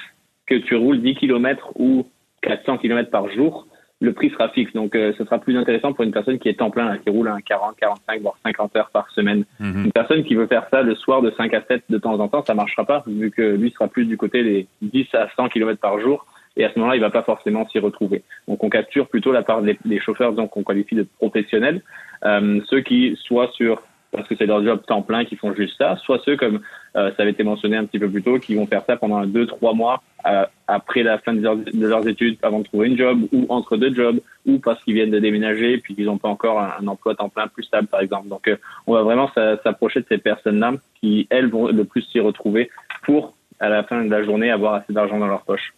que 0.47 0.55
tu 0.55 0.77
roules 0.77 1.03
10 1.03 1.17
km 1.17 1.73
ou 1.77 2.07
400 2.43 2.79
km 2.79 3.11
par 3.11 3.29
jour, 3.31 3.67
le 4.01 4.13
prix 4.13 4.31
sera 4.31 4.49
fixe. 4.49 4.73
Donc, 4.73 4.95
euh, 4.95 5.13
ce 5.17 5.25
sera 5.25 5.39
plus 5.39 5.57
intéressant 5.57 5.93
pour 5.93 6.05
une 6.05 6.13
personne 6.13 6.39
qui 6.39 6.49
est 6.49 6.55
temps 6.55 6.71
plein, 6.71 6.87
là, 6.87 6.99
qui 6.99 7.11
roule 7.11 7.29
un 7.29 7.41
40, 7.41 7.77
45, 7.77 8.21
voire 8.23 8.37
50 8.45 8.77
heures 8.77 8.91
par 8.91 9.11
semaine. 9.11 9.45
Mhm. 9.61 9.87
Une 9.87 9.93
personne 9.93 10.25
qui 10.25 10.35
veut 10.35 10.47
faire 10.47 10.67
ça 10.71 10.83
le 10.83 10.95
soir 10.95 11.23
de 11.23 11.31
5 11.37 11.55
à 11.55 11.63
7 11.63 11.85
de 11.89 11.99
temps 11.99 12.19
en 12.19 12.29
temps, 12.29 12.45
ça 12.45 12.55
marchera 12.55 12.85
pas, 12.85 13.03
vu 13.07 13.31
que 13.31 13.43
lui 13.43 13.71
sera 13.71 13.89
plus 13.89 14.05
du 14.05 14.17
côté 14.17 14.43
des 14.43 14.67
10 14.83 15.15
à 15.15 15.29
100 15.37 15.49
km 15.49 15.81
par 15.81 16.01
jour. 16.01 16.27
Et 16.57 16.65
à 16.65 16.73
ce 16.73 16.79
moment-là, 16.79 16.97
il 16.97 17.01
va 17.01 17.11
pas 17.11 17.23
forcément 17.23 17.69
s'y 17.69 17.81
retrouver. 17.81 18.23
Donc, 18.47 18.63
on 18.63 18.69
capture 18.69 19.09
plutôt 19.09 19.33
la 19.33 19.43
part 19.43 19.63
des, 19.63 19.77
des 19.85 19.99
chauffeurs 19.99 20.33
donc 20.33 20.51
qu'on 20.51 20.63
qualifie 20.63 20.95
de 20.95 21.07
professionnels, 21.19 21.83
euh, 22.25 22.61
ceux 22.69 22.81
qui 22.81 23.19
soit 23.23 23.51
sur 23.53 23.83
parce 24.15 24.29
que 24.29 24.37
c'est 24.37 24.47
leur 24.47 24.63
job 24.65 24.81
temps 24.87 25.03
plein 25.03 25.25
qui 25.25 25.37
font 25.37 25.53
juste 25.55 25.77
ça, 25.79 25.97
soit 26.05 26.21
ceux 26.25 26.37
comme 26.37 26.61
euh, 26.97 27.11
ça 27.17 27.23
avait 27.23 27.33
été 27.33 27.43
mentionné 27.43 27.77
un 27.77 27.85
petit 27.85 27.99
peu 27.99 28.09
plus 28.09 28.23
tôt, 28.23 28.39
qui 28.39 28.55
vont 28.55 28.67
faire 28.67 28.83
ça 28.87 28.97
pendant 28.97 29.25
deux 29.27 29.47
trois 29.47 29.75
mois 29.75 30.03
euh, 30.27 30.45
après 30.69 31.03
la 31.03 31.19
fin 31.19 31.35
de 31.35 31.41
leurs, 31.41 31.57
de 31.57 31.87
leurs 31.87 32.07
études, 32.09 32.39
avant 32.43 32.61
de 32.61 32.65
trouver 32.65 32.89
une 32.89 32.97
job 32.97 33.19
ou 33.33 33.47
entre 33.49 33.77
deux 33.77 33.95
jobs, 33.95 34.21
ou 34.47 34.59
parce 34.59 34.83
qu'ils 34.83 34.95
viennent 34.95 35.11
de 35.11 35.19
déménager 35.19 35.79
puis 35.79 35.95
qu'ils 35.95 36.07
n'ont 36.07 36.19
pas 36.19 36.29
encore 36.29 36.61
un, 36.61 36.75
un 36.81 36.87
emploi 36.87 37.15
temps 37.15 37.29
plein 37.29 37.49
plus 37.49 37.65
stable 37.65 37.89
par 37.89 38.01
exemple. 38.01 38.29
Donc, 38.29 38.49
euh, 38.49 38.57
on 38.87 38.95
va 38.95 39.03
vraiment 39.03 39.31
s'a- 39.35 39.61
s'approcher 39.63 40.01
de 40.01 40.07
ces 40.09 40.19
personnes-là 40.19 40.75
qui 41.01 41.27
elles 41.31 41.49
vont 41.49 41.67
le 41.69 41.85
plus 41.85 42.03
s'y 42.03 42.21
retrouver 42.21 42.71
pour 43.03 43.35
à 43.61 43.69
la 43.69 43.85
fin 43.85 44.05
de 44.05 44.11
la 44.11 44.25
journée 44.25 44.51
avoir 44.51 44.75
assez 44.75 44.93
d'argent 44.93 45.19
dans 45.19 45.27
leur 45.29 45.43
poche. 45.43 45.73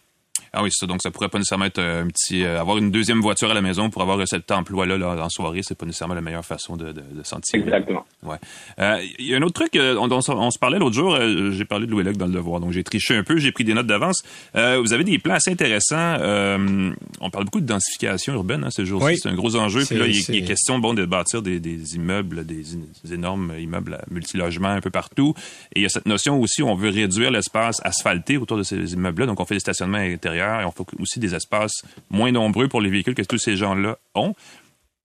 Ah 0.52 0.62
oui, 0.62 0.70
c'est 0.72 0.80
ça. 0.80 0.86
Donc, 0.86 1.00
ça 1.02 1.10
pourrait 1.10 1.28
pas 1.28 1.38
nécessairement 1.38 1.64
être 1.66 1.78
euh, 1.78 2.04
un 2.04 2.08
petit... 2.08 2.44
euh, 2.44 2.60
avoir 2.60 2.78
une 2.78 2.90
deuxième 2.90 3.20
voiture 3.20 3.50
à 3.50 3.54
la 3.54 3.62
maison 3.62 3.90
pour 3.90 4.02
avoir 4.02 4.18
euh, 4.18 4.26
cet 4.26 4.50
emploi-là 4.50 4.96
là, 4.98 5.16
en 5.24 5.28
soirée, 5.28 5.60
c'est 5.62 5.76
pas 5.76 5.86
nécessairement 5.86 6.14
la 6.14 6.20
meilleure 6.20 6.44
façon 6.44 6.76
de, 6.76 6.86
de, 6.92 7.02
de 7.12 7.22
s'en 7.22 7.40
tirer. 7.40 7.62
Exactement. 7.62 8.04
Ouais. 8.22 8.36
Euh, 8.78 8.98
Il 9.18 9.26
y 9.26 9.34
a 9.34 9.38
un 9.38 9.42
autre 9.42 9.54
truc, 9.64 9.78
on, 9.80 10.10
on, 10.10 10.50
se 10.50 10.58
parlait 10.58 10.78
l'autre 10.78 10.94
jour, 10.94 11.14
euh, 11.14 11.50
j'ai 11.52 11.64
parlé 11.64 11.86
de 11.86 11.90
Louis 11.90 12.04
Luc 12.04 12.16
dans 12.16 12.26
le 12.26 12.32
devoir, 12.32 12.60
donc 12.60 12.72
j'ai 12.72 12.84
triché 12.84 13.16
un 13.16 13.22
peu, 13.22 13.36
j'ai 13.38 13.52
pris 13.52 13.64
des 13.64 13.74
notes 13.74 13.86
d'avance. 13.86 14.22
Euh, 14.56 14.80
vous 14.80 14.92
avez 14.92 15.04
des 15.04 15.18
plans 15.18 15.34
assez 15.34 15.50
intéressants. 15.50 16.16
euh, 16.20 16.90
on 17.20 17.30
parle 17.30 17.44
beaucoup 17.44 17.60
de 17.60 17.66
densification 17.66 18.34
urbaine 18.34 18.64
hein, 18.64 18.70
ces 18.70 18.84
jours-ci, 18.84 19.06
Oui. 19.06 19.18
c'est 19.18 19.28
un 19.28 19.34
gros 19.34 19.56
enjeu. 19.56 19.84
Puis 19.84 19.96
là, 19.96 20.06
il 20.06 20.36
est 20.36 20.42
question 20.42 20.78
bon, 20.78 20.94
de 20.94 21.04
bâtir 21.04 21.42
des, 21.42 21.60
des 21.60 21.96
immeubles, 21.96 22.44
des, 22.46 22.62
des 23.04 23.14
énormes 23.14 23.52
immeubles 23.58 23.94
à 23.94 24.04
multilogements 24.10 24.68
un 24.70 24.80
peu 24.80 24.90
partout. 24.90 25.34
Et 25.74 25.80
il 25.80 25.82
y 25.82 25.86
a 25.86 25.88
cette 25.88 26.06
notion 26.06 26.40
aussi, 26.40 26.62
on 26.62 26.74
veut 26.74 26.90
réduire 26.90 27.30
l'espace 27.30 27.80
asphalté 27.84 28.36
autour 28.36 28.56
de 28.56 28.62
ces 28.62 28.94
immeubles-là, 28.94 29.26
donc 29.26 29.40
on 29.40 29.44
fait 29.44 29.54
des 29.54 29.60
stationnements 29.60 29.98
intérieurs 29.98 30.45
et 30.60 30.64
on 30.64 30.70
fait 30.70 30.84
aussi 31.00 31.20
des 31.20 31.34
espaces 31.34 31.82
moins 32.10 32.32
nombreux 32.32 32.68
pour 32.68 32.80
les 32.80 32.90
véhicules 32.90 33.14
que 33.14 33.22
tous 33.22 33.38
ces 33.38 33.56
gens-là 33.56 33.96
ont. 34.14 34.34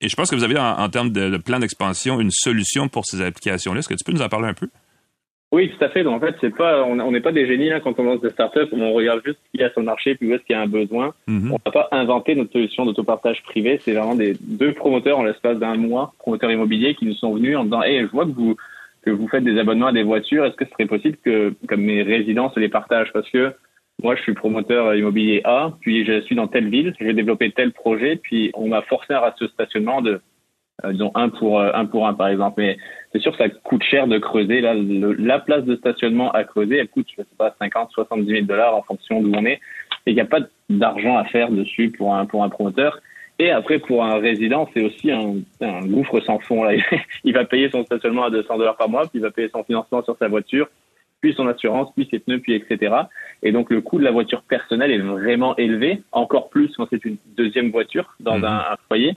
Et 0.02 0.10
je 0.10 0.16
pense 0.16 0.30
que 0.32 0.36
vous 0.36 0.44
avez, 0.44 0.58
en, 0.58 0.80
en 0.80 0.90
termes 0.90 1.12
de, 1.12 1.30
de 1.30 1.38
plan 1.38 1.60
d'expansion, 1.60 2.20
une 2.20 2.32
solution 2.32 2.88
pour 2.88 3.06
ces 3.06 3.22
applications-là. 3.22 3.80
Est-ce 3.80 3.90
que 3.90 3.94
tu 3.94 4.04
peux 4.04 4.12
nous 4.14 4.24
en 4.24 4.30
parler 4.30 4.48
un 4.48 4.54
peu? 4.54 4.68
Oui, 5.54 5.70
tout 5.70 5.84
à 5.84 5.90
fait. 5.90 6.04
Donc 6.04 6.16
en 6.16 6.26
fait, 6.26 6.36
c'est 6.40 6.56
pas, 6.56 6.84
on 6.84 7.12
n'est 7.12 7.20
pas 7.20 7.34
des 7.34 7.46
génies 7.46 7.70
là 7.70 7.82
quand 7.82 8.00
on 8.00 8.04
lance 8.04 8.22
des 8.22 8.30
startups. 8.30 8.70
On 8.72 8.94
regarde 8.94 9.22
juste 9.26 9.38
ce 9.44 9.52
qu'il 9.52 9.60
y 9.60 9.64
a 9.64 9.70
sur 9.70 9.82
le 9.82 9.86
marché, 9.86 10.16
puis 10.16 10.30
où 10.30 10.34
est-ce 10.34 10.44
qu'il 10.44 10.56
y 10.56 10.60
a 10.60 10.62
un 10.62 10.68
besoin. 10.68 11.14
Mhm. 11.28 11.52
On 11.52 11.58
n'a 11.66 11.72
pas 11.72 11.90
inventé 11.92 12.36
notre 12.36 12.54
solution 12.54 12.86
d'autopartage 12.86 13.44
privé. 13.44 13.80
C'est 13.84 13.92
vraiment 13.92 14.16
des 14.16 14.34
deux 14.40 14.72
promoteurs 14.74 15.20
en 15.20 15.24
l'espace 15.24 15.60
d'un 15.60 15.76
mois, 15.76 16.14
promoteurs 16.20 16.52
immobiliers, 16.52 16.96
qui 16.96 17.06
nous 17.06 17.16
sont 17.16 17.36
venus 17.36 17.58
en 17.58 17.66
disant, 17.66 17.84
hey, 17.84 18.00
je 18.02 18.08
vois 18.08 18.26
que 18.26 18.32
vous 18.32 18.56
que 19.04 19.10
vous 19.10 19.28
faites 19.28 19.44
des 19.44 19.60
abonnements 19.60 19.88
à 19.88 19.92
des 19.92 20.04
voitures. 20.04 20.46
Est-ce 20.46 20.56
que 20.56 20.64
ce 20.64 20.72
serait 20.72 20.86
possible 20.86 21.18
que, 21.26 21.54
comme 21.68 21.82
mes 21.82 22.04
résidents 22.04 22.52
se 22.54 22.60
les 22.60 22.70
partagent 22.70 23.12
Parce 23.12 23.30
que 23.30 23.54
moi, 24.04 24.16
je 24.16 24.22
suis 24.24 24.34
promoteur 24.34 24.96
immobilier 24.96 25.42
A, 25.44 25.74
puis 25.82 26.06
je 26.06 26.22
suis 26.22 26.36
dans 26.36 26.48
telle 26.48 26.70
ville, 26.70 26.94
je 27.00 27.06
vais 27.06 27.14
développer 27.14 27.52
tel 27.52 27.72
projet, 27.72 28.16
puis 28.16 28.52
on 28.56 28.68
m'a 28.68 28.82
forcé 28.84 29.14
un 29.14 29.20
ratio 29.20 29.48
stationnement 29.50 30.02
de, 30.02 30.22
euh, 30.84 30.92
disons, 30.92 31.12
un 31.14 31.30
pour 31.30 31.60
euh, 31.60 31.72
un 31.74 31.86
pour 31.86 32.08
un, 32.08 32.14
par 32.14 32.30
exemple. 32.30 32.62
Mais 32.62 32.78
c'est 33.12 33.20
sûr 33.20 33.36
ça 33.36 33.50
coûte 33.50 33.84
cher 33.84 34.08
de 34.08 34.18
creuser. 34.18 34.62
Là, 34.62 34.74
la 34.76 35.40
place 35.40 35.64
de 35.66 35.76
stationnement 35.76 36.32
à 36.32 36.44
creuser, 36.44 36.78
elle 36.78 36.88
coûte, 36.88 37.08
je 37.16 37.22
sais 37.22 37.36
pas, 37.38 37.56
50, 37.60 37.92
70 37.92 38.28
000 38.28 38.46
dollars 38.46 38.76
en 38.76 38.82
fonction 38.82 39.22
d'où 39.22 39.32
on 39.36 39.46
est. 39.46 39.60
Et 40.06 40.12
il 40.12 40.16
n'y 40.16 40.22
a 40.22 40.26
pas 40.26 40.40
d'argent 40.70 41.18
à 41.18 41.26
faire 41.26 41.52
dessus 41.52 41.92
pour 41.92 42.16
un, 42.16 42.26
pour 42.26 42.44
un 42.44 42.50
promoteur. 42.50 43.00
Et 43.38 43.52
après, 43.52 43.80
pour 43.80 44.04
un 44.04 44.20
résident, 44.20 44.70
c'est 44.74 44.84
aussi 44.84 45.12
un, 45.12 45.36
un 45.62 45.86
gouffre 45.86 46.20
sans 46.22 46.40
fond. 46.40 46.64
Là. 46.64 46.74
Il 47.24 47.34
va 47.34 47.46
payer 47.46 47.70
son 47.70 47.84
stationnement 47.86 48.26
à 48.26 48.30
200 48.30 48.58
dollars 48.58 48.78
par 48.78 48.90
mois, 48.90 49.02
puis 49.08 49.20
il 49.20 49.22
va 49.22 49.32
payer 49.32 49.50
son 49.50 49.64
financement 49.64 50.04
sur 50.04 50.16
sa 50.18 50.28
voiture, 50.28 50.68
puis 51.22 51.34
son 51.34 51.48
assurance, 51.48 51.90
puis 51.96 52.08
ses 52.10 52.20
pneus, 52.20 52.40
puis 52.40 52.54
etc. 52.54 52.96
Et 53.44 53.52
donc, 53.52 53.70
le 53.70 53.82
coût 53.82 54.00
de 54.00 54.04
la 54.04 54.12
voiture 54.12 54.42
personnelle 54.42 54.92
est 54.92 54.98
vraiment 55.00 55.56
élevé, 55.58 56.02
encore 56.12 56.50
plus 56.50 56.70
quand 56.76 56.88
c'est 56.90 57.06
une 57.06 57.18
deuxième 57.38 57.70
voiture 57.72 58.16
dans 58.20 58.38
Mhm. 58.38 58.46
un, 58.46 58.58
un 58.72 58.78
foyer. 58.88 59.14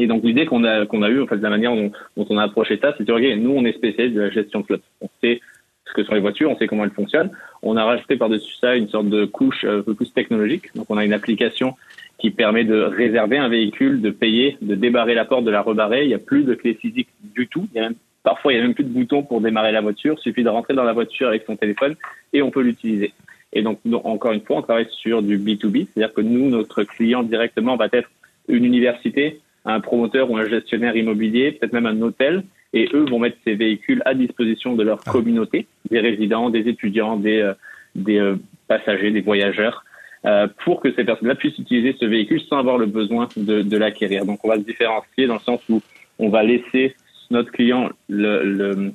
Et 0.00 0.06
donc 0.06 0.22
l'idée 0.22 0.46
qu'on 0.46 0.62
a 0.64 0.86
qu'on 0.86 1.02
a 1.02 1.10
eue, 1.10 1.20
en 1.22 1.26
fait, 1.26 1.38
de 1.38 1.42
la 1.42 1.50
manière 1.50 1.74
dont, 1.74 1.90
dont 2.16 2.26
on 2.30 2.38
a 2.38 2.44
approché 2.44 2.78
ça, 2.80 2.94
c'est 2.96 3.04
de 3.04 3.12
dire, 3.12 3.16
ok, 3.16 3.38
nous 3.42 3.50
on 3.50 3.64
est 3.64 3.72
spécialiste 3.72 4.14
de 4.14 4.20
la 4.22 4.30
gestion 4.30 4.60
de 4.60 4.66
flotte. 4.66 4.82
On 5.00 5.08
sait 5.20 5.40
ce 5.86 5.92
que 5.92 6.04
sont 6.04 6.14
les 6.14 6.20
voitures, 6.20 6.50
on 6.50 6.56
sait 6.56 6.66
comment 6.68 6.84
elles 6.84 6.90
fonctionnent. 6.92 7.30
On 7.62 7.76
a 7.76 7.84
rajouté 7.84 8.16
par-dessus 8.16 8.54
ça 8.60 8.76
une 8.76 8.88
sorte 8.88 9.08
de 9.08 9.24
couche 9.24 9.64
euh, 9.64 9.80
un 9.80 9.82
peu 9.82 9.94
plus 9.94 10.12
technologique. 10.12 10.72
Donc 10.76 10.86
on 10.88 10.98
a 10.98 11.04
une 11.04 11.12
application 11.14 11.74
qui 12.18 12.30
permet 12.30 12.64
de 12.64 12.80
réserver 12.80 13.38
un 13.38 13.48
véhicule, 13.48 14.00
de 14.00 14.10
payer, 14.10 14.56
de 14.62 14.74
débarrer 14.76 15.14
la 15.14 15.24
porte, 15.24 15.44
de 15.44 15.50
la 15.50 15.62
rebarrer. 15.62 16.02
Il 16.04 16.08
n'y 16.08 16.14
a 16.14 16.18
plus 16.18 16.44
de 16.44 16.54
clé 16.54 16.74
physique 16.74 17.08
du 17.34 17.48
tout. 17.48 17.66
Il 17.72 17.76
y 17.76 17.80
a 17.80 17.88
même, 17.88 17.94
parfois 18.28 18.52
il 18.52 18.56
n'y 18.56 18.60
a 18.60 18.64
même 18.66 18.74
plus 18.74 18.84
de 18.84 18.90
bouton 18.90 19.22
pour 19.22 19.40
démarrer 19.40 19.72
la 19.72 19.80
voiture. 19.80 20.16
Il 20.18 20.22
suffit 20.22 20.42
de 20.42 20.50
rentrer 20.50 20.74
dans 20.74 20.84
la 20.84 20.92
voiture 20.92 21.28
avec 21.28 21.44
son 21.46 21.56
téléphone 21.56 21.96
et 22.34 22.42
on 22.42 22.50
peut 22.50 22.60
l'utiliser. 22.60 23.14
Et 23.54 23.62
donc, 23.62 23.78
donc, 23.86 24.04
encore 24.04 24.32
une 24.32 24.42
fois, 24.42 24.58
on 24.58 24.62
travaille 24.62 24.88
sur 24.90 25.22
du 25.22 25.38
B2B, 25.38 25.86
c'est-à-dire 25.86 26.12
que 26.12 26.20
nous, 26.20 26.50
notre 26.50 26.82
client 26.82 27.22
directement 27.22 27.76
va 27.76 27.86
être 27.90 28.10
une 28.46 28.66
université, 28.66 29.40
un 29.64 29.80
promoteur 29.80 30.30
ou 30.30 30.36
un 30.36 30.46
gestionnaire 30.46 30.94
immobilier, 30.94 31.52
peut-être 31.52 31.72
même 31.72 31.86
un 31.86 32.02
hôtel, 32.02 32.44
et 32.74 32.90
eux 32.92 33.06
vont 33.08 33.18
mettre 33.18 33.38
ces 33.44 33.54
véhicules 33.54 34.02
à 34.04 34.12
disposition 34.12 34.76
de 34.76 34.82
leur 34.82 35.02
communauté, 35.02 35.66
des 35.90 36.00
résidents, 36.00 36.50
des 36.50 36.68
étudiants, 36.68 37.16
des, 37.16 37.40
euh, 37.40 37.54
des 37.94 38.18
euh, 38.18 38.36
passagers, 38.66 39.10
des 39.10 39.22
voyageurs, 39.22 39.86
euh, 40.26 40.48
pour 40.64 40.82
que 40.82 40.92
ces 40.92 41.04
personnes-là 41.04 41.34
puissent 41.34 41.58
utiliser 41.58 41.96
ce 41.98 42.04
véhicule 42.04 42.42
sans 42.42 42.58
avoir 42.58 42.76
le 42.76 42.84
besoin 42.84 43.26
de, 43.38 43.62
de 43.62 43.76
l'acquérir. 43.78 44.26
Donc, 44.26 44.44
on 44.44 44.48
va 44.48 44.56
se 44.56 44.64
différencier 44.64 45.26
dans 45.26 45.36
le 45.36 45.40
sens 45.40 45.62
où 45.70 45.80
on 46.18 46.28
va 46.28 46.42
laisser 46.42 46.94
notre 47.30 47.50
client 47.52 47.90
le, 48.08 48.42
le 48.44 48.92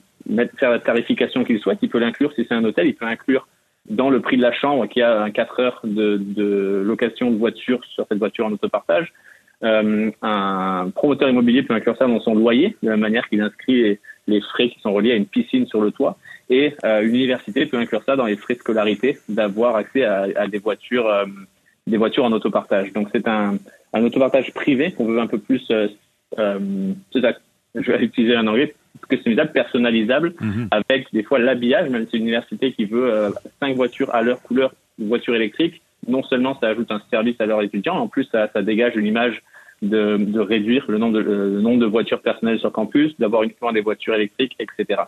faire 0.58 0.72
la 0.72 0.80
tarification 0.80 1.43
qu'il 1.43 1.60
souhaite. 1.60 1.80
Il 1.82 1.89
peut 1.89 2.00
l'inclure 2.00 2.34
si 2.34 2.46
c'est 2.48 2.56
un 2.56 2.63
hôtel, 2.63 2.88
il 2.88 2.96
peut 2.96 3.06
inclure 3.06 3.48
dans 3.89 4.10
le 4.10 4.22
prix 4.22 4.38
de 4.38 4.41
la 4.41 4.54
chambre 4.54 4.88
qui 4.88 5.02
a 5.02 5.22
un 5.22 5.32
4 5.32 5.60
heures 5.60 5.82
de, 5.84 6.17
de 6.17 6.82
location 6.86 7.32
de 7.32 7.38
voiture 7.38 7.84
sur 7.86 8.06
cette 8.08 8.17
voiture 8.17 8.46
en 8.46 8.52
autopartage. 8.52 9.12
Euh, 9.63 10.12
un 10.22 10.89
promoteur 10.93 11.30
immobilier 11.30 11.63
peut 11.63 11.74
inclure 11.74 11.98
ça 11.98 12.08
dans 12.08 12.19
son 12.19 12.36
loyer, 12.36 12.76
de 12.84 12.89
la 12.89 12.98
manière 12.98 13.28
qu'il 13.30 13.41
inscrit 13.41 13.98
les, 14.28 14.41
frais 14.41 14.69
qui 14.69 14.80
sont 14.82 14.93
reliés 14.93 15.12
à 15.12 15.15
une 15.15 15.26
piscine 15.26 15.67
sur 15.67 15.82
le 15.82 15.91
toit. 15.91 16.17
Et 16.50 16.74
euh, 16.84 17.02
une 17.02 17.15
université 17.15 17.65
peut 17.65 17.78
inclure 17.78 18.04
ça 18.06 18.15
dans 18.15 18.26
les 18.26 18.36
frais 18.36 18.56
de 18.56 18.60
scolarité, 18.60 19.17
d'avoir 19.30 19.76
accès 19.76 20.04
à, 20.04 20.28
à, 20.36 20.48
des 20.48 20.60
voitures, 20.60 21.08
euh, 21.08 21.26
des 21.88 21.98
voitures 21.98 22.26
en 22.26 22.32
autopartage. 22.34 22.91
Donc 22.91 23.08
c'est 23.13 23.28
un, 23.28 23.58
un 23.93 24.04
autopartage 24.04 24.54
privé 24.54 24.91
qu'on 24.91 25.06
veut 25.06 25.19
un 25.19 25.28
peu 25.28 25.38
plus, 25.38 25.65
euh, 25.72 25.88
je 27.75 27.91
vais 27.91 28.03
utiliser 28.03 28.36
un 28.36 28.47
anglais, 28.47 28.75
customisable, 29.09 29.51
personnalisable, 29.51 30.29
mm-hmm. 30.39 30.67
avec 30.71 31.07
des 31.13 31.23
fois 31.23 31.39
l'habillage, 31.39 31.89
même 31.89 32.05
si 32.05 32.12
c'est 32.12 32.17
une 32.17 32.23
université 32.23 32.71
qui 32.73 32.86
veut 32.86 33.12
euh, 33.12 33.29
cinq 33.59 33.75
voitures 33.75 34.13
à 34.13 34.21
leur 34.21 34.41
couleur, 34.41 34.73
de 34.99 35.05
voitures 35.05 35.36
électriques, 35.36 35.81
non 36.07 36.23
seulement 36.23 36.57
ça 36.59 36.67
ajoute 36.67 36.91
un 36.91 37.01
service 37.09 37.36
à 37.39 37.45
leurs 37.45 37.62
étudiants, 37.62 37.95
en 37.95 38.07
plus 38.07 38.25
ça, 38.25 38.49
ça 38.53 38.62
dégage 38.62 38.95
une 38.95 39.05
image 39.05 39.41
de, 39.81 40.17
de, 40.17 40.39
réduire 40.39 40.86
le 40.88 40.97
nombre 40.97 41.15
de, 41.15 41.19
le 41.19 41.62
nombre 41.62 41.79
de 41.79 41.86
voitures 41.86 42.21
personnelles 42.21 42.59
sur 42.59 42.71
campus, 42.71 43.17
d'avoir 43.19 43.43
uniquement 43.43 43.71
des 43.71 43.81
voitures 43.81 44.15
électriques, 44.15 44.55
etc. 44.59 45.01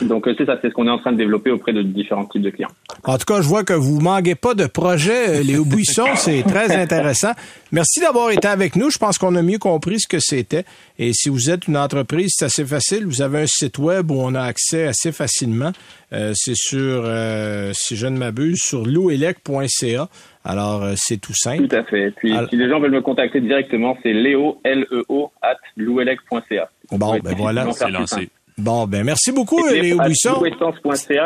Donc 0.00 0.28
c'est 0.36 0.46
ça, 0.46 0.58
c'est 0.60 0.68
ce 0.68 0.74
qu'on 0.74 0.86
est 0.86 0.90
en 0.90 0.98
train 0.98 1.12
de 1.12 1.18
développer 1.18 1.50
auprès 1.50 1.72
de 1.72 1.82
différents 1.82 2.24
types 2.24 2.42
de 2.42 2.50
clients. 2.50 2.70
En 3.04 3.18
tout 3.18 3.26
cas, 3.26 3.42
je 3.42 3.48
vois 3.48 3.62
que 3.62 3.74
vous 3.74 4.00
manquez 4.00 4.34
pas 4.34 4.54
de 4.54 4.66
projets, 4.66 5.40
euh, 5.40 5.42
Léo 5.42 5.64
Buisson. 5.64 6.06
C'est 6.16 6.42
très 6.42 6.74
intéressant. 6.74 7.32
Merci 7.72 8.00
d'avoir 8.00 8.30
été 8.30 8.48
avec 8.48 8.76
nous. 8.76 8.90
Je 8.90 8.98
pense 8.98 9.18
qu'on 9.18 9.34
a 9.34 9.42
mieux 9.42 9.58
compris 9.58 10.00
ce 10.00 10.08
que 10.08 10.18
c'était. 10.20 10.64
Et 10.98 11.12
si 11.12 11.28
vous 11.28 11.50
êtes 11.50 11.68
une 11.68 11.76
entreprise, 11.76 12.34
c'est 12.36 12.44
assez 12.44 12.64
facile. 12.64 13.06
Vous 13.06 13.22
avez 13.22 13.42
un 13.42 13.46
site 13.46 13.78
web 13.78 14.10
où 14.10 14.16
on 14.20 14.34
a 14.34 14.42
accès 14.42 14.86
assez 14.86 15.10
facilement. 15.10 15.72
Euh, 16.12 16.32
c'est 16.34 16.54
sur, 16.54 17.02
euh, 17.06 17.70
si 17.72 17.96
je 17.96 18.06
ne 18.06 18.18
m'abuse, 18.18 18.60
sur 18.60 18.84
louelec.ca. 18.84 20.08
Alors, 20.44 20.82
euh, 20.82 20.92
c'est 20.96 21.18
tout 21.18 21.34
simple. 21.34 21.68
Tout 21.68 21.76
à 21.76 21.84
fait. 21.84 22.10
Puis, 22.16 22.34
si 22.50 22.56
les 22.56 22.68
gens 22.68 22.80
veulent 22.80 22.92
me 22.92 23.00
contacter 23.00 23.40
directement, 23.40 23.96
c'est 24.02 24.12
léo, 24.12 24.60
L-E-O, 24.64 25.32
at 25.40 25.56
louelec.ca. 25.76 26.68
Bon, 26.90 27.18
ben 27.18 27.34
voilà. 27.36 27.72
C'est 27.72 27.90
lancé. 27.90 28.28
Bon, 28.58 28.86
ben 28.86 29.02
merci 29.02 29.32
beaucoup, 29.32 29.66
Léo 29.66 29.98
Buisson. 29.98 30.42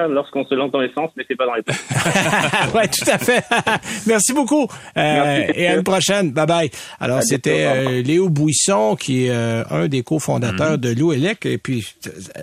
Lorsqu'on 0.08 0.44
se 0.44 0.54
lance 0.54 0.70
dans 0.70 0.80
l'essence, 0.80 1.10
mais 1.16 1.24
c'est 1.26 1.36
pas 1.36 1.46
dans 1.46 1.54
les 1.54 1.62
Oui, 2.74 2.82
tout 2.88 3.10
à 3.10 3.18
fait. 3.18 3.44
merci 4.06 4.32
beaucoup. 4.32 4.68
Euh, 4.96 5.46
et 5.54 5.66
à 5.66 5.74
une 5.74 5.82
prochaine. 5.82 6.30
Bye 6.30 6.46
bye. 6.46 6.70
Alors, 7.00 7.22
c'était 7.22 7.64
euh, 7.66 8.02
Léo 8.02 8.28
Buisson, 8.28 8.96
qui 8.96 9.26
est 9.26 9.30
euh, 9.30 9.64
un 9.70 9.88
des 9.88 10.02
cofondateurs 10.02 10.78
de 10.78 10.90
Louelec. 10.90 11.46
Et 11.46 11.58
puis, 11.58 11.94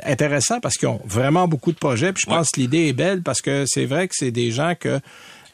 intéressant 0.04 0.60
parce 0.60 0.76
qu'ils 0.76 0.90
ont 0.90 1.02
vraiment 1.06 1.48
beaucoup 1.48 1.72
de 1.72 1.78
projets. 1.78 2.12
Puis 2.12 2.24
je 2.28 2.30
pense 2.30 2.50
que 2.50 2.60
l'idée 2.60 2.88
est 2.90 2.94
belle 2.94 3.22
parce 3.22 3.42
que 3.42 3.64
c'est 3.66 3.86
vrai 3.86 4.08
que 4.08 4.16
c'est 4.16 4.32
des 4.32 4.52
gens 4.52 4.74
que 4.78 5.00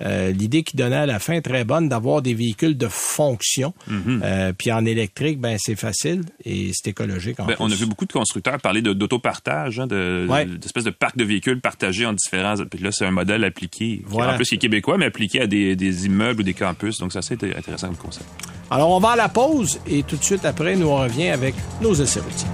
euh, 0.02 0.32
l'idée 0.32 0.64
qui 0.64 0.76
donnait 0.78 0.96
à 0.96 1.06
la 1.06 1.20
fin 1.20 1.34
est 1.34 1.42
très 1.42 1.64
bonne 1.64 1.90
d'avoir 1.90 2.22
des 2.22 2.34
véhicules 2.34 2.78
de 2.78 2.88
fonction. 2.88 3.74
Mhm. 3.88 4.22
Euh, 4.24 4.54
puis 4.58 4.72
en 4.72 4.86
électrique, 4.86 5.40
ben 5.40 5.58
c'est 5.60 5.76
facile 5.76 6.24
et 6.46 6.72
c'est 6.74 6.90
écologique. 6.90 7.40
En 7.40 7.46
Ben, 7.46 7.56
on 7.60 7.72
a 7.72 7.76
vu 7.76 7.86
beaucoup 7.86 8.06
de 8.06 8.14
constructeurs 8.14 8.60
parler 8.60 8.82
de- 8.82 8.94
d'autopartage, 8.94 9.80
hein, 9.80 9.88
de, 9.88 10.26
Ouais. 10.30 10.46
d'espèces 10.46 10.84
de 10.86 10.90
parcs 10.92 11.18
de 11.18 11.24
véhicules 11.24 11.60
partagés 11.62 12.06
en 12.06 12.14
différents. 12.14 12.56
Puis 12.70 12.84
là, 12.84 12.92
c'est 12.92 13.06
un 13.06 13.12
modèle 13.12 13.44
appliqué, 13.44 14.02
Voilà. 14.06 14.34
en 14.34 14.36
plus 14.36 14.46
qui 14.46 14.56
est 14.56 14.60
québécois, 14.60 14.98
mais 14.98 15.06
appliqué 15.06 15.42
à 15.42 15.48
des, 15.48 15.76
des 15.76 16.06
immeubles 16.06 16.42
ou 16.42 16.44
des 16.44 16.54
campus. 16.54 16.98
Donc, 17.00 17.14
ça, 17.14 17.22
c'est 17.22 17.44
intéressant 17.44 17.88
comme 17.88 17.98
concept. 17.98 18.26
Alors, 18.72 18.90
on 18.92 19.00
va 19.00 19.10
à 19.12 19.16
la 19.16 19.30
pause 19.30 19.80
et 19.88 20.04
tout 20.04 20.16
de 20.18 20.24
suite 20.24 20.46
après, 20.46 20.76
nous 20.76 20.88
on 20.88 20.98
revient 20.98 21.30
avec 21.30 21.56
nos 21.82 21.94
essais 21.96 22.20
routiers. 22.20 22.48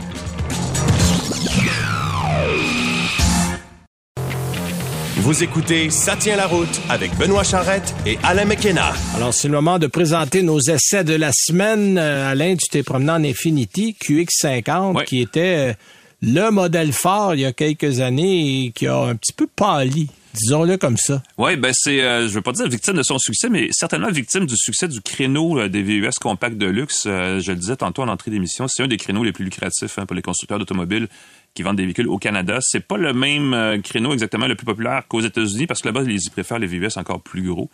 Vous 5.26 5.42
écoutez 5.44 5.90
Ça 5.90 6.16
tient 6.16 6.36
la 6.36 6.46
route 6.46 6.80
avec 6.88 7.16
Benoît 7.18 7.44
Charrette 7.44 7.96
et 8.06 8.20
Alain 8.22 8.46
McKenna. 8.46 8.94
Alors, 9.16 9.34
c'est 9.34 9.48
le 9.48 9.56
moment 9.56 9.80
de 9.80 9.88
présenter 9.88 10.44
nos 10.44 10.60
essais 10.60 11.04
de 11.04 11.16
la 11.16 11.32
semaine. 11.34 11.98
Euh, 11.98 12.30
Alain, 12.30 12.56
tu 12.56 12.70
t'es 12.70 12.84
promené 12.84 13.10
en 13.12 13.24
Infinity 13.24 13.98
QX50, 14.00 14.98
Ouais. 14.98 15.06
qui 15.06 15.22
était 15.22 15.72
euh, 15.72 15.74
le 16.22 16.52
modèle 16.52 16.94
phare 16.94 17.34
il 17.34 17.42
y 17.42 17.46
a 17.46 17.54
quelques 17.54 18.02
années 18.02 18.66
et 18.66 18.72
qui 18.72 18.86
a 18.86 18.98
un 18.98 19.16
petit 19.16 19.34
peu 19.34 19.48
pâli, 19.48 20.10
disons-le 20.36 20.78
comme 20.78 20.98
ça. 20.98 21.24
Oui, 21.40 21.56
ben 21.56 21.72
c'est, 21.74 22.02
euh, 22.04 22.28
je 22.28 22.34
veux 22.34 22.42
pas 22.42 22.52
dire 22.52 22.68
victime 22.70 22.94
de 22.94 23.04
son 23.04 23.18
succès, 23.18 23.50
mais 23.50 23.70
certainement 23.72 24.12
victime 24.12 24.46
du 24.46 24.56
succès 24.56 24.88
du 24.88 25.02
créneau 25.02 25.58
euh, 25.60 25.70
des 25.70 25.82
VUS 25.82 26.08
compacts 26.22 26.58
de 26.60 26.68
luxe. 26.68 27.06
Euh, 27.08 27.40
je 27.40 27.52
le 27.52 27.58
disais 27.58 27.78
tantôt 27.78 28.04
en 28.04 28.10
entrée 28.10 28.30
d'émission, 28.30 28.68
c'est 28.68 28.84
un 28.84 28.88
des 28.88 28.98
créneaux 28.98 29.24
les 29.24 29.32
plus 29.32 29.44
lucratifs 29.46 29.98
hein, 29.98 30.06
pour 30.06 30.16
les 30.16 30.22
constructeurs 30.22 30.60
d'automobiles 30.60 31.08
qui 31.56 31.64
vendent 31.64 31.78
des 31.78 31.84
véhicules 31.84 32.08
au 32.08 32.18
Canada. 32.18 32.60
C'est 32.62 32.86
pas 32.86 32.98
le 32.98 33.14
même 33.14 33.54
euh, 33.54 33.80
créneau 33.82 34.14
exactement 34.14 34.48
le 34.48 34.56
plus 34.56 34.66
populaire 34.66 35.04
qu'aux 35.08 35.22
États-Unis 35.22 35.66
parce 35.66 35.82
que 35.82 35.88
là-bas, 35.88 36.04
ils 36.04 36.24
y 36.24 36.30
préfèrent 36.30 36.60
les 36.60 36.68
VUS 36.68 36.98
encore 36.98 37.22
plus 37.22 37.42
gros. 37.42 37.72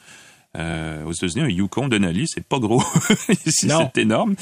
Euh, 0.57 1.03
aux 1.05 1.13
États-Unis, 1.13 1.45
un 1.45 1.49
Yukon 1.49 1.87
Denali, 1.87 2.27
c'est 2.27 2.45
pas 2.45 2.59
gros. 2.59 2.83
Ici, 3.45 3.69
c'est 3.69 3.97
énorme. 3.97 4.35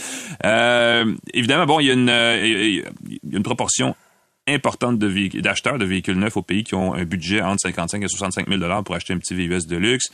Euh, 0.43 1.15
évidemment, 1.33 1.65
bon, 1.65 1.79
il 1.79 1.85
y 1.85 1.91
a 1.91 1.93
une, 1.93 2.09
euh, 2.09 2.47
y 2.47 3.33
a 3.33 3.37
une 3.37 3.43
proportion 3.43 3.95
importante 4.47 4.97
de 4.97 5.39
d'acheteurs 5.39 5.77
de 5.77 5.85
véhicules 5.85 6.17
neufs 6.17 6.35
au 6.35 6.41
pays 6.41 6.63
qui 6.63 6.73
ont 6.73 6.95
un 6.95 7.05
budget 7.05 7.41
entre 7.41 7.61
55 7.61 8.03
et 8.03 8.07
65 8.07 8.47
000 8.47 8.59
dollars 8.59 8.83
pour 8.83 8.95
acheter 8.95 9.13
un 9.13 9.19
petit 9.19 9.35
VUS 9.35 9.67
de 9.67 9.77
luxe. 9.77 10.07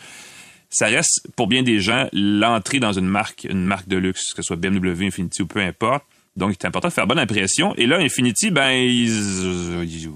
Ça 0.70 0.88
reste, 0.88 1.28
pour 1.38 1.48
bien 1.48 1.64
des 1.64 1.80
gens, 1.80 2.10
l'entrée 2.12 2.80
dans 2.80 2.92
une 2.92 3.08
marque, 3.08 3.46
une 3.50 3.64
marque 3.64 3.88
de 3.88 3.96
luxe, 3.96 4.34
que 4.34 4.42
ce 4.42 4.48
soit 4.48 4.58
BMW, 4.58 5.06
Infiniti 5.06 5.44
ou 5.44 5.48
peu 5.48 5.62
importe. 5.62 6.04
Donc, 6.36 6.54
c'est 6.60 6.68
important 6.68 6.90
de 6.90 6.94
faire 6.94 7.08
bonne 7.08 7.20
impression. 7.20 7.74
Et 7.76 7.86
là, 7.88 7.98
Infiniti, 7.98 8.52
ben, 8.52 8.70
ils... 8.72 9.08
ils- 9.84 10.10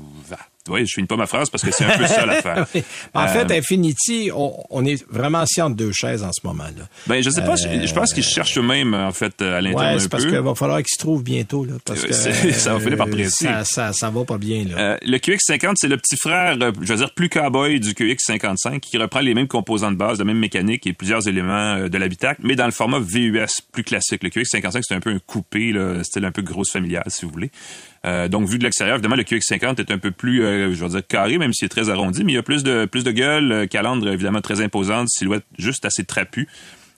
Ouais, 0.69 0.85
je 0.85 0.93
finis 0.93 1.07
pas 1.07 1.15
ma 1.17 1.25
phrase 1.27 1.49
parce 1.49 1.63
que 1.63 1.71
c'est 1.71 1.85
un 1.85 1.97
peu 1.97 2.05
ça 2.07 2.25
l'affaire. 2.27 2.65
Oui. 2.73 2.83
En 3.13 3.23
Euh, 3.23 3.27
fait, 3.27 3.51
Infinity, 3.57 4.31
on, 4.33 4.53
on 4.69 4.85
est 4.85 5.03
vraiment 5.09 5.39
assis 5.39 5.61
entre 5.61 5.75
deux 5.75 5.91
chaises 5.91 6.23
en 6.23 6.31
ce 6.31 6.39
moment-là. 6.45 6.87
Ben, 7.07 7.21
je 7.23 7.29
sais 7.29 7.43
pas, 7.43 7.55
je- 7.55 7.85
je 7.87 7.93
pense 7.93 8.13
qu'ils 8.13 8.23
cherchent 8.23 8.57
eux-mêmes, 8.57 8.93
en 8.93 9.11
fait, 9.11 9.41
à 9.41 9.61
l'interne 9.61 9.93
Ouais, 9.95 9.99
c'est 9.99 10.09
parce 10.09 10.25
qu'il 10.25 10.37
va 10.37 10.55
falloir 10.55 10.77
qu'ils 10.79 10.93
se 10.93 10.99
trouvent 10.99 11.23
bientôt. 11.23 11.65
Là, 11.65 11.73
parce 11.85 12.03
Euh, 12.03 12.07
que, 12.07 12.13
ça 12.53 12.73
va 12.73 12.79
finir 12.79 12.97
par 12.97 13.07
euh, 13.07 13.11
presser. 13.11 13.45
Ça, 13.45 13.63
ça, 13.65 13.93
ça 13.93 14.09
va 14.09 14.23
pas 14.25 14.37
bien. 14.37 14.63
Là. 14.65 14.77
Euh, 14.77 14.97
le 15.01 15.17
QX50, 15.17 15.73
c'est 15.77 15.87
le 15.87 15.97
petit 15.97 16.17
frère, 16.17 16.57
euh, 16.61 16.71
je 16.81 16.93
veux 16.93 16.97
dire, 16.99 17.13
plus 17.13 17.29
cowboy 17.29 17.79
du 17.79 17.91
QX55, 17.93 18.79
qui 18.79 18.97
reprend 18.97 19.19
les 19.21 19.33
mêmes 19.33 19.47
composants 19.47 19.91
de 19.91 19.97
base, 19.97 20.19
la 20.19 20.25
même 20.25 20.39
mécanique 20.39 20.85
et 20.87 20.93
plusieurs 20.93 21.27
éléments 21.27 21.75
euh, 21.75 21.89
de 21.89 21.97
l'habitacle, 21.97 22.41
mais 22.43 22.55
dans 22.55 22.65
le 22.65 22.71
format 22.71 22.99
VUS, 22.99 23.61
plus 23.71 23.83
classique. 23.83 24.23
Le 24.23 24.29
QX55, 24.29 24.81
c'est 24.87 24.95
un 24.95 24.99
peu 24.99 25.09
un 25.11 25.19
coupé, 25.19 25.71
là, 25.71 26.03
style 26.03 26.25
un 26.25 26.31
peu 26.31 26.41
grosse 26.41 26.71
familiale, 26.71 27.03
si 27.07 27.25
vous 27.25 27.31
voulez. 27.31 27.51
Euh, 28.05 28.27
donc, 28.27 28.47
vu 28.47 28.57
de 28.57 28.63
l'extérieur, 28.63 28.95
évidemment, 28.95 29.15
le 29.15 29.23
QX50 29.23 29.79
est 29.79 29.91
un 29.91 29.97
peu 29.97 30.11
plus, 30.11 30.43
euh, 30.43 30.73
je 30.73 30.83
veux 30.83 30.89
dire, 30.89 31.05
carré, 31.05 31.37
même 31.37 31.53
s'il 31.53 31.65
est 31.65 31.69
très 31.69 31.89
arrondi, 31.89 32.23
mais 32.23 32.33
il 32.33 32.35
y 32.35 32.39
a 32.39 32.43
plus 32.43 32.63
de, 32.63 32.85
plus 32.85 33.03
de 33.03 33.11
gueule, 33.11 33.51
euh, 33.51 33.67
calandre, 33.67 34.07
évidemment, 34.07 34.41
très 34.41 34.61
imposante, 34.61 35.09
silhouette 35.09 35.45
juste 35.57 35.85
assez 35.85 36.05
trapue 36.05 36.47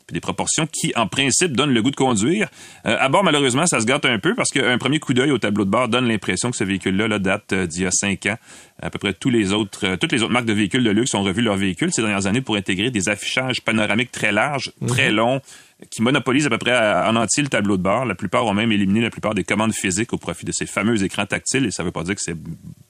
puis 0.08 0.14
des 0.14 0.22
proportions 0.22 0.68
qui, 0.68 0.94
en 0.96 1.08
principe, 1.08 1.56
donnent 1.56 1.74
le 1.74 1.82
goût 1.82 1.92
de 1.92 1.96
conduire. 1.96 2.50
Euh, 2.86 2.98
à 3.00 3.10
bord, 3.10 3.24
malheureusement, 3.24 3.66
ça 3.66 3.80
se 3.80 3.86
gâte 3.86 4.06
un 4.06 4.20
peu 4.20 4.36
parce 4.36 4.50
qu'un 4.50 4.78
premier 4.78 5.00
coup 5.00 5.14
d'œil 5.14 5.32
au 5.32 5.38
tableau 5.38 5.66
de 5.66 5.70
bord 5.70 5.88
donne 5.88 6.08
l'impression 6.08 6.52
que 6.52 6.58
ce 6.58 6.64
véhicule-là 6.64 7.08
là, 7.08 7.20
date 7.20 7.54
euh, 7.54 7.66
d'il 7.66 7.84
y 7.84 7.86
a 7.86 7.92
cinq 7.92 8.26
ans. 8.26 8.38
À 8.82 8.90
peu 8.90 9.00
près 9.00 9.14
tous 9.14 9.30
les 9.30 9.54
autres, 9.54 9.86
euh, 9.86 9.98
toutes 9.98 10.12
les 10.12 10.24
autres 10.24 10.34
marques 10.34 10.46
de 10.46 10.54
véhicules 10.54 10.84
de 10.84 10.90
luxe 10.90 11.14
ont 11.14 11.24
revu 11.24 11.42
leurs 11.42 11.58
véhicules 11.58 11.92
ces 11.92 12.02
dernières 12.02 12.26
années 12.26 12.42
pour 12.42 12.56
intégrer 12.56 12.92
des 12.92 13.10
affichages 13.10 13.62
panoramiques 13.62 14.12
très 14.12 14.32
larges, 14.32 14.72
très 14.88 15.12
longs, 15.12 15.42
qui 15.90 16.02
monopolisent 16.02 16.46
à 16.46 16.50
peu 16.50 16.58
près 16.58 16.78
en 16.78 17.16
entier 17.16 17.44
le 17.44 17.50
tableau 17.50 17.78
de 17.78 17.82
bord. 17.82 18.06
La 18.06 18.16
plupart 18.16 18.46
ont 18.46 18.54
même 18.54 18.72
éliminé 18.72 19.02
la 19.02 19.10
plupart 19.10 19.34
des 19.34 19.44
commandes 19.44 19.74
physiques 19.74 20.14
au 20.14 20.18
profit 20.18 20.46
de 20.46 20.52
ces 20.52 20.66
fameux 20.66 21.04
écrans 21.04 21.26
tactiles. 21.26 21.66
Et 21.66 21.72
ça 21.72 21.84
veut 21.84 21.92
pas 21.92 22.04
dire 22.04 22.16
que 22.16 22.22
c'est 22.22 22.38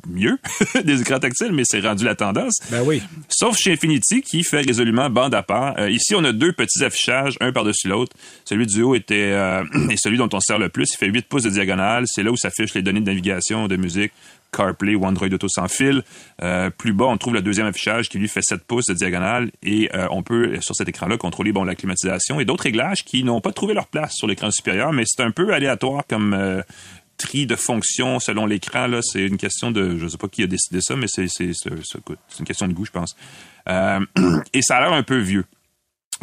mieux 0.08 0.38
des 0.84 1.02
écrans 1.02 1.20
tactiles, 1.20 1.52
mais 1.54 1.64
c'est 1.66 1.80
rendu 1.80 2.04
la 2.04 2.16
tendance. 2.16 2.60
Ben 2.70 2.82
oui. 2.84 3.02
Sauf 3.30 3.58
chez 3.58 3.74
Infinity 3.74 4.22
qui 4.22 4.44
fait 4.44 4.62
résolument 4.62 5.10
bande 5.10 5.34
à 5.34 5.44
part. 5.44 5.76
Euh, 5.80 5.90
ici, 5.90 6.16
on 6.16 6.24
a 6.24 6.34
deux 6.34 6.54
petits 6.54 6.84
affichages, 6.84 7.38
un 7.40 7.52
par-dessus 7.52 7.88
l'autre. 7.88 8.16
Celui 8.46 8.66
du 8.66 8.82
haut 8.82 8.96
était 8.96 9.32
euh, 9.32 9.64
est 9.90 9.98
celui 9.98 10.18
dont 10.18 10.30
on 10.34 10.40
se 10.40 10.48
sert 10.48 10.60
le 10.60 10.70
plus. 10.70 10.92
Il 10.94 10.98
fait 10.98 11.08
8 11.08 11.28
pouces 11.28 11.44
de 11.44 11.50
diagonale. 11.50 12.06
C'est 12.08 12.24
là 12.24 12.32
où 12.32 12.38
s'affichent 12.38 12.74
les 12.74 12.82
données 12.82 13.02
de 13.02 13.06
navigation, 13.06 13.68
de 13.68 13.76
musique, 13.76 14.12
CarPlay 14.52 14.96
ou 14.96 15.06
Android 15.06 15.28
Auto 15.28 15.48
sans 15.50 15.68
fil. 15.68 16.04
Euh, 16.42 16.70
plus 16.70 16.94
bas, 16.94 17.06
on 17.06 17.18
trouve 17.18 17.34
le 17.34 17.42
deuxième 17.42 17.68
affichage 17.68 18.10
qui 18.10 18.20
lui 18.20 18.28
fait 18.28 18.42
7 18.42 18.64
pouces 18.64 18.86
de 18.86 18.94
diagonale 18.94 19.52
et 19.64 19.90
euh, 19.94 20.08
on 20.12 20.24
peut 20.24 20.60
sur 20.62 20.76
cet 20.76 20.90
écran-là 20.90 21.18
contrôler 21.18 21.52
bon 21.52 21.64
la 21.64 21.76
climatisation 21.76 22.40
et 22.40 22.46
d'autres 22.46 22.64
réglages 22.64 23.04
qui 23.04 23.24
n'ont 23.24 23.42
pas 23.42 23.52
trouvé 23.52 23.74
leur 23.74 23.88
place 23.88 24.14
sur 24.16 24.28
l'écran 24.28 24.52
supérieur, 24.52 24.94
mais 24.94 25.04
c'est 25.06 25.24
un 25.24 25.32
peu 25.32 25.54
aléatoire 25.54 26.04
comme 26.08 26.34
euh, 26.34 26.62
tri 27.18 27.46
de 27.46 27.56
fonctions 27.56 28.20
selon 28.20 28.46
l'écran. 28.46 28.88
Là, 28.88 29.02
c'est 29.02 29.26
une 29.26 29.38
question 29.38 29.72
de, 29.72 29.98
je 29.98 30.08
sais 30.08 30.18
pas 30.18 30.28
qui 30.28 30.44
a 30.44 30.48
décidé 30.48 30.82
ça, 30.82 30.96
mais 30.96 31.08
c'est 31.08 31.28
une 31.40 32.46
question 32.46 32.68
de 32.68 32.74
goût, 32.74 32.86
je 32.86 32.92
pense. 32.92 33.16
Et 34.54 34.62
ça 34.62 34.78
a 34.78 34.82
l'air 34.82 34.94
un 34.94 35.04
peu 35.04 35.18
vieux. 35.18 35.46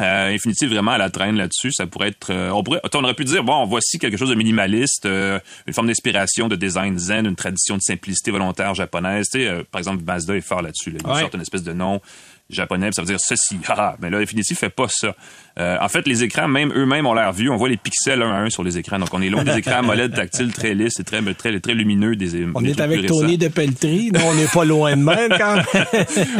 Euh, 0.01 0.37
vraiment 0.67 0.91
à 0.91 0.97
la 0.97 1.09
traîne 1.09 1.35
là-dessus. 1.35 1.71
Ça 1.71 1.87
pourrait 1.87 2.09
être, 2.09 2.31
euh, 2.31 2.49
on 2.51 2.63
pourrait, 2.63 2.81
on 2.93 3.03
aurait 3.03 3.13
pu 3.13 3.25
dire 3.25 3.43
bon, 3.43 3.65
voici 3.65 3.99
quelque 3.99 4.17
chose 4.17 4.29
de 4.29 4.35
minimaliste, 4.35 5.05
euh, 5.05 5.39
une 5.67 5.73
forme 5.73 5.87
d'inspiration, 5.87 6.47
de 6.47 6.55
design 6.55 6.97
zen, 6.97 7.25
une 7.25 7.35
tradition 7.35 7.75
de 7.75 7.81
simplicité 7.81 8.31
volontaire 8.31 8.73
japonaise. 8.75 9.27
Tu 9.31 9.39
sais, 9.39 9.47
euh, 9.47 9.63
par 9.69 9.79
exemple, 9.79 10.03
Mazda 10.03 10.35
est 10.35 10.41
fort 10.41 10.61
là-dessus. 10.61 10.91
Là. 10.91 10.99
Ouais. 11.03 11.19
sortent 11.21 11.35
une 11.35 11.41
espèce 11.41 11.63
de 11.63 11.73
nom 11.73 12.01
japonais, 12.49 12.89
ça 12.91 13.01
veut 13.01 13.07
dire 13.07 13.19
ceci. 13.19 13.57
Ah, 13.81 13.95
mais 14.01 14.09
là, 14.09 14.17
Infinity 14.17 14.55
fait 14.55 14.69
pas 14.69 14.87
ça. 14.89 15.15
Euh, 15.57 15.77
en 15.79 15.87
fait, 15.87 16.05
les 16.05 16.23
écrans, 16.23 16.47
même 16.47 16.73
eux-mêmes, 16.75 17.05
ont 17.05 17.13
l'air 17.13 17.31
vieux. 17.31 17.49
On 17.51 17.55
voit 17.55 17.69
les 17.69 17.77
pixels 17.77 18.21
un 18.21 18.31
à 18.31 18.39
un 18.39 18.49
sur 18.49 18.63
les 18.63 18.77
écrans. 18.77 18.99
Donc, 18.99 19.13
on 19.13 19.21
est 19.21 19.29
loin 19.29 19.43
des 19.43 19.57
écrans 19.57 19.77
AMOLED 19.77 20.13
tactiles 20.13 20.51
très 20.51 20.73
lisses 20.73 20.99
et 20.99 21.03
très, 21.03 21.21
très, 21.33 21.57
très 21.59 21.73
lumineux 21.73 22.15
des 22.15 22.45
On 22.53 22.61
des 22.61 22.71
est 22.71 22.81
avec. 22.81 23.05
Tony 23.05 23.37
de 23.37 23.47
Pelletry. 23.47 24.11
Non, 24.11 24.21
on 24.25 24.33
n'est 24.33 24.47
pas 24.47 24.65
loin 24.65 24.97
de 24.97 25.01
même 25.01 25.29
quand 25.37 25.55
même. 25.55 25.65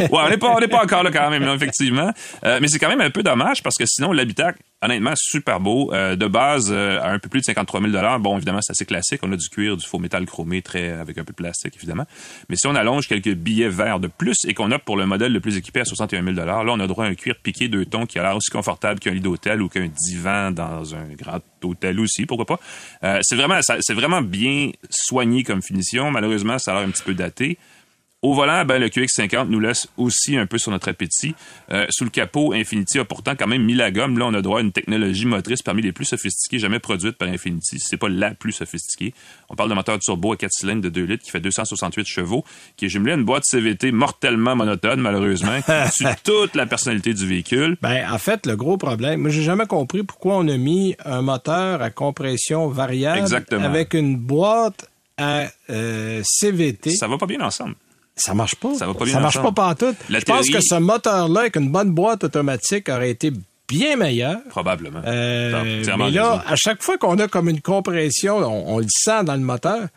ouais, 0.00 0.08
on 0.10 0.28
n'est 0.28 0.36
pas, 0.36 0.54
on 0.54 0.68
pas 0.68 0.82
encore 0.82 1.02
là 1.02 1.10
quand 1.10 1.30
même, 1.30 1.44
non, 1.44 1.54
effectivement. 1.54 2.10
Euh, 2.44 2.58
mais 2.60 2.68
c'est 2.68 2.78
quand 2.78 2.88
même 2.88 3.00
un 3.00 3.10
peu 3.10 3.22
dommage 3.22 3.62
parce 3.62 3.76
que 3.76 3.84
sinon, 3.86 4.12
l'habitacle, 4.12 4.58
honnêtement, 4.82 5.12
super 5.16 5.60
beau. 5.60 5.92
Euh, 5.92 6.16
de 6.16 6.26
base, 6.26 6.70
euh, 6.70 7.00
à 7.00 7.10
un 7.10 7.18
peu 7.18 7.28
plus 7.28 7.40
de 7.40 7.44
53 7.44 7.80
000 7.80 8.18
Bon, 8.20 8.36
évidemment, 8.36 8.60
c'est 8.62 8.72
assez 8.72 8.86
classique. 8.86 9.20
On 9.22 9.32
a 9.32 9.36
du 9.36 9.48
cuir, 9.48 9.76
du 9.76 9.86
faux 9.86 9.98
métal 9.98 10.26
chromé, 10.26 10.62
très, 10.62 10.90
avec 10.90 11.18
un 11.18 11.24
peu 11.24 11.32
de 11.32 11.36
plastique, 11.36 11.74
évidemment. 11.76 12.04
Mais 12.48 12.56
si 12.56 12.66
on 12.66 12.74
allonge 12.74 13.06
quelques 13.06 13.34
billets 13.34 13.68
verts 13.68 14.00
de 14.00 14.08
plus 14.08 14.36
et 14.46 14.54
qu'on 14.54 14.70
opte 14.72 14.84
pour 14.84 14.96
le 14.96 15.06
modèle 15.06 15.32
le 15.32 15.40
plus 15.40 15.56
équipé 15.56 15.80
à 15.80 15.84
61 15.84 16.22
000 16.22 16.46
là, 16.46 16.62
on 16.66 16.80
a 16.80 16.86
droit 16.86 17.04
à 17.04 17.08
un 17.08 17.14
cuir 17.14 17.36
piqué 17.42 17.68
deux 17.68 17.84
tons 17.84 18.06
qui 18.06 18.18
a 18.18 18.22
l'air 18.22 18.36
aussi 18.36 18.50
confortable 18.50 19.00
qu'un 19.00 19.12
lit 19.12 19.20
d'hôtel 19.20 19.62
ou 19.62 19.68
qu'un 19.68 19.88
divan 19.88 20.50
dans 20.50 20.94
un 20.94 21.08
grand 21.16 21.40
hôtel 21.62 22.00
aussi, 22.00 22.26
pourquoi 22.26 22.46
pas. 22.46 22.60
Euh, 23.04 23.18
c'est 23.22 23.36
vraiment, 23.36 23.60
c'est 23.62 23.94
vraiment 23.94 24.22
bien 24.22 24.70
soigné 24.88 25.44
comme 25.44 25.62
finition. 25.62 26.10
Malheureusement, 26.10 26.58
ça 26.58 26.72
a 26.72 26.80
l'air 26.80 26.88
un 26.88 26.90
petit 26.90 27.02
peu 27.02 27.14
daté. 27.14 27.58
Au 28.22 28.34
volant, 28.34 28.66
ben, 28.66 28.78
le 28.78 28.88
QX50 28.88 29.48
nous 29.48 29.60
laisse 29.60 29.88
aussi 29.96 30.36
un 30.36 30.44
peu 30.44 30.58
sur 30.58 30.70
notre 30.70 30.90
appétit. 30.90 31.34
Euh, 31.72 31.86
sous 31.88 32.04
le 32.04 32.10
capot, 32.10 32.52
Infinity 32.52 32.98
a 32.98 33.06
pourtant 33.06 33.34
quand 33.34 33.46
même 33.46 33.62
mis 33.62 33.72
la 33.72 33.90
gomme. 33.90 34.18
Là, 34.18 34.26
on 34.26 34.34
a 34.34 34.42
droit 34.42 34.58
à 34.58 34.62
une 34.62 34.72
technologie 34.72 35.24
motrice 35.24 35.62
parmi 35.62 35.80
les 35.80 35.92
plus 35.92 36.04
sophistiquées 36.04 36.58
jamais 36.58 36.80
produites 36.80 37.16
par 37.16 37.28
Infinity. 37.28 37.78
C'est 37.78 37.96
pas 37.96 38.10
la 38.10 38.32
plus 38.34 38.52
sophistiquée. 38.52 39.14
On 39.48 39.54
parle 39.54 39.70
d'un 39.70 39.74
moteur 39.74 39.98
turbo 40.00 40.34
à 40.34 40.36
4 40.36 40.52
cylindres 40.52 40.82
de 40.82 40.90
2 40.90 41.04
litres 41.04 41.24
qui 41.24 41.30
fait 41.30 41.40
268 41.40 42.06
chevaux, 42.06 42.44
qui 42.76 42.84
est 42.84 42.88
jumelé 42.90 43.12
à 43.12 43.14
une 43.14 43.24
boîte 43.24 43.44
CVT 43.46 43.90
mortellement 43.90 44.54
monotone, 44.54 45.00
malheureusement, 45.00 45.58
qui 45.96 46.04
tue 46.04 46.10
toute 46.22 46.54
la 46.54 46.66
personnalité 46.66 47.14
du 47.14 47.26
véhicule. 47.26 47.78
Ben, 47.80 48.06
en 48.12 48.18
fait, 48.18 48.44
le 48.44 48.54
gros 48.54 48.76
problème, 48.76 49.22
moi, 49.22 49.30
j'ai 49.30 49.42
jamais 49.42 49.66
compris 49.66 50.02
pourquoi 50.02 50.36
on 50.36 50.48
a 50.48 50.58
mis 50.58 50.94
un 51.06 51.22
moteur 51.22 51.80
à 51.80 51.88
compression 51.88 52.68
variable 52.68 53.18
Exactement. 53.18 53.64
avec 53.64 53.94
une 53.94 54.18
boîte 54.18 54.90
à 55.16 55.46
euh, 55.70 56.20
CVT. 56.22 56.90
Ça 56.90 57.08
va 57.08 57.16
pas 57.16 57.24
bien 57.24 57.40
ensemble. 57.40 57.76
Ça 58.20 58.34
marche 58.34 58.54
pas. 58.56 58.74
Ça 58.74 58.86
va 58.86 58.94
pas 58.94 59.04
bien 59.04 59.14
Ça 59.14 59.20
marche 59.20 59.36
ensemble. 59.36 59.54
pas 59.54 59.74
pantoute. 59.74 59.96
La 60.08 60.20
Je 60.20 60.24
pense 60.24 60.48
que 60.48 60.60
ce 60.60 60.76
moteur-là, 60.76 61.40
avec 61.40 61.56
une 61.56 61.70
bonne 61.70 61.90
boîte 61.90 62.24
automatique, 62.24 62.88
aurait 62.88 63.10
été 63.10 63.32
bien 63.68 63.96
meilleur. 63.96 64.38
Probablement. 64.50 65.00
Euh, 65.06 65.82
mais 65.86 66.10
là, 66.10 66.30
raison. 66.32 66.42
à 66.46 66.56
chaque 66.56 66.82
fois 66.82 66.98
qu'on 66.98 67.18
a 67.18 67.28
comme 67.28 67.48
une 67.48 67.60
compression, 67.60 68.38
on, 68.38 68.74
on 68.74 68.78
le 68.78 68.86
sent 68.88 69.24
dans 69.24 69.34
le 69.34 69.40
moteur, 69.40 69.88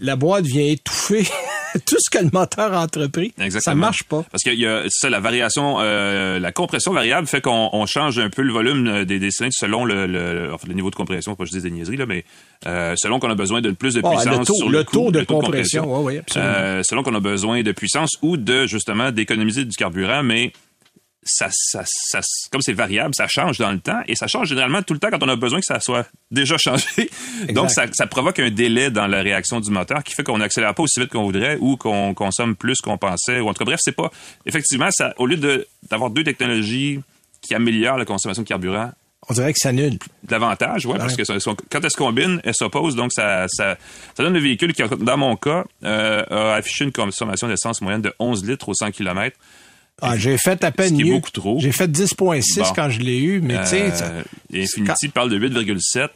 la 0.00 0.16
boîte 0.16 0.44
vient 0.44 0.66
étouffer 0.66 1.26
tout 1.86 1.96
ce 1.98 2.10
que 2.10 2.22
le 2.22 2.30
moteur 2.32 2.72
a 2.72 2.82
entrepris. 2.82 3.32
Exactement. 3.38 3.60
Ça 3.60 3.74
marche 3.74 4.02
pas. 4.04 4.24
Parce 4.30 4.42
qu'il 4.42 4.58
y 4.58 4.66
a 4.66 4.84
ça, 4.88 5.10
la 5.10 5.20
variation, 5.20 5.76
euh, 5.80 6.38
la 6.38 6.52
compression 6.52 6.92
variable 6.92 7.26
fait 7.26 7.40
qu'on 7.40 7.70
on 7.72 7.86
change 7.86 8.18
un 8.18 8.30
peu 8.30 8.42
le 8.42 8.52
volume 8.52 8.86
euh, 8.86 9.04
des, 9.04 9.18
des 9.18 9.30
cylindres 9.30 9.54
selon 9.54 9.84
le, 9.84 10.06
le, 10.06 10.50
enfin, 10.52 10.66
le 10.68 10.74
niveau 10.74 10.90
de 10.90 10.96
compression. 10.96 11.34
Pas 11.34 11.44
que 11.44 11.50
je 11.50 11.56
dis 11.56 11.62
des 11.62 11.70
niaiseries, 11.70 11.96
là, 11.96 12.06
mais 12.06 12.24
euh, 12.66 12.94
selon 12.96 13.18
qu'on 13.18 13.30
a 13.30 13.34
besoin 13.34 13.60
de 13.60 13.70
plus 13.70 13.94
de 13.94 14.00
Bon, 14.00 14.10
puissance 14.10 14.38
le 14.38 14.44
taux, 14.44 14.54
sur 14.54 14.68
le 14.68 14.78
le, 14.78 14.84
coup, 14.84 14.92
taux 14.92 15.10
de 15.10 15.24
compression, 15.24 15.84
oui, 15.98 16.14
oui, 16.14 16.18
absolument. 16.18 16.52
Euh, 16.56 16.82
selon 16.82 17.02
qu'on 17.02 17.14
a 17.14 17.20
besoin 17.20 17.62
de 17.62 17.72
puissance 17.72 18.16
ou 18.22 18.36
de 18.36 18.66
justement 18.66 19.10
d'économiser 19.10 19.64
du 19.64 19.76
carburant, 19.76 20.22
mais 20.22 20.52
ça, 21.26 21.48
ça, 21.52 21.82
ça, 21.84 22.20
comme 22.50 22.62
c'est 22.62 22.72
variable, 22.72 23.14
ça 23.14 23.26
change 23.28 23.58
dans 23.58 23.70
le 23.72 23.80
temps 23.80 24.00
et 24.08 24.14
ça 24.16 24.26
change 24.26 24.48
généralement 24.48 24.82
tout 24.82 24.94
le 24.94 25.00
temps 25.00 25.08
quand 25.10 25.22
on 25.22 25.28
a 25.28 25.36
besoin 25.36 25.58
que 25.60 25.66
ça 25.66 25.80
soit 25.80 26.06
déjà 26.30 26.56
changé. 26.58 27.10
Donc, 27.50 27.70
ça, 27.70 27.84
ça 27.92 28.06
provoque 28.06 28.38
un 28.38 28.50
délai 28.50 28.90
dans 28.90 29.06
la 29.06 29.22
réaction 29.22 29.60
du 29.60 29.70
moteur 29.70 30.02
qui 30.04 30.14
fait 30.14 30.22
qu'on 30.22 30.38
n'accélère 30.38 30.74
pas 30.74 30.82
aussi 30.82 31.00
vite 31.00 31.10
qu'on 31.10 31.24
voudrait 31.24 31.58
ou 31.60 31.76
qu'on 31.76 32.14
consomme 32.14 32.56
plus 32.56 32.76
qu'on 32.80 32.96
pensait. 32.98 33.40
Ou 33.40 33.48
en 33.48 33.52
tout 33.52 33.58
cas, 33.58 33.64
bref, 33.66 33.80
c'est 33.82 33.92
pas. 33.96 34.10
Effectivement, 34.46 34.88
ça, 34.90 35.12
au 35.18 35.26
lieu 35.26 35.36
de- 35.36 35.66
d'avoir 35.90 36.10
deux 36.10 36.24
technologies 36.24 37.00
qui 37.42 37.54
améliorent 37.54 37.98
la 37.98 38.04
consommation 38.04 38.42
de 38.42 38.48
carburant, 38.48 38.90
On 39.28 39.34
dirait 39.34 39.52
que 39.52 39.58
ça 39.60 39.70
annule. 39.70 39.98
davantage, 40.22 40.86
ouais, 40.86 40.98
parce 40.98 41.16
que 41.16 41.22
quand 41.70 41.80
elles 41.82 41.90
se 41.90 41.96
combinent, 41.96 42.40
elles 42.44 42.54
s'opposent, 42.54 42.94
donc 42.96 43.12
ça, 43.12 43.46
ça, 43.48 43.76
ça 44.16 44.22
donne 44.22 44.34
le 44.34 44.40
véhicule 44.40 44.72
qui, 44.72 44.82
dans 45.00 45.16
mon 45.16 45.34
cas, 45.36 45.64
euh, 45.84 46.22
a 46.30 46.54
affiché 46.54 46.84
une 46.84 46.92
consommation 46.92 47.48
d'essence 47.48 47.80
moyenne 47.82 48.02
de 48.02 48.12
11 48.20 48.44
litres 48.44 48.68
au 48.68 48.74
100 48.74 48.90
km. 48.92 49.36
Ah, 50.02 50.16
j'ai 50.18 50.36
fait 50.36 50.62
à 50.62 50.70
peine 50.70 50.90
Ce 50.90 50.94
qui 50.94 51.00
est 51.00 51.04
mieux. 51.04 51.12
beaucoup 51.14 51.30
trop. 51.30 51.58
J'ai 51.60 51.72
fait 51.72 51.90
10.6 51.90 52.60
Bon. 52.60 52.72
quand 52.76 52.90
je 52.90 53.00
l'ai 53.00 53.16
eu, 53.18 53.40
mais 53.40 53.58
tu 53.62 53.66
sais, 53.68 53.90
ça- 53.92 54.04
Euh, 54.06 54.22
et 54.52 54.62
Infinity 54.64 55.08
parle 55.08 55.30
de 55.30 55.36
8,7. 55.38 56.10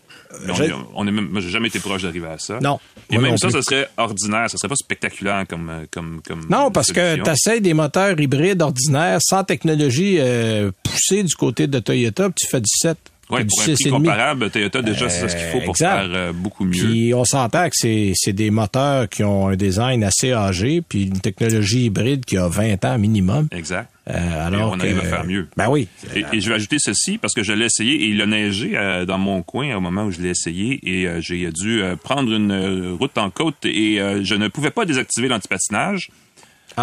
Mais 0.45 0.53
on 0.53 0.55
j'ai- 0.55 0.65
est- 0.67 0.73
on 0.95 1.07
est 1.09 1.11
même, 1.11 1.29
moi, 1.29 1.41
j'ai 1.41 1.49
jamais 1.49 1.69
été 1.69 1.81
proche 1.81 2.03
d'arriver 2.03 2.29
à 2.29 2.39
ça. 2.39 2.61
Non, 2.61 2.79
Et 3.11 3.15
moi 3.15 3.23
même 3.23 3.31
non 3.33 3.37
ça, 3.39 3.49
plus. 3.49 3.55
ça 3.55 3.63
serait 3.63 3.89
ordinaire. 3.97 4.49
Ça 4.51 4.59
serait 4.59 4.69
pas 4.69 4.77
spectaculaire 4.77 5.45
comme, 5.49 5.69
euh, 5.71 5.87
comme, 5.91 6.21
comme. 6.25 6.47
Non, 6.49 6.71
parce 6.71 6.93
que 6.93 7.01
solution. 7.17 7.25
tu 7.25 7.31
essaies 7.31 7.61
des 7.61 7.75
moteurs 7.75 8.21
hybrides 8.21 8.63
ordinaires 8.63 9.19
sans 9.23 9.43
technologie 9.45 10.17
euh, 10.21 10.71
poussée 10.85 11.23
du 11.25 11.35
côté 11.35 11.67
de 11.67 11.79
Toyota, 11.81 12.25
puis 12.31 12.35
tu 12.45 12.49
fais 12.49 12.61
17. 12.61 12.99
Ouais, 13.31 13.45
pour 13.45 13.61
un 13.61 13.65
prix 13.65 13.75
6,5. 13.75 13.91
comparable, 13.91 14.51
Toyota, 14.51 14.83
déjà, 14.83 15.09
c'est 15.09 15.29
ce 15.29 15.37
qu'il 15.37 15.47
faut 15.47 15.61
pour 15.61 15.71
exact. 15.71 16.01
faire 16.03 16.11
euh, 16.13 16.33
beaucoup 16.33 16.65
mieux. 16.65 16.73
Puis 16.85 17.15
on 17.15 17.25
s'entend 17.25 17.65
que 17.67 17.75
c'est, 17.75 18.13
c'est 18.15 18.33
des 18.33 18.51
moteurs 18.51 19.09
qui 19.09 19.23
ont 19.25 19.49
un 19.49 19.57
design 19.57 20.03
assez 20.05 20.33
âgé, 20.33 20.83
puis 20.87 21.05
une 21.05 21.21
technologie 21.21 21.85
hybride 21.87 22.25
qui 22.25 22.37
a 22.37 22.49
20 22.49 22.85
ans 22.85 22.99
minimum. 22.99 23.49
Exact. 23.53 23.89
Euh, 24.09 24.47
alors 24.47 24.73
on 24.73 24.81
arrive 24.81 24.99
que- 25.01 25.07
à 25.07 25.09
faire 25.09 25.25
mieux. 25.25 25.47
Ben 25.57 25.69
oui. 25.69 25.87
Et, 26.17 26.25
et 26.33 26.41
je 26.41 26.49
vais 26.49 26.57
ajouter 26.57 26.79
ceci 26.81 27.17
parce 27.19 27.33
que 27.33 27.43
je 27.45 27.53
l'ai 27.53 27.67
essayé 27.67 27.93
et 27.95 28.07
il 28.07 28.21
a 28.23 28.27
neigé 28.27 28.73
euh, 28.75 29.05
dans 29.05 29.19
mon 29.19 29.43
coin 29.43 29.77
au 29.77 29.81
moment 29.81 30.05
où 30.07 30.11
je 30.11 30.21
l'ai 30.21 30.31
essayé 30.31 30.81
et 30.83 31.07
euh, 31.07 31.21
j'ai 31.21 31.49
dû 31.53 31.81
euh, 31.83 31.95
prendre 31.95 32.33
une 32.33 32.51
euh, 32.51 32.95
route 32.99 33.17
en 33.19 33.31
côte 33.31 33.65
et 33.65 34.01
euh, 34.01 34.25
je 34.25 34.35
ne 34.35 34.49
pouvais 34.49 34.71
pas 34.71 34.85
désactiver 34.85 35.29
l'antipatinage. 35.29 36.09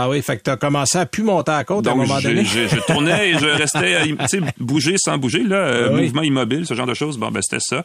Ah 0.04 0.10
oui, 0.10 0.22
fait 0.22 0.38
que 0.38 0.43
t'as 0.43 0.58
commencé 0.58 0.98
à 0.98 1.06
plus 1.06 1.24
monter 1.24 1.52
à 1.52 1.64
côte 1.64 1.88
à 1.88 1.91
un 1.91 1.95
moment 1.95 2.20
je, 2.20 2.28
donné. 2.30 2.43
je- 2.45 2.68
je 2.68 2.80
tournais 2.86 3.30
et 3.32 3.34
je 3.39 3.45
restais, 3.62 3.95
euh, 3.95 4.16
tu 4.20 4.28
sais, 4.28 4.39
bouger 4.60 4.95
sans 4.98 5.18
bouger, 5.18 5.43
là, 5.43 5.56
euh, 5.56 5.88
Ah 5.89 5.93
oui. 5.95 6.04
mouvement 6.04 6.22
immobile, 6.24 6.66
ce 6.66 6.74
genre 6.74 6.86
de 6.88 6.93
choses. 6.93 7.18
Bon, 7.18 7.32
ben, 7.32 7.41
c'était 7.41 7.64
ça. 7.64 7.84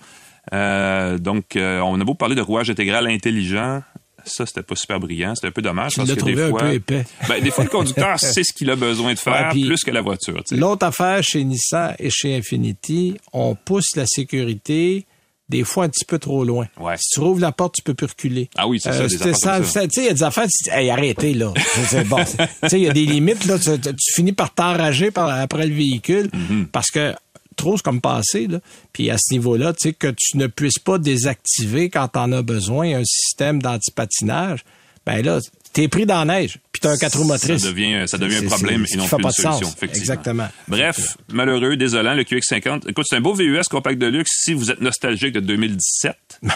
Euh, 0.53 1.19
donc, 1.19 1.57
euh, 1.57 1.81
on 1.81 2.01
a 2.01 2.05
beau 2.05 2.15
parler 2.15 2.35
de 2.35 2.41
rouage 2.41 2.69
intégral 2.71 3.07
intelligent. 3.07 3.83
Ça, 4.25 4.47
c'était 4.47 4.63
pas 4.63 4.77
super 4.77 5.01
brillant. 5.01 5.35
C'était 5.35 5.49
un 5.49 5.53
peu 5.53 5.63
dommage. 5.63 5.93
Tu 5.93 5.97
parce 5.99 6.11
que 6.11 6.15
trouvé 6.15 6.35
des 6.37 6.43
un 6.43 6.51
fois, 6.51 6.61
peu 6.61 6.73
épais. 6.75 7.05
Ben, 7.29 7.43
des 7.43 7.51
fois, 7.51 7.65
le 7.65 7.71
conducteur 7.71 8.19
sait 8.21 8.45
ce 8.45 8.53
qu'il 8.53 8.71
a 8.71 8.77
besoin 8.77 9.15
de 9.15 9.19
faire 9.19 9.51
Ouais, 9.55 9.61
plus 9.63 9.81
que 9.85 9.91
la 9.91 10.01
voiture. 10.01 10.41
L'autre 10.53 10.87
affaire 10.87 11.23
chez 11.25 11.43
Nissan 11.43 11.95
et 11.99 12.09
chez 12.11 12.37
Infinity, 12.37 13.17
on 13.33 13.55
pousse 13.57 13.97
la 13.97 14.07
sécurité 14.07 15.07
des 15.49 15.64
fois 15.64 15.84
un 15.84 15.88
petit 15.88 16.05
peu 16.05 16.18
trop 16.18 16.45
loin. 16.45 16.66
Ouais. 16.80 16.95
Si 16.99 17.11
tu 17.14 17.20
rouvres 17.20 17.40
la 17.40 17.53
porte, 17.53 17.74
tu 17.74 17.82
peux 17.82 17.95
plus 17.95 18.07
reculer. 18.07 18.49
Ah 18.57 18.66
oui, 18.66 18.80
c'est 18.80 18.90
comme 18.90 19.09
ça. 19.34 19.61
Tu 19.61 19.66
sais, 19.90 20.01
il 20.03 20.05
y 20.05 20.09
a 20.09 20.14
des 20.14 20.22
affaires, 20.22 20.45
tu 20.47 20.64
dis, 20.64 20.70
hey, 20.70 20.90
arrêtez, 20.90 21.34
là. 21.34 21.53
Bon. 22.07 22.24
Tu 22.24 22.68
sais, 22.68 22.80
il 22.80 22.84
y 22.84 22.88
a 22.88 22.93
des 22.93 23.05
limites, 23.05 23.45
là. 23.45 23.59
Tu, 23.59 23.78
tu- 23.78 23.95
tu 23.95 24.12
finis 24.14 24.32
par 24.32 24.55
t'enrager 24.55 25.11
après 25.14 25.66
le 25.66 25.74
véhicule 25.74 26.30
Mm-hmm. 26.32 26.66
parce 26.66 26.90
que 26.90 27.14
trop, 27.57 27.76
c'est 27.76 27.82
comme 27.82 28.01
passé, 28.01 28.47
là. 28.47 28.61
Puis 28.95 29.11
à 29.11 29.16
ce 29.18 29.34
niveau-là, 29.34 29.72
tu 29.74 29.88
sais, 29.88 29.93
que 29.93 30.09
tu 30.16 30.38
ne 30.38 30.47
puisses 30.47 30.78
pas 30.78 30.97
désactiver 30.99 31.90
quand 31.90 32.09
t'en 32.09 32.32
as 32.32 32.43
besoin 32.43 32.97
un 33.01 33.05
système 33.05 33.61
d'antipatinage, 33.61 34.64
ben 35.05 35.22
là, 35.24 35.38
t'es 35.72 35.88
pris 35.88 36.07
dans 36.07 36.24
la 36.24 36.40
neige, 36.40 36.59
t'as 36.83 36.91
un 36.93 36.97
4 36.99 37.18
roues 37.18 37.24
motrices. 37.24 37.62
Ça 37.62 37.68
devient, 37.68 38.05
ça 38.07 38.18
devient 38.18 38.37
C'est- 38.41 38.47
un 38.47 38.49
problème 38.49 38.85
c'est- 38.87 38.95
et 38.95 38.99
non 38.99 39.07
plus 39.09 39.16
pas 39.22 39.28
une 39.28 39.30
solution. 39.59 39.74
Exactement. 39.83 40.49
Bref, 40.68 41.16
malheureux, 41.33 41.76
désolant, 41.76 42.14
le 42.14 42.24
QX50. 42.24 42.89
Écoute, 42.89 43.07
c'est 43.09 43.16
un 43.16 43.20
beau 43.20 43.35
VUS 43.35 43.62
compact 43.70 43.99
de 43.99 44.07
luxe 44.07 44.30
si 44.45 44.53
vous 44.55 44.70
êtes 44.70 44.80
nostalgique 44.80 45.33
de 45.33 45.41
2017. 45.41 46.16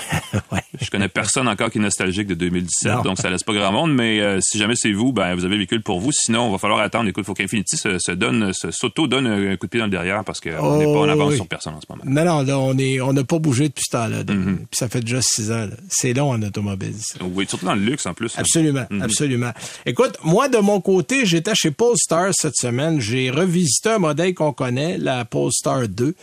Ouais. 0.53 0.61
Je 0.81 0.91
connais 0.91 1.09
personne 1.09 1.49
encore 1.49 1.71
qui 1.71 1.79
est 1.79 1.81
nostalgique 1.81 2.27
de 2.27 2.35
2017, 2.35 2.93
Non. 2.97 3.03
donc 3.03 3.19
ça 3.19 3.31
laisse 3.31 3.43
pas 3.43 3.55
grand 3.55 3.73
monde, 3.73 3.95
mais 3.95 4.21
euh, 4.21 4.39
si 4.43 4.59
jamais 4.59 4.75
c'est 4.77 4.93
vous, 4.93 5.13
ben 5.13 5.35
vous 5.35 5.45
avez 5.45 5.55
le 5.55 5.59
véhicule 5.61 5.83
pour 5.83 5.99
vous. 5.99 6.13
Sinon, 6.13 6.49
il 6.49 6.53
va 6.53 6.59
falloir 6.59 6.81
attendre. 6.81 7.09
Écoute, 7.09 7.25
il 7.25 7.27
faut 7.27 7.35
qu'Infinity 7.35 7.77
se, 7.77 7.99
se 7.99 8.13
donne, 8.13 8.53
se- 8.53 8.71
s'auto-donne 8.71 9.27
un, 9.27 9.57
coup 9.57 9.67
de 9.67 9.71
pied 9.71 9.81
dans 9.81 9.87
le 9.87 9.91
derrière 9.91 10.23
parce 10.25 10.41
qu'on 10.41 10.51
Oh, 10.61 10.77
n'est 10.77 10.85
pas 10.85 10.91
en 10.91 11.09
avance 11.09 11.31
oui. 11.31 11.37
sur 11.37 11.47
personne 11.49 11.75
en 11.75 11.81
ce 11.81 11.87
moment. 11.89 12.03
Non, 12.07 12.25
non, 12.25 12.43
là, 12.43 12.59
on 12.59 12.77
est, 12.79 13.01
on 13.01 13.13
n'a 13.13 13.25
pas 13.25 13.39
bougé 13.39 13.69
depuis 13.69 13.85
ce 13.87 13.97
temps-là. 13.97 14.23
Mm-hmm. 14.25 14.57
Puis 14.57 14.67
ça 14.77 14.89
fait 14.89 15.01
déjà 15.01 15.21
six 15.23 15.51
ans. 15.51 15.69
C'est 15.89 16.13
long 16.13 16.31
en 16.33 16.43
automobile. 16.43 16.95
ça. 17.01 17.19
Oui, 17.23 17.47
surtout 17.49 17.67
dans 17.67 17.75
le 17.75 17.83
luxe 17.83 18.05
en 18.07 18.13
plus. 18.15 18.33
Absolument, 18.37 18.87
absolument. 19.01 19.53
Écoute, 19.87 20.16
moi, 20.23 20.49
de 20.49 20.59
mon 20.59 20.81
côté, 20.81 21.27
j'étais 21.27 21.55
chez 21.55 21.71
Polestar 21.71 22.31
cette 22.33 22.57
semaine. 22.57 23.01
J'ai 23.01 23.31
revisité 23.31 23.91
un 23.91 23.99
modèle 23.99 24.35
qu'on 24.35 24.53
connaît, 24.53 24.99
la 24.99 25.25
Polestar 25.25 25.89
2. 25.89 26.15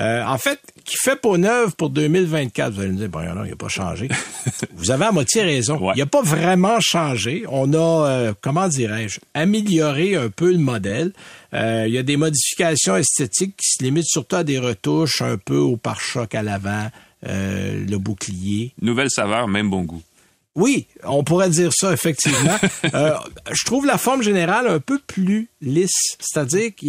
Euh, 0.00 0.24
en 0.24 0.38
fait, 0.38 0.60
qui 0.84 0.96
fait 0.96 1.16
peau 1.16 1.36
neuve 1.36 1.74
pour 1.76 1.90
2024. 1.90 2.72
Vous 2.72 2.80
allez 2.80 2.90
me 2.92 2.96
dire, 2.96 3.08
bon, 3.08 3.20
non, 3.34 3.44
il 3.44 3.50
n'a 3.50 3.56
pas 3.56 3.68
changé. 3.68 4.08
Vous 4.74 4.90
avez 4.90 5.06
à 5.06 5.12
moitié 5.12 5.42
raison. 5.42 5.76
Ouais. 5.78 5.94
Il 5.96 5.98
n'a 5.98 6.06
pas 6.06 6.22
vraiment 6.22 6.78
changé. 6.80 7.44
On 7.48 7.72
a, 7.72 8.08
euh, 8.08 8.32
comment 8.40 8.68
dirais-je, 8.68 9.20
amélioré 9.34 10.14
un 10.14 10.30
peu 10.30 10.52
le 10.52 10.58
modèle. 10.58 11.12
Euh, 11.52 11.84
il 11.88 11.94
y 11.94 11.98
a 11.98 12.02
des 12.02 12.16
modifications 12.16 12.96
esthétiques 12.96 13.56
qui 13.56 13.72
se 13.72 13.82
limitent 13.82 14.08
surtout 14.08 14.36
à 14.36 14.44
des 14.44 14.58
retouches 14.58 15.20
un 15.20 15.36
peu 15.36 15.56
au 15.56 15.76
pare-choc 15.76 16.34
à 16.34 16.42
l'avant, 16.42 16.88
euh, 17.26 17.84
le 17.84 17.98
bouclier. 17.98 18.72
Nouvelle 18.80 19.10
saveur, 19.10 19.48
même 19.48 19.68
bon 19.68 19.82
goût. 19.82 20.02
Oui, 20.54 20.88
on 21.04 21.22
pourrait 21.22 21.50
dire 21.50 21.72
ça, 21.72 21.92
effectivement. 21.92 22.56
Euh, 22.94 23.12
je 23.50 23.64
trouve 23.64 23.84
la 23.86 23.98
forme 23.98 24.22
générale 24.22 24.66
un 24.66 24.80
peu 24.80 24.98
plus 24.98 25.50
lisse. 25.60 26.16
C'est-à-dire 26.18 26.70
que 26.74 26.86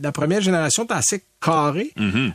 la 0.00 0.12
première 0.12 0.40
génération 0.40 0.86
est 0.86 0.92
assez 0.92 1.24
carrée. 1.40 1.90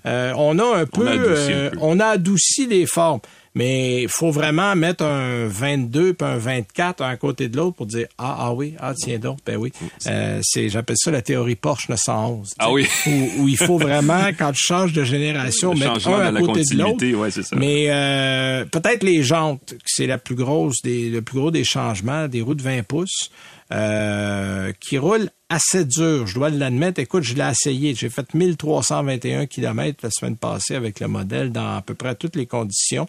Euh, 0.06 0.34
on 0.36 0.60
a 0.60 0.80
un 0.80 0.86
peu, 0.86 1.08
a 1.08 1.12
un 1.12 1.18
euh, 1.18 1.70
peu. 1.70 1.78
on 1.80 2.00
a 2.00 2.08
adouci 2.08 2.66
les 2.66 2.86
formes. 2.86 3.22
Mais 3.56 4.04
il 4.04 4.10
faut 4.10 4.32
vraiment 4.32 4.76
mettre 4.76 5.04
un 5.04 5.48
22 5.48 6.14
puis 6.14 6.28
un 6.28 6.38
24 6.38 7.02
un 7.04 7.10
à 7.10 7.16
côté 7.18 7.48
de 7.50 7.58
l'autre 7.58 7.76
pour 7.76 7.86
dire 7.86 8.08
ah 8.18 8.36
ah 8.40 8.54
oui 8.54 8.76
ah 8.80 8.94
tiens 8.96 9.18
donc 9.20 9.40
ben 9.46 9.58
oui. 9.58 9.72
Euh, 10.08 10.40
c'est 10.44 10.70
j'appelle 10.70 10.96
ça 11.00 11.12
la 11.12 11.22
théorie 11.22 11.56
Porsche 11.56 11.90
911 11.90 12.54
Ah 12.60 12.72
oui. 12.72 12.88
où, 13.08 13.44
où 13.44 13.48
il 13.48 13.58
faut 13.58 13.78
vraiment 13.78 14.28
quand 14.38 14.52
tu 14.52 14.64
changes 14.64 14.94
de 14.94 15.04
génération 15.04 15.74
Le 15.74 15.80
mettre 15.80 16.08
un 16.08 16.36
à 16.36 16.40
côté 16.40 16.62
de 16.64 16.78
l'autre. 16.78 17.06
ouais, 17.06 17.30
mais 17.56 17.86
euh, 17.90 18.66
peut-être 18.66 19.04
les 19.04 19.24
jantes, 19.24 19.76
c'est 19.86 20.08
la 20.08 20.18
plus 20.18 20.36
grosse 20.36 20.82
des, 20.84 21.10
le 21.10 21.22
plus 21.22 21.40
gros 21.40 21.52
des 21.52 21.64
changements, 21.64 22.28
des 22.28 22.42
roues 22.42 22.56
de 22.56 22.62
20 22.62 22.84
pouces, 22.84 23.32
euh, 23.72 24.72
qui 24.80 24.98
roulent 24.98 25.30
assez 25.50 25.86
dur. 25.86 26.28
Je 26.28 26.36
dois 26.36 26.50
l'admettre. 26.50 27.00
Écoute, 27.00 27.24
je 27.24 27.36
l'ai 27.36 27.50
essayé. 27.50 27.96
J'ai 27.96 28.10
fait 28.10 28.34
1321 28.34 29.46
km 29.46 30.00
la 30.04 30.10
semaine 30.10 30.38
passée 30.38 30.76
avec 30.76 31.00
le 31.00 31.08
modèle 31.08 31.52
dans 31.52 31.78
à 31.78 31.82
peu 31.82 31.94
près 31.94 32.16
toutes 32.16 32.36
les 32.36 32.46
conditions. 32.46 33.08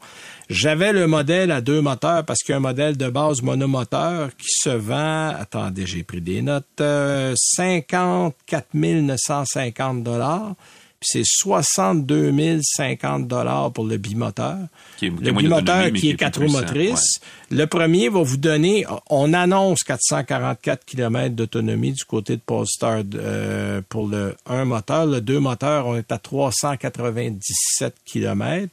J'avais 0.49 0.93
le 0.93 1.07
modèle 1.07 1.51
à 1.51 1.61
deux 1.61 1.81
moteurs 1.81 2.25
parce 2.25 2.41
qu'il 2.41 2.53
y 2.53 2.55
a 2.55 2.59
un 2.59 2.61
modèle 2.61 2.97
de 2.97 3.09
base 3.09 3.43
monomoteur 3.43 4.31
qui 4.37 4.49
se 4.51 4.71
vend, 4.71 5.29
attendez, 5.29 5.87
j'ai 5.87 6.03
pris 6.03 6.21
des 6.21 6.43
notes, 6.43 6.67
euh, 6.81 7.35
54 7.37 8.69
950 8.75 10.03
dollars. 10.03 10.55
Puis 11.01 11.09
c'est 11.13 11.23
62 11.25 12.33
050 12.61 13.29
dollars 13.29 13.73
pour 13.73 13.85
le 13.85 13.97
bimoteur. 13.99 14.57
Qui 14.97 15.07
est- 15.07 15.11
le 15.11 15.31
bimoteur 15.43 15.85
qui 16.01 16.11
est 16.11 16.17
quatre 16.17 16.41
roues 16.41 16.47
motrices. 16.61 17.21
Le 17.51 17.65
premier 17.67 18.09
va 18.09 18.23
vous 18.23 18.37
donner, 18.37 18.85
on 19.09 19.33
annonce 19.33 19.85
444 19.85 20.85
km 20.85 21.35
d'autonomie 21.37 21.93
du 21.93 22.05
côté 22.05 22.35
de 22.37 22.41
Polestar 22.45 23.03
euh, 23.15 23.81
pour 23.89 24.09
le 24.09 24.35
un 24.47 24.65
moteur. 24.65 25.07
Le 25.07 25.21
deux 25.21 25.39
moteur, 25.39 25.87
on 25.87 25.97
est 25.97 26.11
à 26.11 26.19
397 26.19 27.95
km. 28.05 28.69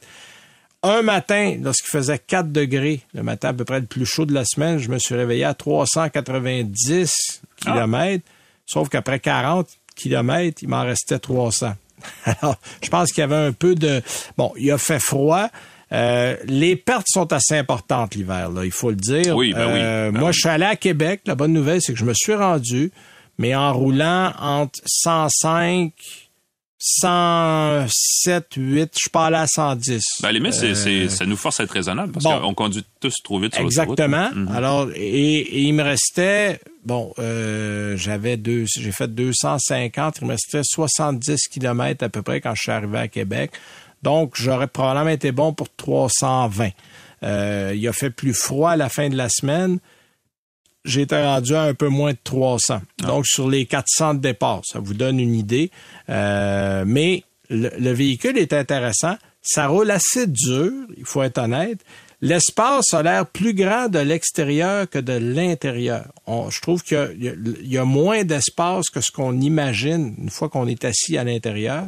Un 0.82 1.02
matin, 1.02 1.56
lorsqu'il 1.62 1.90
faisait 1.90 2.18
4 2.18 2.52
degrés, 2.52 3.00
le 3.14 3.22
matin 3.22 3.48
à 3.48 3.52
peu 3.52 3.64
près 3.64 3.80
le 3.80 3.86
plus 3.86 4.04
chaud 4.06 4.26
de 4.26 4.34
la 4.34 4.44
semaine, 4.44 4.78
je 4.78 4.88
me 4.88 4.98
suis 4.98 5.14
réveillé 5.14 5.44
à 5.44 5.54
390 5.54 7.40
km, 7.56 8.22
sauf 8.66 8.88
qu'après 8.88 9.18
40 9.20 9.68
km, 9.96 10.62
il 10.62 10.68
m'en 10.68 10.82
restait 10.82 11.18
300. 11.18 11.74
Alors, 12.24 12.56
je 12.82 12.88
pense 12.88 13.12
qu'il 13.12 13.20
y 13.20 13.24
avait 13.24 13.34
un 13.36 13.52
peu 13.52 13.74
de... 13.74 14.02
Bon, 14.36 14.52
il 14.58 14.70
a 14.70 14.78
fait 14.78 14.98
froid. 14.98 15.48
Euh, 15.92 16.36
les 16.46 16.74
pertes 16.76 17.06
sont 17.08 17.32
assez 17.32 17.56
importantes 17.56 18.14
l'hiver, 18.16 18.50
là, 18.50 18.64
il 18.64 18.72
faut 18.72 18.90
le 18.90 18.96
dire. 18.96 19.36
Oui, 19.36 19.52
ben 19.52 19.66
oui, 19.72 19.78
Euh, 19.80 20.10
ben 20.10 20.18
moi, 20.18 20.28
oui. 20.30 20.34
je 20.34 20.40
suis 20.40 20.48
allé 20.48 20.64
à 20.64 20.74
Québec. 20.76 21.20
La 21.26 21.34
bonne 21.36 21.52
nouvelle, 21.52 21.80
c'est 21.80 21.92
que 21.92 21.98
je 21.98 22.04
me 22.04 22.14
suis 22.14 22.34
rendu, 22.34 22.90
mais 23.38 23.54
en 23.54 23.72
roulant 23.72 24.32
entre 24.40 24.80
105, 24.86 25.92
107, 26.78 28.54
8, 28.56 28.90
je 28.94 28.98
suis 28.98 29.10
pas 29.10 29.26
allé 29.26 29.36
à 29.36 29.46
110. 29.46 30.02
Ben, 30.20 30.28
à 30.28 30.32
la 30.32 30.38
limite, 30.38 30.54
Euh, 30.62 30.74
c'est- 30.74 31.08
ça 31.08 31.24
nous 31.26 31.36
force 31.36 31.60
à 31.60 31.64
être 31.64 31.70
raisonnable 31.70 32.12
parce 32.12 32.24
bon. 32.24 32.40
qu'on 32.40 32.54
conduit 32.54 32.84
tous 33.00 33.14
trop 33.24 33.38
vite 33.40 33.54
sur. 33.54 33.64
Exactement. 33.64 34.30
Mhm. 34.34 34.48
Alors, 34.54 34.88
et, 34.94 35.36
et 35.38 35.60
il 35.62 35.72
me 35.72 35.82
restait, 35.82 36.60
bon, 36.84 37.12
euh, 37.18 37.96
j'avais 37.96 38.36
deux, 38.36 38.64
j'ai 38.78 38.92
fait 38.92 39.08
250, 39.12 40.18
il 40.20 40.26
me 40.26 40.32
restait 40.32 40.62
70 40.64 41.48
kilomètres 41.48 42.04
à 42.04 42.08
peu 42.08 42.22
près 42.22 42.40
quand 42.40 42.54
je 42.54 42.62
suis 42.62 42.72
arrivé 42.72 42.98
à 42.98 43.08
Québec. 43.08 43.52
Donc, 44.02 44.34
j'aurais 44.36 44.68
probablement 44.68 45.08
été 45.10 45.32
bon 45.32 45.52
pour 45.54 45.68
320. 45.74 46.70
Euh, 47.22 47.72
il 47.74 47.86
a 47.88 47.92
fait 47.92 48.10
plus 48.10 48.34
froid 48.34 48.72
à 48.72 48.76
la 48.76 48.88
fin 48.90 49.08
de 49.08 49.16
la 49.16 49.28
semaine. 49.30 49.78
J'étais 50.86 51.24
rendu 51.24 51.54
à 51.54 51.62
un 51.62 51.74
peu 51.74 51.88
moins 51.88 52.12
de 52.12 52.18
300. 52.22 52.80
Donc, 52.98 53.26
sur 53.26 53.48
les 53.48 53.66
400 53.66 54.14
de 54.14 54.20
départ, 54.20 54.62
ça 54.64 54.78
vous 54.78 54.94
donne 54.94 55.20
une 55.20 55.34
idée. 55.34 55.70
Euh, 56.08 56.84
mais 56.86 57.24
le, 57.50 57.70
le 57.78 57.92
véhicule 57.92 58.38
est 58.38 58.52
intéressant. 58.52 59.16
Ça 59.42 59.66
roule 59.66 59.90
assez 59.90 60.26
dur, 60.26 60.72
il 60.96 61.04
faut 61.04 61.22
être 61.22 61.38
honnête. 61.38 61.80
L'espace 62.22 62.94
a 62.94 63.02
l'air 63.02 63.26
plus 63.26 63.52
grand 63.52 63.88
de 63.88 63.98
l'extérieur 63.98 64.88
que 64.88 64.98
de 64.98 65.12
l'intérieur. 65.12 66.06
Je 66.26 66.60
trouve 66.60 66.82
qu'il 66.82 67.60
y 67.62 67.78
a 67.78 67.84
moins 67.84 68.24
d'espace 68.24 68.88
que 68.88 69.00
ce 69.00 69.10
qu'on 69.10 69.38
imagine 69.40 70.14
une 70.18 70.30
fois 70.30 70.48
qu'on 70.48 70.66
est 70.66 70.84
assis 70.84 71.18
à 71.18 71.24
l'intérieur. 71.24 71.84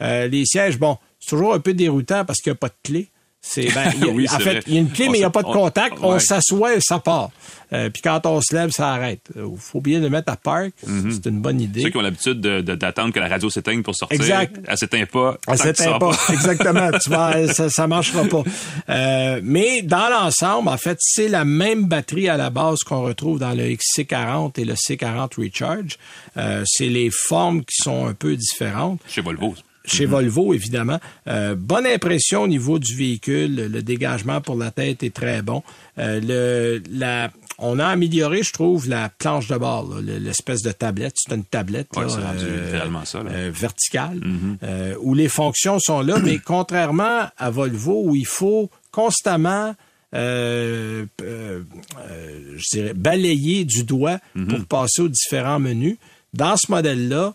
Euh, 0.00 0.26
les 0.26 0.44
sièges, 0.44 0.78
bon, 0.78 0.98
c'est 1.20 1.30
toujours 1.30 1.54
un 1.54 1.60
peu 1.60 1.74
déroutant 1.74 2.24
parce 2.24 2.40
qu'il 2.40 2.50
n'y 2.50 2.56
a 2.56 2.58
pas 2.58 2.68
de 2.68 2.74
clé. 2.82 3.08
C'est, 3.40 3.72
ben, 3.72 3.92
Oui, 4.12 4.26
en 4.32 4.38
fait, 4.40 4.62
il 4.66 4.74
y 4.74 4.76
a 4.76 4.80
une 4.80 4.90
clé, 4.90 5.06
On 5.08 5.12
mais 5.12 5.18
il 5.18 5.20
n'y 5.20 5.24
a 5.24 5.30
pas 5.30 5.42
de 5.42 5.48
on- 5.48 5.52
contact. 5.52 5.96
On 6.02 6.12
ouais. 6.14 6.20
s'assoit 6.20 6.74
et 6.74 6.80
ça 6.80 6.98
part. 6.98 7.30
Euh, 7.72 7.88
puis 7.90 8.00
quand 8.02 8.24
on 8.26 8.40
se 8.40 8.54
lève, 8.54 8.70
ça 8.70 8.90
arrête. 8.92 9.20
Il 9.36 9.42
faut 9.58 9.80
bien 9.80 10.00
le 10.00 10.08
mettre 10.10 10.32
à 10.32 10.36
park. 10.36 10.70
C'est 10.82 11.26
une 11.28 11.40
bonne 11.40 11.60
idée. 11.60 11.82
Ceux 11.82 11.90
qui 11.90 11.96
ont 11.98 12.02
l'habitude 12.02 12.40
de- 12.40 12.60
de- 12.62 12.74
d'attendre 12.74 13.12
que 13.12 13.20
la 13.20 13.28
radio 13.28 13.48
s'éteigne 13.50 13.82
pour 13.82 13.94
sortir, 13.94 14.18
Exact. 14.20 14.56
elle 14.66 14.78
s'éteint 14.78 15.04
pas. 15.06 15.36
Tu 15.46 15.74
sors 15.84 15.98
pas. 15.98 16.10
Exactement. 16.32 16.90
Tu 16.98 17.10
vas, 17.10 17.46
ça, 17.54 17.68
ça 17.70 17.86
marchera 17.86 18.24
pas. 18.24 18.42
Euh, 18.88 19.40
mais 19.44 19.82
dans 19.82 20.08
l'ensemble, 20.08 20.68
en 20.68 20.78
fait, 20.78 20.96
c'est 21.00 21.28
la 21.28 21.44
même 21.44 21.84
batterie 21.84 22.28
à 22.28 22.36
la 22.36 22.50
base 22.50 22.78
qu'on 22.80 23.02
retrouve 23.02 23.38
dans 23.38 23.52
le 23.54 23.64
XC40 23.64 24.58
et 24.60 24.64
le 24.64 24.74
C40 24.74 25.36
Recharge. 25.40 25.96
Euh, 26.38 26.62
c'est 26.66 26.88
les 26.88 27.10
formes 27.10 27.60
qui 27.60 27.82
sont 27.82 28.06
un 28.06 28.14
peu 28.14 28.34
différentes. 28.34 29.00
Chez 29.08 29.20
Volvo. 29.20 29.54
Chez 29.88 30.06
Volvo, 30.06 30.54
évidemment. 30.54 30.98
Euh, 31.26 31.54
bonne 31.54 31.86
impression 31.86 32.42
au 32.42 32.48
niveau 32.48 32.78
du 32.78 32.94
véhicule. 32.94 33.54
Le, 33.72 33.82
dégagement 33.82 34.40
pour 34.40 34.56
la 34.56 34.70
tête 34.70 35.02
est 35.02 35.14
très 35.14 35.42
bon. 35.42 35.62
Euh, 35.98 36.20
le, 36.22 36.82
la, 36.90 37.30
on 37.58 37.78
a 37.78 37.86
amélioré, 37.86 38.42
je 38.42 38.52
trouve, 38.52 38.88
la 38.88 39.08
planche 39.08 39.48
de 39.48 39.56
bord, 39.56 39.98
l'espèce 40.00 40.62
de 40.62 40.72
tablette. 40.72 41.14
C'est 41.16 41.34
une 41.34 41.44
tablette 41.44 41.88
Ouais, 41.96 42.02
là, 42.04 42.08
c'est 42.08 42.20
rendu 42.20 42.44
euh, 42.44 43.04
ça, 43.04 43.22
là. 43.22 43.50
verticale, 43.50 44.20
euh, 44.62 44.94
où 45.00 45.14
les 45.14 45.28
fonctions 45.28 45.78
sont 45.78 46.00
là, 46.02 46.18
mais 46.22 46.38
contrairement 46.44 47.28
à 47.36 47.50
Volvo, 47.50 48.02
où 48.04 48.14
il 48.14 48.26
faut 48.26 48.70
constamment 48.90 49.74
euh, 50.14 51.04
euh, 51.20 51.62
euh, 51.98 52.54
je 52.56 52.64
dirais, 52.72 52.94
balayer 52.94 53.64
du 53.64 53.84
doigt 53.84 54.18
pour 54.48 54.64
passer 54.66 55.02
aux 55.02 55.08
différents 55.08 55.60
menus. 55.60 55.98
Dans 56.32 56.56
ce 56.56 56.70
modèle-là, 56.70 57.34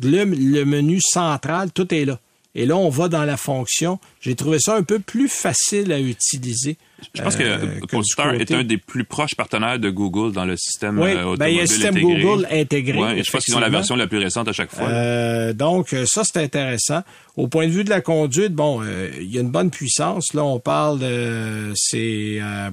le, 0.00 0.24
le 0.24 0.64
menu 0.64 1.00
central, 1.00 1.70
tout 1.72 1.92
est 1.94 2.04
là. 2.04 2.18
Et 2.54 2.66
là, 2.66 2.76
on 2.76 2.90
va 2.90 3.08
dans 3.08 3.24
la 3.24 3.38
fonction. 3.38 3.98
J'ai 4.20 4.34
trouvé 4.34 4.58
ça 4.60 4.76
un 4.76 4.82
peu 4.82 4.98
plus 4.98 5.28
facile 5.28 5.90
à 5.90 5.98
utiliser. 5.98 6.76
Je 7.14 7.22
pense 7.22 7.34
que 7.34 7.42
euh, 7.42 7.80
Polestar 7.88 8.34
est 8.34 8.52
un 8.52 8.62
des 8.62 8.76
plus 8.76 9.04
proches 9.04 9.34
partenaires 9.34 9.78
de 9.78 9.88
Google 9.90 10.32
dans 10.32 10.44
le 10.44 10.56
système 10.56 11.00
Oui, 11.00 11.12
euh, 11.16 11.34
ben, 11.36 11.48
il 11.48 11.56
y 11.56 11.60
a 11.60 11.62
automobile 11.62 11.62
le 11.62 11.66
système 11.66 11.96
intégré. 11.96 12.22
Google 12.22 12.48
intégré, 12.50 12.98
Ouais, 12.98 13.18
et 13.18 13.24
je 13.24 13.30
pense 13.30 13.44
qu'ils 13.44 13.56
ont 13.56 13.60
la 13.60 13.70
version 13.70 13.96
la 13.96 14.06
plus 14.06 14.18
récente 14.18 14.48
à 14.48 14.52
chaque 14.52 14.70
fois. 14.70 14.86
Euh, 14.86 15.52
donc, 15.54 15.94
euh, 15.94 16.04
ça, 16.06 16.22
c'est 16.24 16.42
intéressant. 16.42 17.00
Au 17.36 17.48
point 17.48 17.66
de 17.66 17.72
vue 17.72 17.84
de 17.84 17.90
la 17.90 18.02
conduite, 18.02 18.52
bon, 18.52 18.82
euh, 18.82 19.08
il 19.18 19.34
y 19.34 19.38
a 19.38 19.40
une 19.40 19.50
bonne 19.50 19.70
puissance. 19.70 20.34
Là, 20.34 20.44
on 20.44 20.60
parle 20.60 20.98
de... 20.98 21.72
C'est... 21.74 22.38
euh, 22.40 22.68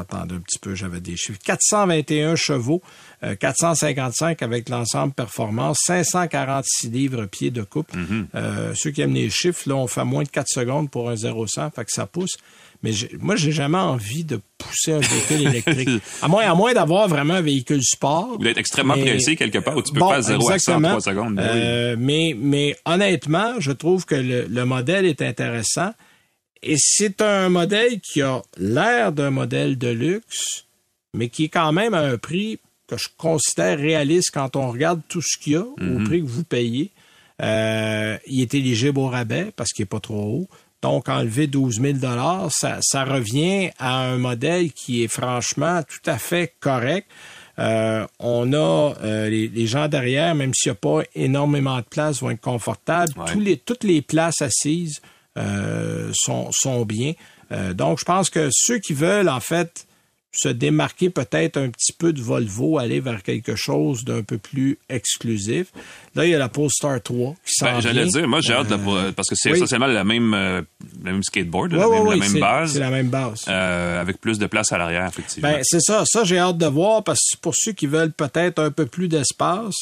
attendez 0.00 0.34
un 0.34 0.40
petit 0.40 0.58
peu, 0.58 0.74
j'avais 0.74 1.00
des 1.00 1.16
chiffres. 1.16 1.38
421 1.44 2.34
chevaux, 2.34 2.82
euh, 2.84 2.88
455 3.40 4.42
avec 4.42 4.68
l'ensemble 4.68 5.12
performance, 5.12 5.78
546 5.86 6.90
livres 6.90 7.26
pieds 7.26 7.50
de 7.50 7.62
coupe. 7.62 7.90
Euh, 8.34 8.72
ceux 8.74 8.90
qui 8.90 9.00
aiment 9.00 9.14
les 9.14 9.30
chiffres, 9.30 9.68
là, 9.68 9.76
on 9.76 9.86
fait 9.86 10.04
moins 10.04 10.22
de 10.24 10.28
4 10.28 10.46
secondes 10.48 10.90
pour 10.90 11.08
un 11.10 11.14
0-100, 11.14 11.70
fait 11.74 11.84
que 11.84 11.90
ça 11.92 12.06
pousse. 12.06 12.36
Mais 12.82 12.90
moi, 13.20 13.36
j'ai 13.36 13.52
jamais 13.52 13.78
envie 13.78 14.22
de 14.24 14.38
pousser 14.58 14.92
un 14.92 14.98
véhicule 14.98 15.46
électrique. 15.48 15.88
À 16.20 16.28
moins, 16.28 16.44
à 16.44 16.54
moins 16.54 16.74
d'avoir 16.74 17.08
vraiment 17.08 17.34
un 17.34 17.40
véhicule 17.40 17.82
sport. 17.82 18.36
Ou 18.38 18.44
d'être 18.44 18.58
extrêmement 18.58 18.96
Mais- 18.96 19.04
pressé 19.12 19.34
quelque 19.34 19.58
part 19.58 19.76
où 19.76 19.82
tu 19.82 19.92
peux 19.94 20.00
Bon, 20.00 20.10
faire 20.10 20.22
0 20.22 20.50
à 20.50 20.58
100 20.58 20.72
en 20.72 20.76
exactement. 20.76 20.88
3 20.88 21.00
secondes. 21.00 21.34
Ben 21.36 21.42
oui. 21.52 21.60
Euh, 21.62 21.96
mais, 21.98 22.36
mais 22.38 22.76
honnêtement, 22.84 23.54
je 23.58 23.72
trouve 23.72 24.04
que 24.04 24.14
le, 24.14 24.46
le 24.46 24.64
modèle 24.66 25.06
est 25.06 25.22
intéressant. 25.22 25.92
Et 26.62 26.76
c'est 26.78 27.22
un 27.22 27.48
modèle 27.48 27.98
qui 28.00 28.20
a 28.22 28.42
l'air 28.58 29.12
d'un 29.12 29.30
modèle 29.30 29.78
de 29.78 29.88
luxe, 29.88 30.66
mais 31.14 31.28
qui 31.28 31.44
est 31.44 31.48
quand 31.48 31.72
même 31.72 31.94
à 31.94 32.00
un 32.00 32.18
prix 32.18 32.58
que 32.88 32.96
je 32.96 33.08
considère 33.16 33.78
réaliste 33.78 34.30
quand 34.32 34.56
on 34.56 34.70
regarde 34.70 35.00
tout 35.08 35.22
ce 35.22 35.38
qu'il 35.38 35.52
y 35.54 35.56
a 35.56 35.62
au 35.62 35.74
Mhm. 35.80 36.04
prix 36.04 36.20
que 36.22 36.26
vous 36.28 36.44
payez. 36.44 36.90
Euh, 37.42 38.16
il 38.26 38.40
est 38.40 38.54
éligible 38.54 38.98
au 38.98 39.08
rabais 39.08 39.52
parce 39.56 39.70
qu'il 39.72 39.82
n'est 39.82 39.88
pas 39.88 40.00
trop 40.00 40.22
haut. 40.22 40.48
Donc, 40.82 41.08
enlever 41.08 41.46
12 41.46 41.80
000 41.80 41.98
ça, 42.50 42.78
ça 42.80 43.04
revient 43.04 43.70
à 43.78 43.98
un 44.04 44.18
modèle 44.18 44.72
qui 44.72 45.02
est 45.02 45.08
franchement 45.08 45.82
tout 45.82 46.08
à 46.10 46.16
fait 46.18 46.54
correct. 46.60 47.08
Euh, 47.58 48.06
on 48.20 48.52
a 48.52 48.94
euh, 49.02 49.28
les, 49.30 49.48
les 49.48 49.66
gens 49.66 49.88
derrière, 49.88 50.34
même 50.34 50.52
s'il 50.54 50.70
n'y 50.70 50.76
a 50.76 50.80
pas 50.80 51.02
énormément 51.14 51.78
de 51.78 51.84
place, 51.84 52.20
vont 52.20 52.30
être 52.30 52.40
confortables. 52.40 53.12
Ouais. 53.16 53.32
Tous 53.32 53.40
les, 53.40 53.56
toutes 53.56 53.84
les 53.84 54.02
places 54.02 54.42
assises 54.42 55.00
sont, 56.12 56.50
sont 56.52 56.84
bien. 56.86 57.12
Donc, 57.74 57.98
je 58.00 58.04
pense 58.04 58.30
que 58.30 58.48
ceux 58.52 58.78
qui 58.78 58.92
veulent, 58.94 59.28
en 59.28 59.40
fait, 59.40 59.86
se 60.38 60.48
démarquer 60.48 61.10
peut-être 61.10 61.56
un 61.56 61.70
petit 61.70 61.92
peu 61.92 62.12
de 62.12 62.20
Volvo, 62.20 62.78
aller 62.78 63.00
vers 63.00 63.22
quelque 63.22 63.56
chose 63.56 64.04
d'un 64.04 64.22
peu 64.22 64.38
plus 64.38 64.78
exclusif. 64.88 65.66
Là, 66.14 66.24
il 66.24 66.30
y 66.30 66.34
a 66.34 66.38
la 66.38 66.48
Polestar 66.48 67.00
3 67.02 67.34
qui 67.44 67.52
s'en 67.54 67.66
Ben, 67.66 67.80
J'allais 67.80 68.06
dire, 68.06 68.26
moi 68.28 68.40
j'ai 68.40 68.52
hâte 68.52 68.68
de 68.68 68.74
la- 68.74 69.12
parce 69.12 69.28
que 69.28 69.34
c'est 69.36 69.50
oui. 69.50 69.56
essentiellement 69.56 69.86
la 69.86 70.04
même, 70.04 70.34
euh, 70.34 70.62
la 71.04 71.12
même 71.12 71.22
skateboard, 71.22 71.72
la 71.72 71.88
même, 71.88 72.06
la 72.34 72.40
base, 72.40 72.72
C'est 72.72 72.78
la 72.80 72.90
même 72.90 73.08
base. 73.08 73.44
euh, 73.48 74.00
avec 74.00 74.20
plus 74.20 74.38
de 74.38 74.46
place 74.46 74.72
à 74.72 74.78
l'arrière, 74.78 75.06
effectivement. 75.06 75.48
Ben, 75.50 75.60
c'est 75.62 75.80
ça. 75.80 76.04
Ça, 76.06 76.24
j'ai 76.24 76.38
hâte 76.38 76.58
de 76.58 76.66
voir 76.66 77.02
parce 77.04 77.20
que 77.34 77.38
pour 77.40 77.54
ceux 77.56 77.72
qui 77.72 77.86
veulent 77.86 78.12
peut-être 78.12 78.58
un 78.62 78.70
peu 78.70 78.86
plus 78.86 79.08
d'espace, 79.08 79.74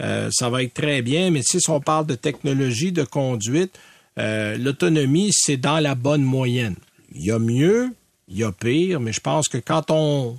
euh, 0.00 0.28
ça 0.32 0.48
va 0.48 0.62
être 0.62 0.74
très 0.74 1.02
bien. 1.02 1.30
Mais 1.30 1.42
si 1.42 1.58
on 1.68 1.80
parle 1.80 2.06
de 2.06 2.14
technologie 2.14 2.92
de 2.92 3.04
conduite, 3.04 3.78
euh, 4.18 4.56
l'autonomie, 4.58 5.30
c'est 5.32 5.56
dans 5.56 5.78
la 5.78 5.94
bonne 5.94 6.22
moyenne. 6.22 6.74
Il 7.14 7.24
y 7.26 7.30
a 7.30 7.38
mieux, 7.38 7.90
il 8.30 8.38
y 8.38 8.44
a 8.44 8.52
pire, 8.52 9.00
mais 9.00 9.12
je 9.12 9.20
pense 9.20 9.48
que 9.48 9.58
quand 9.58 9.90
on 9.90 10.38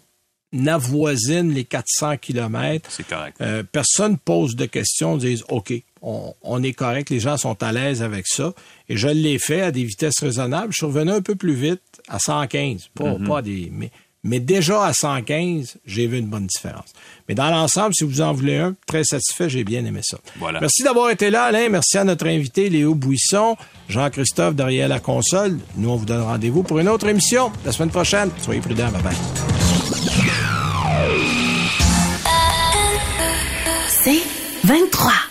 avoisine 0.68 1.54
les 1.54 1.66
400 1.66 2.18
kilomètres, 2.18 2.90
c'est 2.92 3.08
correct. 3.08 3.38
euh, 3.42 3.64
personne 3.64 4.18
pose 4.18 4.56
de 4.56 4.66
questions, 4.66 5.18
disent 5.18 5.44
OK, 5.50 5.74
on, 6.02 6.34
on 6.42 6.64
est 6.64 6.74
correct, 6.74 7.10
les 7.10 7.20
gens 7.20 7.38
sont 7.38 7.62
à 7.62 7.72
l'aise 7.72 8.02
avec 8.02 8.28
ça. 8.28 8.54
Et 8.90 8.98
je 8.98 9.08
l'ai 9.08 9.40
fait 9.40 9.62
à 9.62 9.72
des 9.72 9.84
vitesses 9.84 10.20
raisonnables. 10.20 10.72
Je 10.74 10.78
suis 10.78 10.86
revenu 10.86 11.12
un 11.12 11.22
peu 11.22 11.36
plus 11.36 11.54
vite 11.54 12.02
à 12.08 12.20
115, 12.20 12.90
pas, 12.96 13.16
pas 13.28 13.38
à 13.40 13.42
des. 13.42 13.70
Mais, 13.72 13.92
mais 14.24 14.40
déjà 14.40 14.86
à 14.86 14.94
115, 14.94 15.78
j'ai 15.86 16.08
vu 16.08 16.20
une 16.20 16.28
bonne 16.28 16.46
différence. 16.46 16.90
Mais 17.28 17.36
dans 17.36 17.50
l'ensemble, 17.50 17.94
si 17.96 18.04
vous 18.04 18.22
en 18.22 18.34
voulez 18.34 18.58
un, 18.58 18.76
très 18.86 19.04
satisfait, 19.04 19.50
j'ai 19.50 19.64
bien 19.64 19.84
aimé 19.86 20.02
ça. 20.04 20.18
Voilà. 20.38 20.60
Merci 20.60 20.84
d'avoir 20.84 21.10
été 21.10 21.30
là, 21.30 21.46
Alain. 21.46 21.70
Merci 21.70 21.98
à 21.98 22.04
notre 22.04 22.28
invité, 22.28 22.70
Léo 22.70 22.94
Buisson, 22.94 23.56
Jean-Christophe 23.90 24.56
derrière 24.56 24.88
la 24.88 25.00
console. 25.00 25.58
Nous, 25.76 25.90
on 25.90 25.96
vous 25.96 26.06
donne 26.06 26.22
rendez-vous 26.22 26.64
pour 26.64 26.80
une 26.80 26.90
autre 26.90 27.08
émission 27.08 27.52
la 27.66 27.72
semaine 27.72 27.90
prochaine. 27.90 28.30
Soyez 28.40 28.62
prudents. 28.62 28.92
Bye 28.92 29.02
bye. 29.02 29.16
C'est 34.04 34.24
23. 34.64 35.31